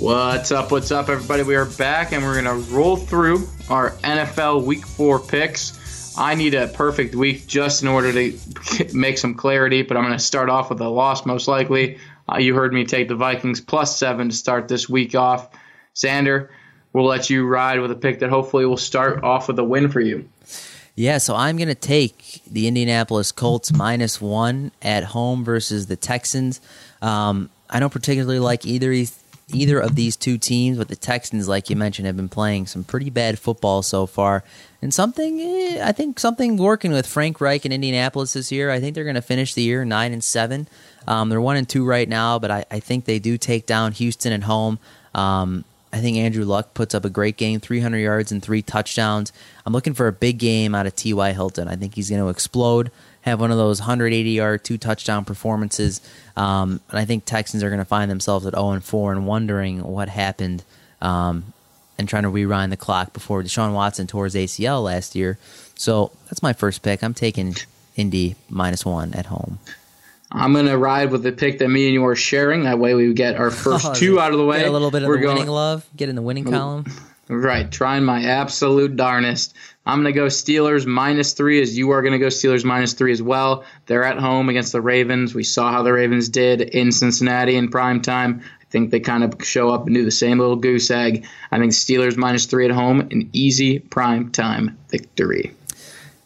What's 0.00 0.52
up? 0.52 0.70
What's 0.70 0.92
up, 0.92 1.08
everybody? 1.08 1.42
We 1.42 1.56
are 1.56 1.64
back 1.64 2.12
and 2.12 2.22
we're 2.22 2.40
going 2.40 2.44
to 2.44 2.72
roll 2.72 2.96
through 2.96 3.48
our 3.68 3.90
NFL 4.04 4.64
Week 4.64 4.86
4 4.86 5.18
picks. 5.18 6.16
I 6.16 6.36
need 6.36 6.54
a 6.54 6.68
perfect 6.68 7.16
week 7.16 7.48
just 7.48 7.82
in 7.82 7.88
order 7.88 8.12
to 8.12 8.38
make 8.94 9.18
some 9.18 9.34
clarity, 9.34 9.82
but 9.82 9.96
I'm 9.96 10.04
going 10.04 10.16
to 10.16 10.22
start 10.22 10.50
off 10.50 10.70
with 10.70 10.80
a 10.80 10.88
loss 10.88 11.26
most 11.26 11.48
likely. 11.48 11.98
Uh, 12.32 12.38
you 12.38 12.54
heard 12.54 12.72
me 12.72 12.84
take 12.84 13.08
the 13.08 13.16
Vikings 13.16 13.60
plus 13.60 13.98
seven 13.98 14.28
to 14.28 14.34
start 14.36 14.68
this 14.68 14.88
week 14.88 15.16
off. 15.16 15.48
Xander, 15.96 16.48
we'll 16.98 17.06
let 17.06 17.30
you 17.30 17.46
ride 17.46 17.80
with 17.80 17.92
a 17.92 17.94
pick 17.94 18.18
that 18.18 18.28
hopefully 18.28 18.66
will 18.66 18.76
start 18.76 19.22
off 19.22 19.46
with 19.46 19.58
a 19.60 19.64
win 19.64 19.88
for 19.88 20.00
you. 20.00 20.28
Yeah, 20.96 21.18
so 21.18 21.36
I'm 21.36 21.56
going 21.56 21.68
to 21.68 21.76
take 21.76 22.42
the 22.44 22.66
Indianapolis 22.66 23.30
Colts 23.30 23.72
minus 23.72 24.20
one 24.20 24.72
at 24.82 25.04
home 25.04 25.44
versus 25.44 25.86
the 25.86 25.94
Texans. 25.94 26.60
Um, 27.00 27.50
I 27.70 27.78
don't 27.78 27.92
particularly 27.92 28.40
like 28.40 28.66
either 28.66 28.92
either 29.50 29.78
of 29.78 29.94
these 29.94 30.16
two 30.16 30.38
teams, 30.38 30.76
but 30.76 30.88
the 30.88 30.96
Texans, 30.96 31.48
like 31.48 31.70
you 31.70 31.76
mentioned, 31.76 32.06
have 32.06 32.16
been 32.16 32.28
playing 32.28 32.66
some 32.66 32.82
pretty 32.82 33.10
bad 33.10 33.38
football 33.38 33.82
so 33.82 34.04
far. 34.04 34.42
And 34.82 34.92
something, 34.92 35.40
eh, 35.40 35.80
I 35.82 35.92
think 35.92 36.18
something 36.18 36.56
working 36.56 36.92
with 36.92 37.06
Frank 37.06 37.40
Reich 37.40 37.64
in 37.64 37.70
Indianapolis 37.70 38.32
this 38.32 38.50
year. 38.50 38.70
I 38.70 38.80
think 38.80 38.94
they're 38.94 39.04
going 39.04 39.14
to 39.14 39.22
finish 39.22 39.54
the 39.54 39.62
year 39.62 39.84
nine 39.84 40.12
and 40.12 40.22
seven. 40.22 40.68
Um, 41.06 41.28
they're 41.28 41.40
one 41.40 41.56
and 41.56 41.68
two 41.68 41.86
right 41.86 42.08
now, 42.08 42.40
but 42.40 42.50
I, 42.50 42.64
I, 42.70 42.80
think 42.80 43.06
they 43.06 43.18
do 43.18 43.38
take 43.38 43.64
down 43.64 43.92
Houston 43.92 44.32
at 44.32 44.42
home. 44.42 44.78
Um, 45.14 45.64
I 45.92 46.00
think 46.00 46.16
Andrew 46.16 46.44
Luck 46.44 46.74
puts 46.74 46.94
up 46.94 47.04
a 47.04 47.10
great 47.10 47.36
game, 47.36 47.60
300 47.60 47.98
yards 47.98 48.30
and 48.30 48.42
three 48.42 48.62
touchdowns. 48.62 49.32
I'm 49.64 49.72
looking 49.72 49.94
for 49.94 50.06
a 50.06 50.12
big 50.12 50.38
game 50.38 50.74
out 50.74 50.86
of 50.86 50.94
T.Y. 50.94 51.32
Hilton. 51.32 51.68
I 51.68 51.76
think 51.76 51.94
he's 51.94 52.10
going 52.10 52.22
to 52.22 52.28
explode, 52.28 52.90
have 53.22 53.40
one 53.40 53.50
of 53.50 53.56
those 53.56 53.80
180 53.80 54.30
yard, 54.30 54.64
two 54.64 54.76
touchdown 54.76 55.24
performances. 55.24 56.00
Um, 56.36 56.80
and 56.90 56.98
I 56.98 57.04
think 57.04 57.24
Texans 57.24 57.62
are 57.62 57.70
going 57.70 57.78
to 57.78 57.86
find 57.86 58.10
themselves 58.10 58.46
at 58.46 58.54
0 58.54 58.70
and 58.70 58.84
4 58.84 59.12
and 59.12 59.26
wondering 59.26 59.82
what 59.82 60.08
happened 60.08 60.62
um, 61.00 61.52
and 61.96 62.08
trying 62.08 62.24
to 62.24 62.28
rewind 62.28 62.70
the 62.70 62.76
clock 62.76 63.12
before 63.12 63.42
Deshaun 63.42 63.72
Watson 63.72 64.06
tore 64.06 64.24
his 64.24 64.34
ACL 64.34 64.84
last 64.84 65.14
year. 65.14 65.38
So 65.74 66.12
that's 66.26 66.42
my 66.42 66.52
first 66.52 66.82
pick. 66.82 67.02
I'm 67.02 67.14
taking 67.14 67.56
Indy 67.96 68.36
minus 68.50 68.84
one 68.84 69.14
at 69.14 69.26
home. 69.26 69.58
I'm 70.30 70.52
gonna 70.52 70.76
ride 70.76 71.10
with 71.10 71.22
the 71.22 71.32
pick 71.32 71.58
that 71.58 71.68
me 71.68 71.86
and 71.86 71.94
you 71.94 72.04
are 72.06 72.16
sharing. 72.16 72.64
That 72.64 72.78
way 72.78 72.94
we 72.94 73.12
get 73.14 73.36
our 73.36 73.50
first 73.50 73.86
oh, 73.86 73.94
two 73.94 74.20
out 74.20 74.32
of 74.32 74.38
the 74.38 74.44
way. 74.44 74.58
Get 74.60 74.68
a 74.68 74.72
little 74.72 74.90
bit 74.90 75.02
of 75.02 75.08
We're 75.08 75.16
the 75.16 75.22
going, 75.22 75.36
winning 75.36 75.50
love. 75.50 75.86
Get 75.96 76.08
in 76.08 76.16
the 76.16 76.22
winning 76.22 76.44
mm. 76.44 76.50
column. 76.50 76.84
Right, 77.30 77.70
trying 77.70 78.04
my 78.04 78.24
absolute 78.24 78.96
darnest. 78.96 79.54
I'm 79.84 79.98
gonna 79.98 80.12
go 80.12 80.26
Steelers 80.26 80.86
minus 80.86 81.34
three, 81.34 81.60
as 81.60 81.76
you 81.76 81.90
are 81.90 82.02
gonna 82.02 82.18
go 82.18 82.28
Steelers 82.28 82.64
minus 82.64 82.94
three 82.94 83.12
as 83.12 83.22
well. 83.22 83.64
They're 83.86 84.04
at 84.04 84.18
home 84.18 84.48
against 84.48 84.72
the 84.72 84.80
Ravens. 84.80 85.34
We 85.34 85.44
saw 85.44 85.70
how 85.70 85.82
the 85.82 85.92
Ravens 85.92 86.28
did 86.28 86.60
in 86.62 86.90
Cincinnati 86.92 87.56
in 87.56 87.68
prime 87.68 88.00
time 88.00 88.42
I 88.68 88.70
think 88.70 88.90
they 88.90 89.00
kind 89.00 89.24
of 89.24 89.42
show 89.42 89.70
up 89.70 89.86
and 89.86 89.94
do 89.94 90.04
the 90.04 90.10
same 90.10 90.38
little 90.38 90.56
goose 90.56 90.90
egg. 90.90 91.26
I 91.50 91.58
think 91.58 91.72
Steelers 91.72 92.18
minus 92.18 92.44
three 92.44 92.66
at 92.66 92.70
home, 92.70 93.00
an 93.00 93.30
easy 93.32 93.78
prime 93.78 94.30
time 94.30 94.76
victory. 94.90 95.54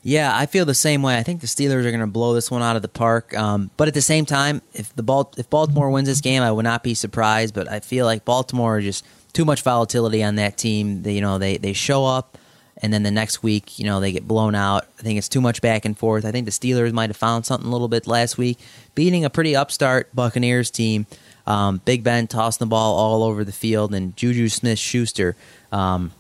Yeah, 0.05 0.37
I 0.37 0.47
feel 0.47 0.65
the 0.65 0.75
same 0.75 1.03
way. 1.03 1.17
I 1.17 1.23
think 1.23 1.41
the 1.41 1.47
Steelers 1.47 1.85
are 1.85 1.91
going 1.91 2.01
to 2.01 2.09
blow 2.09 2.35
this 2.35 2.51
one 2.51 2.61
out 2.61 2.75
of 2.75 2.83
the 2.83 2.89
park. 2.89 3.37
Um, 3.37 3.71
but 3.77 3.87
at 3.87 3.95
the 3.95 4.03
same 4.03 4.27
time, 4.27 4.61
if 4.73 4.95
the 4.97 5.03
ball 5.03 5.33
if 5.37 5.49
Baltimore 5.49 5.91
wins 5.91 6.09
this 6.09 6.21
game, 6.21 6.43
I 6.43 6.51
would 6.51 6.65
not 6.65 6.83
be 6.83 6.95
surprised. 6.95 7.55
But 7.55 7.71
I 7.71 7.81
feel 7.81 8.05
like 8.05 8.25
Baltimore 8.25 8.79
is 8.79 8.85
just 8.85 9.05
too 9.33 9.45
much 9.45 9.63
volatility 9.63 10.23
on 10.23 10.35
that 10.37 10.57
team. 10.57 11.03
They, 11.03 11.13
you 11.15 11.21
know, 11.21 11.39
they 11.39 11.57
they 11.57 11.73
show 11.73 12.05
up, 12.05 12.37
and 12.79 12.93
then 12.93 13.05
the 13.05 13.13
next 13.13 13.45
week, 13.45 13.79
you 13.79 13.85
know, 13.85 14.01
they 14.01 14.11
get 14.11 14.27
blown 14.27 14.57
out. 14.57 14.89
I 14.99 15.03
think 15.03 15.19
it's 15.19 15.29
too 15.29 15.41
much 15.41 15.63
back 15.63 15.85
and 15.85 15.97
forth. 15.97 16.25
I 16.25 16.33
think 16.33 16.47
the 16.47 16.53
Steelers 16.53 16.93
might 16.93 17.11
have 17.11 17.17
found 17.17 17.47
something 17.47 17.69
a 17.69 17.73
little 17.73 17.89
bit 17.89 18.09
last 18.09 18.37
week, 18.37 18.59
beating 18.97 19.25
a 19.25 19.31
pretty 19.31 19.55
upstart 19.55 20.13
Buccaneers 20.15 20.71
team. 20.71 21.07
Um, 21.47 21.81
Big 21.85 22.03
Ben 22.03 22.27
tossing 22.27 22.67
the 22.67 22.71
ball 22.71 22.97
all 22.97 23.23
over 23.23 23.45
the 23.45 23.53
field, 23.53 23.95
and 23.95 24.17
Juju 24.17 24.49
Smith 24.49 24.81
Schuster, 24.81 25.37
um, 25.71 26.13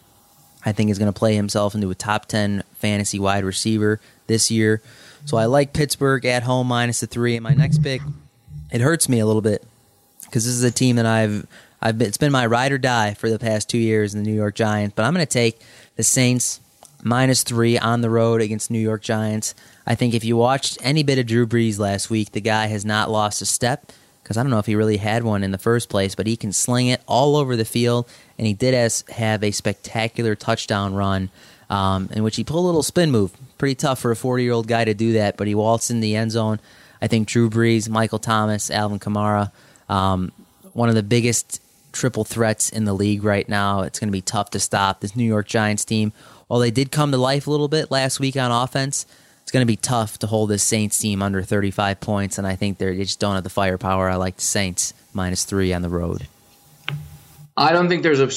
I 0.64 0.72
think, 0.72 0.90
is 0.90 0.98
going 0.98 1.12
to 1.12 1.18
play 1.18 1.34
himself 1.34 1.74
into 1.74 1.90
a 1.90 1.94
top 1.94 2.26
10 2.26 2.62
fantasy 2.74 3.18
wide 3.18 3.44
receiver 3.44 4.00
this 4.26 4.50
year. 4.50 4.80
So 5.24 5.36
I 5.36 5.46
like 5.46 5.72
Pittsburgh 5.72 6.24
at 6.24 6.42
home 6.42 6.68
minus 6.68 7.00
the 7.00 7.06
three. 7.06 7.36
And 7.36 7.44
my 7.44 7.54
next 7.54 7.82
pick, 7.82 8.02
it 8.70 8.80
hurts 8.80 9.08
me 9.08 9.20
a 9.20 9.26
little 9.26 9.42
bit 9.42 9.64
because 10.24 10.44
this 10.44 10.54
is 10.54 10.64
a 10.64 10.70
team 10.70 10.96
that 10.96 11.06
I've 11.06 11.46
I've 11.80 11.98
been, 11.98 12.08
it's 12.08 12.16
been 12.16 12.32
my 12.32 12.46
ride 12.46 12.70
or 12.70 12.78
die 12.78 13.14
for 13.14 13.28
the 13.28 13.40
past 13.40 13.68
two 13.68 13.78
years 13.78 14.14
in 14.14 14.22
the 14.22 14.30
New 14.30 14.36
York 14.36 14.54
Giants. 14.54 14.94
But 14.94 15.04
I'm 15.04 15.12
going 15.12 15.26
to 15.26 15.30
take 15.30 15.60
the 15.96 16.04
Saints 16.04 16.60
minus 17.02 17.42
three 17.42 17.76
on 17.76 18.00
the 18.00 18.10
road 18.10 18.40
against 18.40 18.70
New 18.70 18.78
York 18.78 19.02
Giants. 19.02 19.54
I 19.84 19.96
think 19.96 20.14
if 20.14 20.24
you 20.24 20.36
watched 20.36 20.78
any 20.82 21.02
bit 21.02 21.18
of 21.18 21.26
Drew 21.26 21.44
Brees 21.46 21.80
last 21.80 22.08
week, 22.08 22.32
the 22.32 22.40
guy 22.40 22.66
has 22.66 22.84
not 22.84 23.10
lost 23.10 23.42
a 23.42 23.46
step 23.46 23.90
because 24.22 24.36
I 24.36 24.42
don't 24.42 24.50
know 24.50 24.58
if 24.58 24.66
he 24.66 24.74
really 24.74 24.98
had 24.98 25.24
one 25.24 25.42
in 25.42 25.50
the 25.50 25.58
first 25.58 25.88
place, 25.88 26.14
but 26.14 26.26
he 26.26 26.36
can 26.36 26.52
sling 26.52 26.88
it 26.88 27.02
all 27.06 27.36
over 27.36 27.56
the 27.56 27.64
field, 27.64 28.08
and 28.38 28.46
he 28.46 28.54
did 28.54 28.74
have 29.10 29.42
a 29.42 29.50
spectacular 29.50 30.34
touchdown 30.34 30.94
run 30.94 31.30
um, 31.72 32.08
in 32.12 32.22
which 32.22 32.36
he 32.36 32.44
pulled 32.44 32.64
a 32.64 32.66
little 32.66 32.82
spin 32.82 33.10
move. 33.10 33.32
Pretty 33.58 33.74
tough 33.74 33.98
for 33.98 34.10
a 34.10 34.16
40 34.16 34.42
year 34.42 34.52
old 34.52 34.68
guy 34.68 34.84
to 34.84 34.94
do 34.94 35.14
that, 35.14 35.36
but 35.36 35.46
he 35.46 35.54
waltzed 35.54 35.90
in 35.90 36.00
the 36.00 36.14
end 36.14 36.30
zone. 36.30 36.60
I 37.00 37.08
think 37.08 37.26
Drew 37.26 37.50
Brees, 37.50 37.88
Michael 37.88 38.18
Thomas, 38.18 38.70
Alvin 38.70 38.98
Kamara, 38.98 39.50
um, 39.88 40.32
one 40.72 40.88
of 40.88 40.94
the 40.94 41.02
biggest 41.02 41.60
triple 41.92 42.24
threats 42.24 42.70
in 42.70 42.84
the 42.84 42.92
league 42.92 43.24
right 43.24 43.48
now. 43.48 43.82
It's 43.82 43.98
going 43.98 44.08
to 44.08 44.12
be 44.12 44.20
tough 44.20 44.50
to 44.50 44.60
stop 44.60 45.00
this 45.00 45.16
New 45.16 45.24
York 45.24 45.46
Giants 45.46 45.84
team. 45.84 46.12
While 46.46 46.60
they 46.60 46.70
did 46.70 46.92
come 46.92 47.10
to 47.12 47.18
life 47.18 47.46
a 47.46 47.50
little 47.50 47.68
bit 47.68 47.90
last 47.90 48.20
week 48.20 48.36
on 48.36 48.50
offense, 48.50 49.06
going 49.52 49.62
to 49.62 49.66
be 49.66 49.76
tough 49.76 50.18
to 50.18 50.26
hold 50.26 50.50
this 50.50 50.62
Saints 50.62 50.98
team 50.98 51.22
under 51.22 51.42
35 51.42 52.00
points, 52.00 52.38
and 52.38 52.46
I 52.46 52.56
think 52.56 52.78
they 52.78 52.96
just 52.96 53.20
don't 53.20 53.34
have 53.34 53.44
the 53.44 53.50
firepower. 53.50 54.08
I 54.08 54.16
like 54.16 54.36
the 54.36 54.42
Saints 54.42 54.94
minus 55.12 55.44
three 55.44 55.72
on 55.72 55.82
the 55.82 55.88
road. 55.88 56.26
I 57.56 57.72
don't 57.72 57.88
think 57.88 58.02
there's 58.02 58.20
a 58.20 58.30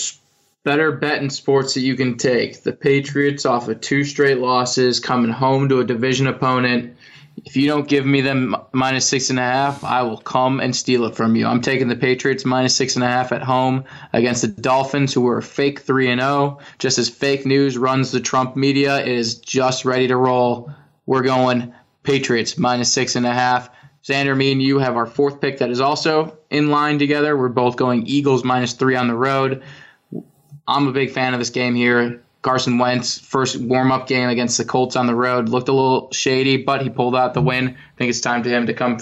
better 0.66 0.92
bet 0.92 1.22
in 1.22 1.30
sports 1.30 1.76
that 1.76 1.82
you 1.82 1.96
can 1.96 2.18
take. 2.18 2.64
The 2.64 2.74
Patriots 2.74 3.46
off 3.46 3.70
of 3.70 3.80
two 3.80 4.04
straight 4.04 4.40
losses, 4.40 5.00
coming 5.00 5.32
home 5.32 5.70
to 5.70 5.80
a 5.80 5.86
division 5.86 6.28
opponent. 6.28 6.98
If 7.46 7.56
you 7.56 7.68
don't 7.68 7.88
give 7.88 8.06
me 8.06 8.22
them 8.22 8.56
minus 8.72 9.08
six 9.08 9.30
and 9.30 9.40
a 9.40 9.44
half, 9.44 9.84
I 9.84 10.02
will 10.04 10.18
come 10.18 10.60
and 10.60 10.76
steal 10.76 11.06
it 11.06 11.16
from 11.16 11.36
you. 11.36 11.46
I'm 11.46 11.62
taking 11.62 11.88
the 11.88 11.96
Patriots 11.96 12.46
minus 12.46 12.76
six 12.76 12.96
and 12.96 13.04
a 13.04 13.08
half 13.08 13.32
at 13.32 13.44
home 13.44 13.84
against 14.14 14.42
the 14.42 14.48
Dolphins, 14.48 15.14
who 15.14 15.28
are 15.28 15.42
fake 15.42 15.80
three 15.82 16.10
and 16.10 16.22
zero. 16.22 16.60
Just 16.80 16.98
as 16.98 17.10
fake 17.10 17.46
news 17.46 17.78
runs 17.78 18.12
the 18.12 18.22
Trump 18.22 18.56
media, 18.56 19.00
it 19.00 19.08
is 19.08 19.36
just 19.36 19.86
ready 19.86 20.08
to 20.08 20.18
roll. 20.18 20.74
We're 21.06 21.24
going 21.24 21.74
Patriots 22.04 22.58
minus 22.58 22.92
six 22.92 23.16
and 23.16 23.26
a 23.26 23.34
half. 23.34 23.70
Xander, 24.04 24.38
me 24.38 24.52
and 24.52 24.62
you 24.62 24.78
have 24.80 24.96
our 24.96 25.08
fourth 25.08 25.42
pick 25.42 25.58
that 25.60 25.72
is 25.72 25.82
also 25.82 26.38
in 26.52 26.70
line 26.70 27.00
together. 27.00 27.36
We're 27.36 27.50
both 27.50 27.76
going 27.76 28.06
Eagles 28.06 28.44
minus 28.44 28.74
three 28.74 28.96
on 28.96 29.08
the 29.08 29.16
road. 29.16 29.64
I'm 30.68 30.88
a 30.88 30.92
big 30.92 31.12
fan 31.12 31.34
of 31.34 31.40
this 31.40 31.50
game 31.50 31.76
here. 31.76 32.22
Carson 32.44 32.78
Wentz, 32.78 33.18
first 33.18 33.60
warm 33.60 33.92
up 33.92 34.08
game 34.08 34.30
against 34.30 34.60
the 34.60 34.66
Colts 34.66 34.96
on 34.96 35.08
the 35.08 35.16
road, 35.16 35.50
looked 35.50 35.68
a 35.68 35.74
little 35.74 36.12
shady, 36.12 36.58
but 36.58 36.84
he 36.84 36.90
pulled 36.90 37.16
out 37.16 37.34
the 37.34 37.42
win. 37.42 37.70
I 37.70 37.98
think 37.98 38.10
it's 38.10 38.22
time 38.22 38.44
to 38.44 38.50
him 38.50 38.68
to 38.68 38.74
come 38.74 39.00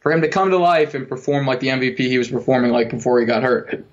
for 0.00 0.12
him 0.12 0.20
to 0.20 0.28
come 0.28 0.50
to 0.50 0.56
life 0.56 0.94
and 0.94 1.08
perform 1.08 1.46
like 1.46 1.58
the 1.58 1.66
MVP 1.66 1.98
he 1.98 2.16
was 2.16 2.28
performing 2.28 2.70
like 2.70 2.90
before 2.90 3.18
he 3.18 3.26
got 3.26 3.42
hurt. 3.42 3.84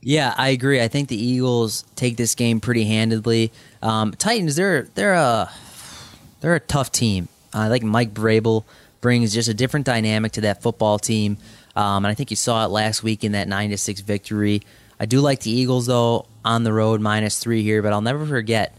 Yeah, 0.00 0.32
I 0.38 0.50
agree. 0.50 0.80
I 0.80 0.86
think 0.86 1.08
the 1.08 1.20
Eagles 1.20 1.84
take 1.96 2.16
this 2.16 2.36
game 2.36 2.60
pretty 2.60 2.84
handedly. 2.84 3.50
Um, 3.82 4.12
Titans, 4.12 4.54
they're 4.54 4.82
they're 4.94 5.14
a 5.14 5.50
they're 6.40 6.54
a 6.54 6.60
tough 6.60 6.92
team. 6.92 7.28
I 7.52 7.68
think 7.68 7.84
Mike 7.84 8.14
Vrabel 8.14 8.64
brings 9.00 9.32
just 9.32 9.48
a 9.48 9.54
different 9.54 9.86
dynamic 9.86 10.32
to 10.32 10.42
that 10.42 10.62
football 10.62 10.98
team, 10.98 11.36
um, 11.74 12.04
and 12.04 12.06
I 12.06 12.14
think 12.14 12.30
you 12.30 12.36
saw 12.36 12.64
it 12.64 12.68
last 12.68 13.02
week 13.02 13.24
in 13.24 13.32
that 13.32 13.48
nine 13.48 13.70
to 13.70 13.78
six 13.78 14.00
victory. 14.00 14.62
I 14.98 15.06
do 15.06 15.20
like 15.20 15.40
the 15.40 15.50
Eagles 15.50 15.86
though 15.86 16.26
on 16.44 16.64
the 16.64 16.72
road 16.72 17.00
minus 17.00 17.38
three 17.38 17.62
here, 17.62 17.82
but 17.82 17.92
I'll 17.92 18.00
never 18.00 18.26
forget 18.26 18.74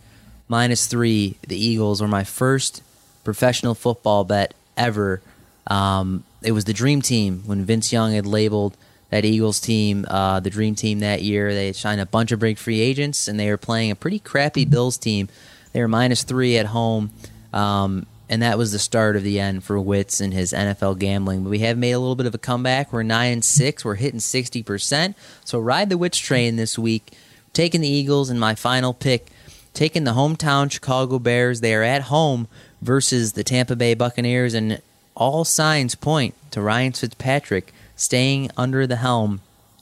minus 0.48 0.86
three. 0.88 1.38
The 1.48 1.58
Eagles 1.58 2.02
were 2.02 2.08
my 2.08 2.24
first 2.24 2.84
professional 3.24 3.76
football 3.76 4.24
bet 4.24 4.54
ever. 4.78 5.22
Um, 5.68 6.24
it 6.44 6.52
was 6.52 6.66
the 6.66 6.74
Dream 6.74 7.02
Team 7.02 7.44
when 7.46 7.66
Vince 7.66 7.92
Young 7.92 8.14
had 8.14 8.26
labeled 8.26 8.76
that 9.10 9.26
Eagles 9.26 9.60
team 9.60 10.06
uh, 10.10 10.40
the 10.40 10.50
Dream 10.50 10.76
Team 10.76 11.00
that 11.00 11.22
year. 11.22 11.54
They 11.54 11.74
signed 11.74 12.02
a 12.02 12.06
bunch 12.06 12.32
of 12.32 12.40
big 12.40 12.58
free 12.58 12.80
agents, 12.80 13.28
and 13.28 13.40
they 13.40 13.50
were 13.50 13.58
playing 13.58 13.92
a 13.92 13.96
pretty 13.96 14.20
crappy 14.20 14.66
Bills 14.66 14.98
team. 14.98 15.28
They 15.74 15.82
were 15.82 15.88
minus 15.88 16.24
three 16.24 16.58
at 16.58 16.68
home. 16.68 17.12
Um, 17.54 18.06
and 18.30 18.42
that 18.42 18.58
was 18.58 18.72
the 18.72 18.80
start 18.80 19.18
of 19.18 19.24
the 19.24 19.42
end 19.42 19.64
for 19.64 19.76
Witz 19.76 20.22
and 20.22 20.34
his 20.34 20.54
NFL 20.54 21.00
gambling. 21.00 21.44
But 21.44 21.50
we 21.50 21.60
have 21.60 21.78
made 21.78 21.92
a 21.92 22.00
little 22.00 22.16
bit 22.16 22.26
of 22.26 22.34
a 22.34 22.38
comeback. 22.38 22.94
We're 22.94 23.04
nine 23.04 23.34
and 23.34 23.46
six. 23.46 23.84
We're 23.84 23.96
hitting 23.96 24.22
sixty 24.22 24.64
percent. 24.64 25.18
So 25.44 25.60
ride 25.60 25.90
the 25.90 25.98
Witz 25.98 26.22
train 26.22 26.56
this 26.56 26.80
week. 26.80 27.12
Taking 27.52 27.82
the 27.82 27.90
Eagles 27.90 28.30
in 28.30 28.40
my 28.40 28.56
final 28.56 28.94
pick. 28.94 29.28
Taking 29.74 30.06
the 30.06 30.14
hometown 30.14 30.72
Chicago 30.72 31.20
Bears. 31.20 31.60
They 31.60 31.76
are 31.76 31.84
at 31.84 32.04
home 32.04 32.48
versus 32.82 33.34
the 33.34 33.44
Tampa 33.44 33.76
Bay 33.76 33.94
Buccaneers, 33.94 34.54
and 34.54 34.82
all 35.14 35.44
signs 35.44 35.96
point 35.96 36.34
to 36.52 36.62
Ryan 36.62 36.94
Fitzpatrick 36.94 37.74
staying 37.96 38.50
under 38.58 38.88
the 38.88 38.96
helm 38.96 39.42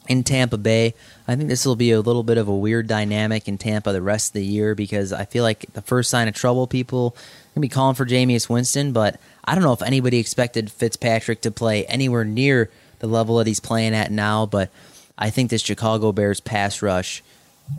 in 0.10 0.24
Tampa 0.24 0.57
Bay. 0.57 0.95
I 1.28 1.36
think 1.36 1.47
this 1.47 1.66
will 1.66 1.78
be 1.78 1.91
a 1.91 2.01
little 2.01 2.24
bit 2.24 2.38
of 2.38 2.47
a 2.47 2.55
weird 2.55 2.88
dynamic 2.88 3.47
in 3.47 3.57
Tampa 3.57 3.93
the 3.93 4.01
rest 4.01 4.30
of 4.30 4.34
the 4.34 4.45
year 4.45 4.76
because 4.76 5.14
I 5.14 5.24
feel 5.24 5.43
like 5.43 5.72
the 5.74 5.82
first 5.82 6.10
sign 6.10 6.28
of 6.28 6.34
trouble, 6.34 6.68
people 6.68 7.12
going 7.12 7.55
to 7.55 7.60
be 7.62 7.70
calling 7.70 7.95
for 7.95 8.05
Jameis 8.05 8.49
Winston, 8.49 8.91
but 8.91 9.20
I 9.45 9.53
don't 9.53 9.64
know 9.64 9.72
if 9.74 9.84
anybody 9.84 10.18
expected 10.18 10.72
Fitzpatrick 10.72 11.41
to 11.41 11.51
play 11.51 11.86
anywhere 11.86 12.26
near 12.26 12.72
the 12.97 13.07
level 13.07 13.38
that 13.38 13.47
he's 13.47 13.60
playing 13.60 13.93
at 13.93 14.12
now, 14.12 14.45
but 14.45 14.70
I 15.18 15.30
think 15.30 15.51
this 15.51 15.62
Chicago 15.62 16.12
Bears 16.12 16.39
pass 16.39 16.82
rush 16.82 17.24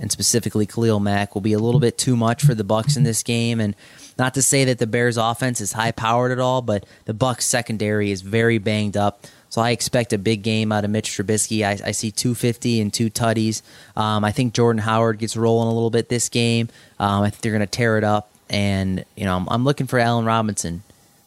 and 0.00 0.12
specifically 0.12 0.66
Khalil 0.66 1.00
Mack 1.00 1.34
will 1.34 1.42
be 1.42 1.52
a 1.52 1.58
little 1.58 1.80
bit 1.80 1.98
too 1.98 2.16
much 2.16 2.44
for 2.44 2.54
the 2.54 2.62
Bucks 2.62 2.96
in 2.96 3.02
this 3.02 3.24
game 3.24 3.60
and 3.60 3.74
not 4.18 4.34
to 4.34 4.42
say 4.42 4.64
that 4.66 4.78
the 4.78 4.86
Bears 4.86 5.16
offense 5.16 5.60
is 5.60 5.72
high 5.72 5.92
powered 5.92 6.30
at 6.30 6.38
all, 6.38 6.62
but 6.62 6.84
the 7.06 7.14
Bucks 7.14 7.46
secondary 7.46 8.10
is 8.10 8.20
very 8.20 8.58
banged 8.58 8.96
up. 8.96 9.26
So 9.50 9.60
I 9.60 9.70
expect 9.70 10.12
a 10.12 10.18
big 10.18 10.42
game 10.42 10.72
out 10.72 10.84
of 10.84 10.90
Mitch 10.90 11.10
Trubisky. 11.10 11.64
I, 11.64 11.88
I 11.88 11.90
see 11.90 12.10
250 12.10 12.80
and 12.80 12.92
two 12.92 13.10
tutties. 13.10 13.62
Um, 13.96 14.24
I 14.24 14.32
think 14.32 14.54
Jordan 14.54 14.80
Howard 14.80 15.18
gets 15.18 15.36
rolling 15.36 15.68
a 15.68 15.72
little 15.72 15.90
bit 15.90 16.08
this 16.08 16.28
game. 16.28 16.68
Um, 16.98 17.22
I 17.22 17.30
think 17.30 17.42
they're 17.42 17.52
going 17.52 17.60
to 17.60 17.66
tear 17.66 17.98
it 17.98 18.04
up. 18.04 18.30
And, 18.48 19.04
you 19.16 19.24
know, 19.24 19.36
I'm, 19.36 19.48
I'm 19.48 19.64
looking 19.64 19.86
for 19.86 19.98
Allen 19.98 20.24
Robinson 20.24 20.82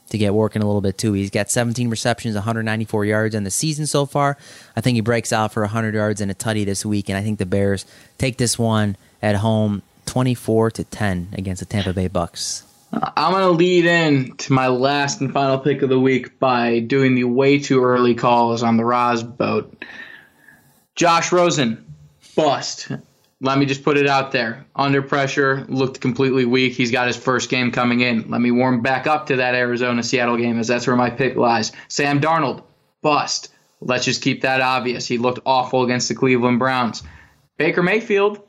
to 0.09 0.17
get 0.17 0.33
working 0.33 0.61
a 0.61 0.65
little 0.65 0.81
bit 0.81 0.97
too. 0.97 1.13
He's 1.13 1.29
got 1.29 1.51
17 1.51 1.89
receptions, 1.89 2.35
194 2.35 3.05
yards 3.05 3.35
in 3.35 3.43
the 3.43 3.51
season 3.51 3.85
so 3.87 4.05
far. 4.05 4.37
I 4.75 4.81
think 4.81 4.95
he 4.95 5.01
breaks 5.01 5.33
out 5.33 5.51
for 5.51 5.61
100 5.63 5.93
yards 5.93 6.21
and 6.21 6.31
a 6.31 6.33
tutty 6.35 6.65
this 6.65 6.85
week, 6.85 7.09
and 7.09 7.17
I 7.17 7.23
think 7.23 7.39
the 7.39 7.45
Bears 7.45 7.85
take 8.17 8.37
this 8.37 8.57
one 8.57 8.95
at 9.21 9.37
home 9.37 9.81
24 10.05 10.71
to 10.71 10.83
10 10.83 11.29
against 11.33 11.59
the 11.59 11.65
Tampa 11.65 11.93
Bay 11.93 12.07
Bucks. 12.07 12.63
I'm 12.93 13.31
going 13.31 13.43
to 13.43 13.51
lead 13.51 13.85
in 13.85 14.37
to 14.37 14.53
my 14.53 14.67
last 14.67 15.19
and 15.19 15.33
final 15.33 15.57
pick 15.57 15.81
of 15.81 15.89
the 15.89 15.99
week 15.99 16.37
by 16.37 16.79
doing 16.79 17.15
the 17.15 17.23
way 17.23 17.57
too 17.59 17.83
early 17.83 18.13
calls 18.13 18.61
on 18.61 18.77
the 18.77 18.85
Roz 18.85 19.23
boat. 19.23 19.83
Josh 20.95 21.31
Rosen, 21.31 21.95
bust. 22.35 22.91
Let 23.41 23.57
me 23.57 23.65
just 23.65 23.83
put 23.83 23.97
it 23.97 24.07
out 24.07 24.31
there. 24.31 24.65
Under 24.75 25.01
pressure, 25.01 25.65
looked 25.67 26.01
completely 26.01 26.45
weak. 26.45 26.73
He's 26.73 26.91
got 26.91 27.07
his 27.07 27.17
first 27.17 27.49
game 27.49 27.71
coming 27.71 28.01
in. 28.01 28.29
Let 28.29 28.39
me 28.39 28.51
warm 28.51 28.81
back 28.81 29.07
up 29.07 29.27
to 29.27 29.37
that 29.37 29.55
Arizona 29.55 30.03
Seattle 30.03 30.37
game, 30.37 30.59
as 30.59 30.67
that's 30.67 30.85
where 30.85 30.95
my 30.95 31.09
pick 31.09 31.35
lies. 31.35 31.71
Sam 31.87 32.21
Darnold, 32.21 32.63
bust. 33.01 33.49
Let's 33.81 34.05
just 34.05 34.21
keep 34.21 34.41
that 34.41 34.61
obvious. 34.61 35.07
He 35.07 35.17
looked 35.17 35.39
awful 35.45 35.83
against 35.83 36.09
the 36.09 36.15
Cleveland 36.15 36.59
Browns. 36.59 37.03
Baker 37.57 37.83
Mayfield, 37.83 38.39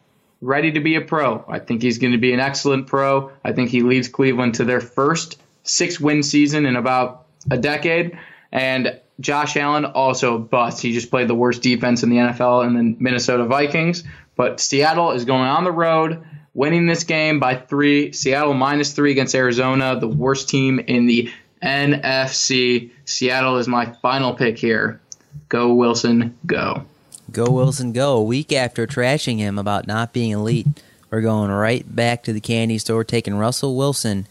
ready 0.45 0.72
to 0.72 0.80
be 0.80 0.95
a 0.97 1.01
pro. 1.01 1.45
I 1.49 1.59
think 1.59 1.82
he's 1.82 1.99
going 1.99 2.12
to 2.12 2.18
be 2.18 2.32
an 2.32 2.40
excellent 2.40 2.86
pro. 2.86 3.32
I 3.45 3.53
think 3.53 3.70
he 3.70 3.82
leads 3.82 4.09
Cleveland 4.09 4.55
to 4.57 4.64
their 4.64 4.80
first 4.80 5.40
six 5.62 5.99
win 5.99 6.22
season 6.22 6.66
in 6.66 6.76
about 6.76 7.26
a 7.51 7.57
decade. 7.57 8.18
And 8.53 9.01
Josh 9.20 9.57
Allen 9.57 9.86
also 9.86 10.38
bust. 10.38 10.82
He 10.82 10.92
just 10.92 11.11
played 11.11 11.28
the 11.28 11.34
worst 11.34 11.62
defense 11.62 12.03
in 12.03 12.11
the 12.11 12.16
NFL 12.16 12.66
and 12.66 12.76
the 12.76 12.97
Minnesota 13.03 13.45
Vikings. 13.47 14.05
But 14.36 14.61
Seattle 14.61 15.12
is 15.12 15.24
going 15.24 15.49
on 15.49 15.64
the 15.64 15.72
road, 15.72 16.22
winning 16.53 16.86
this 16.86 17.05
game 17.05 17.40
by 17.40 17.55
three. 17.55 18.12
Seattle 18.12 18.55
minus 18.55 18.92
three 18.92 19.12
against 19.12 19.34
Arizona, 19.34 19.99
the 19.99 20.09
worst 20.09 20.49
team 20.49 20.78
in 20.78 21.07
the 21.07 21.30
NFC. 21.62 22.90
Seattle 23.07 23.57
is 23.57 23.66
my 23.66 23.92
final 24.03 24.34
pick 24.34 24.59
here. 24.59 25.01
Go 25.49 25.72
Wilson, 25.72 26.36
go. 26.45 26.84
Go 27.31 27.51
Wilson, 27.51 27.93
go. 27.93 28.16
A 28.16 28.22
week 28.22 28.53
after 28.53 28.87
trashing 28.87 29.39
him 29.39 29.59
about 29.59 29.87
not 29.87 30.12
being 30.12 30.31
elite, 30.31 30.66
we're 31.11 31.20
going 31.20 31.51
right 31.51 31.85
back 31.95 32.22
to 32.25 32.33
the 32.33 32.41
candy 32.41 32.79
store, 32.79 33.05
taking 33.05 33.37
Russell 33.37 33.77
Wilson 33.77 34.27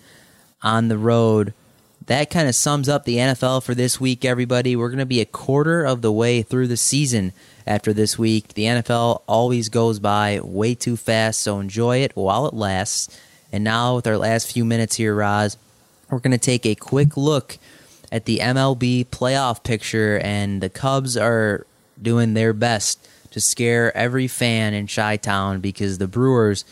on 0.61 0.87
the 0.87 0.97
road. 0.97 1.53
That 2.05 2.29
kind 2.29 2.47
of 2.49 2.55
sums 2.55 2.89
up 2.89 3.05
the 3.05 3.17
NFL 3.17 3.63
for 3.63 3.73
this 3.73 3.99
week, 3.99 4.25
everybody. 4.25 4.75
We're 4.75 4.89
going 4.89 4.99
to 4.99 5.05
be 5.05 5.21
a 5.21 5.25
quarter 5.25 5.83
of 5.83 6.01
the 6.01 6.11
way 6.11 6.41
through 6.41 6.67
the 6.67 6.77
season 6.77 7.31
after 7.65 7.93
this 7.93 8.19
week. 8.19 8.49
The 8.49 8.65
NFL 8.65 9.21
always 9.27 9.69
goes 9.69 9.99
by 9.99 10.39
way 10.41 10.75
too 10.75 10.97
fast, 10.97 11.41
so 11.41 11.59
enjoy 11.59 11.99
it 11.99 12.15
while 12.15 12.45
it 12.47 12.53
lasts. 12.53 13.17
And 13.51 13.63
now, 13.63 13.95
with 13.95 14.07
our 14.07 14.17
last 14.17 14.51
few 14.51 14.65
minutes 14.65 14.97
here, 14.97 15.15
Roz, 15.15 15.57
we're 16.09 16.19
going 16.19 16.31
to 16.31 16.37
take 16.37 16.65
a 16.65 16.75
quick 16.75 17.15
look 17.15 17.57
at 18.11 18.25
the 18.25 18.39
MLB 18.39 19.05
playoff 19.07 19.63
picture, 19.63 20.19
and 20.19 20.61
the 20.61 20.69
Cubs 20.69 21.15
are 21.15 21.65
doing 22.01 22.33
their 22.33 22.53
best 22.53 23.07
to 23.31 23.39
scare 23.41 23.95
every 23.97 24.27
fan 24.27 24.73
in 24.73 24.87
Chi 24.87 25.17
Town 25.17 25.59
because 25.59 25.97
the 25.97 26.07
Brewers, 26.07 26.65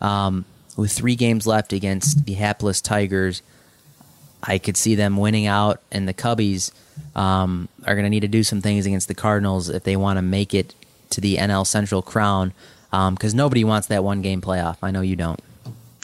um, 0.00 0.44
with 0.76 0.92
three 0.92 1.14
games 1.14 1.46
left 1.46 1.72
against 1.72 2.24
the 2.24 2.34
hapless 2.34 2.80
Tigers, 2.80 3.42
I 4.42 4.58
could 4.58 4.76
see 4.76 4.94
them 4.94 5.16
winning 5.16 5.46
out, 5.46 5.82
and 5.90 6.08
the 6.08 6.14
Cubbies 6.14 6.70
um, 7.14 7.68
are 7.84 7.94
going 7.94 8.04
to 8.04 8.10
need 8.10 8.20
to 8.20 8.28
do 8.28 8.42
some 8.42 8.60
things 8.60 8.86
against 8.86 9.08
the 9.08 9.14
Cardinals 9.14 9.68
if 9.68 9.84
they 9.84 9.96
want 9.96 10.18
to 10.18 10.22
make 10.22 10.54
it 10.54 10.74
to 11.10 11.20
the 11.20 11.36
NL 11.36 11.66
Central 11.66 12.02
crown. 12.02 12.52
Because 12.90 13.32
um, 13.32 13.36
nobody 13.36 13.64
wants 13.64 13.88
that 13.88 14.04
one 14.04 14.22
game 14.22 14.40
playoff. 14.40 14.78
I 14.82 14.90
know 14.90 15.00
you 15.00 15.16
don't. 15.16 15.40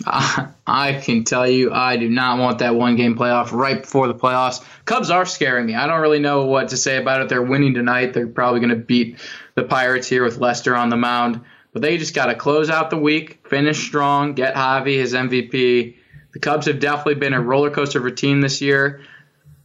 I 0.07 1.01
can 1.03 1.25
tell 1.25 1.49
you, 1.49 1.73
I 1.73 1.97
do 1.97 2.09
not 2.09 2.39
want 2.39 2.59
that 2.59 2.75
one 2.75 2.97
game 2.97 3.17
playoff 3.17 3.53
right 3.53 3.81
before 3.81 4.09
the 4.09 4.15
playoffs. 4.15 4.65
Cubs 4.85 5.11
are 5.11 5.27
scaring 5.27 5.67
me. 5.67 5.75
I 5.75 5.87
don't 5.87 6.01
really 6.01 6.19
know 6.19 6.47
what 6.47 6.69
to 6.69 6.77
say 6.77 6.97
about 6.97 7.23
it. 7.23 7.29
They're 7.29 7.43
winning 7.43 7.75
tonight. 7.75 8.13
They're 8.13 8.27
probably 8.27 8.61
going 8.61 8.71
to 8.71 8.77
beat 8.77 9.19
the 9.55 9.65
Pirates 9.65 10.09
here 10.09 10.25
with 10.25 10.39
Lester 10.39 10.77
on 10.77 10.89
the 10.89 10.97
mound. 10.97 11.41
But 11.73 11.83
they 11.83 11.97
just 11.99 12.15
got 12.15 12.27
to 12.27 12.35
close 12.35 12.69
out 12.69 12.91
the 12.91 12.99
week, 12.99 13.47
finish 13.49 13.87
strong, 13.87 14.35
get 14.35 14.55
Javi 14.55 14.99
his 14.99 15.15
MVP. 15.15 15.97
The 16.33 16.39
Cubs 16.39 16.67
have 16.67 16.81
definitely 16.81 17.15
been 17.17 17.35
a 17.35 17.41
roller 17.41 17.71
coaster 17.71 17.99
of 17.99 18.07
a 18.07 18.11
team 18.11 18.41
this 18.41 18.61
year 18.61 19.03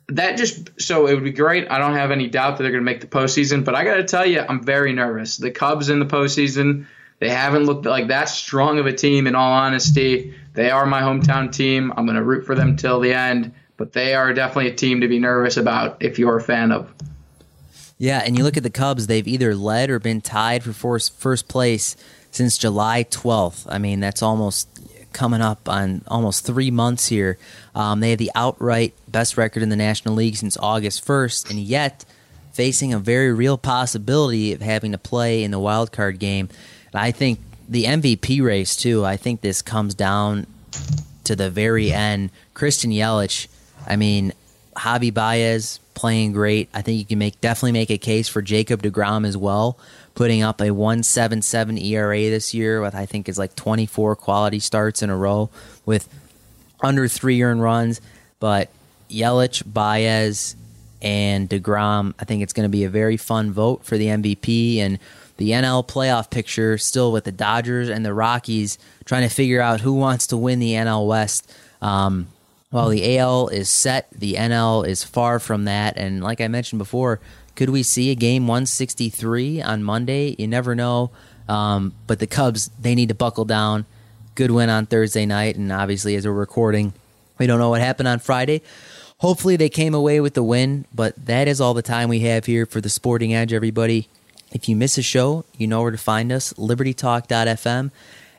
that 0.10 0.38
just 0.38 0.70
so 0.80 1.08
it 1.08 1.14
would 1.14 1.24
be 1.24 1.32
great. 1.32 1.70
I 1.70 1.80
don't 1.80 1.96
have 1.96 2.12
any 2.12 2.28
doubt 2.28 2.58
that 2.58 2.64
they're 2.64 2.72
going 2.72 2.84
to 2.84 2.86
make 2.86 3.02
the 3.02 3.08
postseason, 3.08 3.66
but 3.66 3.76
I 3.76 3.84
got 3.84 3.96
to 3.96 4.04
tell 4.04 4.26
you, 4.26 4.42
I'm 4.48 4.64
very 4.64 4.94
nervous. 4.94 5.38
The 5.38 5.52
Cubs 5.52 5.90
in 5.90 6.00
the 6.00 6.06
postseason, 6.06 6.88
They 7.20 7.30
haven't 7.30 7.64
looked 7.64 7.86
like 7.86 8.08
that 8.08 8.30
strong 8.30 8.80
of 8.80 8.86
a 8.86 8.94
team, 8.94 9.26
in 9.26 9.36
all 9.36 9.52
honesty. 9.52 10.36
They 10.54 10.70
are 10.70 10.86
my 10.86 11.02
hometown 11.02 11.52
team. 11.52 11.92
I'm 11.96 12.06
going 12.06 12.16
to 12.16 12.24
root 12.24 12.46
for 12.46 12.56
them 12.56 12.76
till 12.76 13.00
the 13.00 13.14
end, 13.14 13.54
but 13.76 13.94
they 13.94 14.14
are 14.14 14.34
definitely 14.34 14.72
a 14.72 14.76
team 14.76 15.02
to 15.02 15.08
be 15.08 15.20
nervous 15.20 15.58
about 15.58 16.02
if 16.02 16.20
you're 16.20 16.38
a 16.38 16.42
fan 16.42 16.72
of. 16.72 16.94
Yeah, 17.98 18.22
and 18.24 18.38
you 18.38 18.44
look 18.44 18.58
at 18.58 18.64
the 18.64 18.70
Cubs, 18.70 19.08
they've 19.08 19.28
either 19.28 19.56
led 19.56 19.90
or 19.90 20.00
been 20.00 20.22
tied 20.22 20.64
for 20.64 20.74
first, 20.74 21.48
place 21.48 21.96
since 22.30 22.58
July 22.58 23.04
12th. 23.04 23.66
I 23.68 23.80
mean, 23.80 24.00
that's 24.00 24.22
almost 24.22 24.70
coming 25.14 25.42
up 25.42 25.68
on 25.68 26.04
almost 26.08 26.46
three 26.46 26.70
months 26.70 27.08
here. 27.08 27.40
Um, 27.74 28.00
they 28.00 28.12
have 28.12 28.20
the 28.20 28.32
outright 28.36 28.94
best 29.08 29.36
record 29.36 29.64
in 29.64 29.70
the 29.70 29.76
National 29.76 30.14
League 30.14 30.36
since 30.36 30.56
August 30.58 31.06
1st, 31.08 31.50
and 31.50 31.60
yet 31.60 32.06
facing 32.54 32.94
a 32.94 33.00
very 33.00 33.34
real 33.34 33.58
possibility 33.58 34.54
of 34.54 34.62
having 34.62 34.92
to 34.92 34.98
play 35.00 35.44
in 35.44 35.50
the 35.50 35.60
wild 35.60 35.92
card 35.92 36.20
game. 36.20 36.50
I 36.98 37.12
think 37.12 37.40
the 37.70 37.86
MVP 37.86 38.42
race 38.42 38.76
too. 38.76 39.06
I 39.06 39.18
think 39.18 39.42
this 39.42 39.62
comes 39.62 39.94
down 39.94 40.48
to 41.26 41.36
the 41.36 41.50
very 41.50 41.92
end. 41.92 42.32
Christian 42.54 42.92
Yelich. 42.92 43.48
I 43.88 43.96
mean, 43.96 44.34
Javi 44.76 45.14
Baez 45.14 45.80
playing 45.94 46.32
great. 46.34 46.70
I 46.74 46.82
think 46.82 47.00
you 47.00 47.06
can 47.06 47.20
make 47.20 47.42
definitely 47.42 47.74
make 47.74 47.90
a 47.90 47.98
case 47.98 48.28
for 48.28 48.42
Jacob 48.42 48.84
Degrom 48.84 49.26
as 49.26 49.36
well, 49.36 49.78
putting 50.16 50.44
up 50.44 50.62
a 50.62 50.72
one 50.72 51.04
seven 51.04 51.42
seven 51.42 51.78
ERA 51.78 52.18
this 52.30 52.54
year 52.54 52.82
with 52.82 52.96
I 52.96 53.06
think 53.06 53.28
is 53.28 53.38
like 53.38 53.56
24 53.56 54.16
quality 54.16 54.60
starts 54.60 55.02
in 55.02 55.10
a 55.10 55.18
row 55.18 55.50
with 55.86 56.08
under 56.84 57.08
three 57.08 57.42
earned 57.42 57.62
runs. 57.62 58.02
But 58.40 58.70
Yelich, 59.10 59.64
Baez, 59.66 60.56
and 61.02 61.50
DeGrom, 61.50 62.14
I 62.20 62.26
think 62.26 62.44
it's 62.44 62.54
going 62.54 62.66
to 62.66 62.76
be 62.76 62.84
a 62.84 62.90
very 62.90 63.18
fun 63.18 63.52
vote 63.52 63.84
for 63.84 63.98
the 63.98 64.08
MVP 64.08 64.78
and 64.78 65.00
the 65.38 65.52
NL 65.52 65.88
playoff 65.88 66.30
picture 66.30 66.78
still 66.78 67.12
with 67.12 67.24
the 67.24 67.32
Dodgers 67.32 67.90
and 67.90 68.06
the 68.06 68.14
Rockies 68.14 68.78
trying 69.06 69.28
to 69.28 69.34
figure 69.34 69.62
out 69.62 69.82
who 69.82 69.94
wants 69.94 70.28
to 70.28 70.38
win 70.38 70.60
the 70.60 70.74
NL 70.74 71.08
West. 71.08 71.52
Um, 71.82 72.28
while 72.70 72.90
the 72.90 73.18
AL 73.18 73.48
is 73.50 73.70
set, 73.70 74.08
the 74.12 74.34
NL 74.34 74.86
is 74.86 75.04
far 75.04 75.40
from 75.40 75.66
that. 75.66 75.98
And 75.98 76.22
like 76.22 76.42
I 76.42 76.48
mentioned 76.48 76.80
before, 76.80 77.20
could 77.56 77.70
we 77.70 77.82
see 77.82 78.12
a 78.12 78.16
game 78.16 78.46
163 78.48 79.62
on 79.62 79.84
Monday? 79.84 80.36
You 80.38 80.48
never 80.48 80.76
know. 80.76 81.12
Um, 81.48 81.94
but 82.06 82.20
the 82.20 82.28
Cubs, 82.28 82.70
they 82.80 82.94
need 82.94 83.10
to 83.10 83.16
buckle 83.16 83.46
down. 83.46 83.86
Good 84.36 84.52
win 84.52 84.70
on 84.70 84.86
Thursday 84.86 85.26
night. 85.26 85.56
And 85.56 85.72
obviously, 85.72 86.16
as 86.16 86.28
we're 86.28 86.34
recording, 86.34 86.94
we 87.38 87.48
don't 87.48 87.60
know 87.60 87.70
what 87.70 87.82
happened 87.82 88.08
on 88.08 88.20
Friday. 88.20 88.62
Hopefully, 89.20 89.56
they 89.56 89.70
came 89.70 89.96
away 89.96 90.20
with 90.20 90.36
the 90.36 90.44
win, 90.44 90.86
but 90.94 91.16
that 91.26 91.48
is 91.48 91.60
all 91.60 91.74
the 91.74 91.82
time 91.82 92.10
we 92.10 92.20
have 92.20 92.46
here 92.46 92.68
for 92.68 92.82
the 92.82 92.90
Sporting 92.90 93.34
Edge, 93.34 93.52
everybody. 93.54 94.08
If 94.52 94.70
you 94.70 94.76
miss 94.76 94.98
a 94.98 95.02
show, 95.02 95.46
you 95.58 95.68
know 95.68 95.82
where 95.82 95.92
to 95.92 95.98
find 95.98 96.32
us 96.32 96.54
libertytalk.fm, 96.54 97.92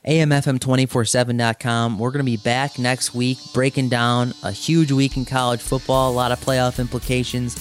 amfm247.com. 0.06 1.98
We're 1.98 2.10
going 2.10 2.24
to 2.24 2.30
be 2.30 2.36
back 2.36 2.78
next 2.78 3.14
week 3.14 3.38
breaking 3.52 3.88
down 3.90 4.32
a 4.42 4.50
huge 4.50 4.90
week 4.90 5.16
in 5.16 5.24
college 5.24 5.60
football, 5.60 6.10
a 6.10 6.14
lot 6.14 6.32
of 6.32 6.40
playoff 6.40 6.78
implications, 6.78 7.56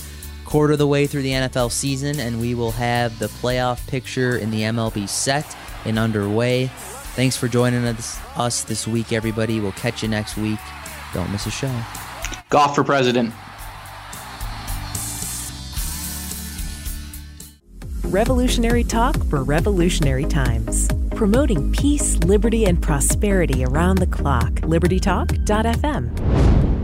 quarter 0.45 0.73
of 0.73 0.79
the 0.79 0.87
way 0.87 1.07
through 1.07 1.23
the 1.23 1.31
NFL 1.31 1.71
season, 1.71 2.19
and 2.19 2.39
we 2.39 2.55
will 2.55 2.71
have 2.71 3.19
the 3.19 3.27
playoff 3.27 3.85
picture 3.87 4.37
in 4.37 4.49
the 4.49 4.61
MLB 4.61 5.09
set 5.09 5.57
and 5.85 5.99
underway. 5.99 6.67
Thanks 7.15 7.35
for 7.35 7.47
joining 7.47 7.85
us, 7.85 8.19
us 8.35 8.63
this 8.63 8.87
week, 8.87 9.11
everybody. 9.11 9.59
We'll 9.59 9.71
catch 9.73 10.03
you 10.03 10.09
next 10.09 10.37
week. 10.37 10.59
Don't 11.13 11.31
miss 11.31 11.47
a 11.47 11.51
show. 11.51 11.73
Golf 12.49 12.75
for 12.75 12.83
president. 12.83 13.33
Revolutionary 18.07 18.85
talk 18.85 19.21
for 19.25 19.43
revolutionary 19.43 20.23
times. 20.23 20.87
Promoting 21.11 21.73
peace, 21.73 22.15
liberty, 22.19 22.63
and 22.63 22.81
prosperity 22.81 23.65
around 23.65 23.97
the 23.97 24.07
clock. 24.07 24.53
LibertyTalk.fm. 24.61 26.76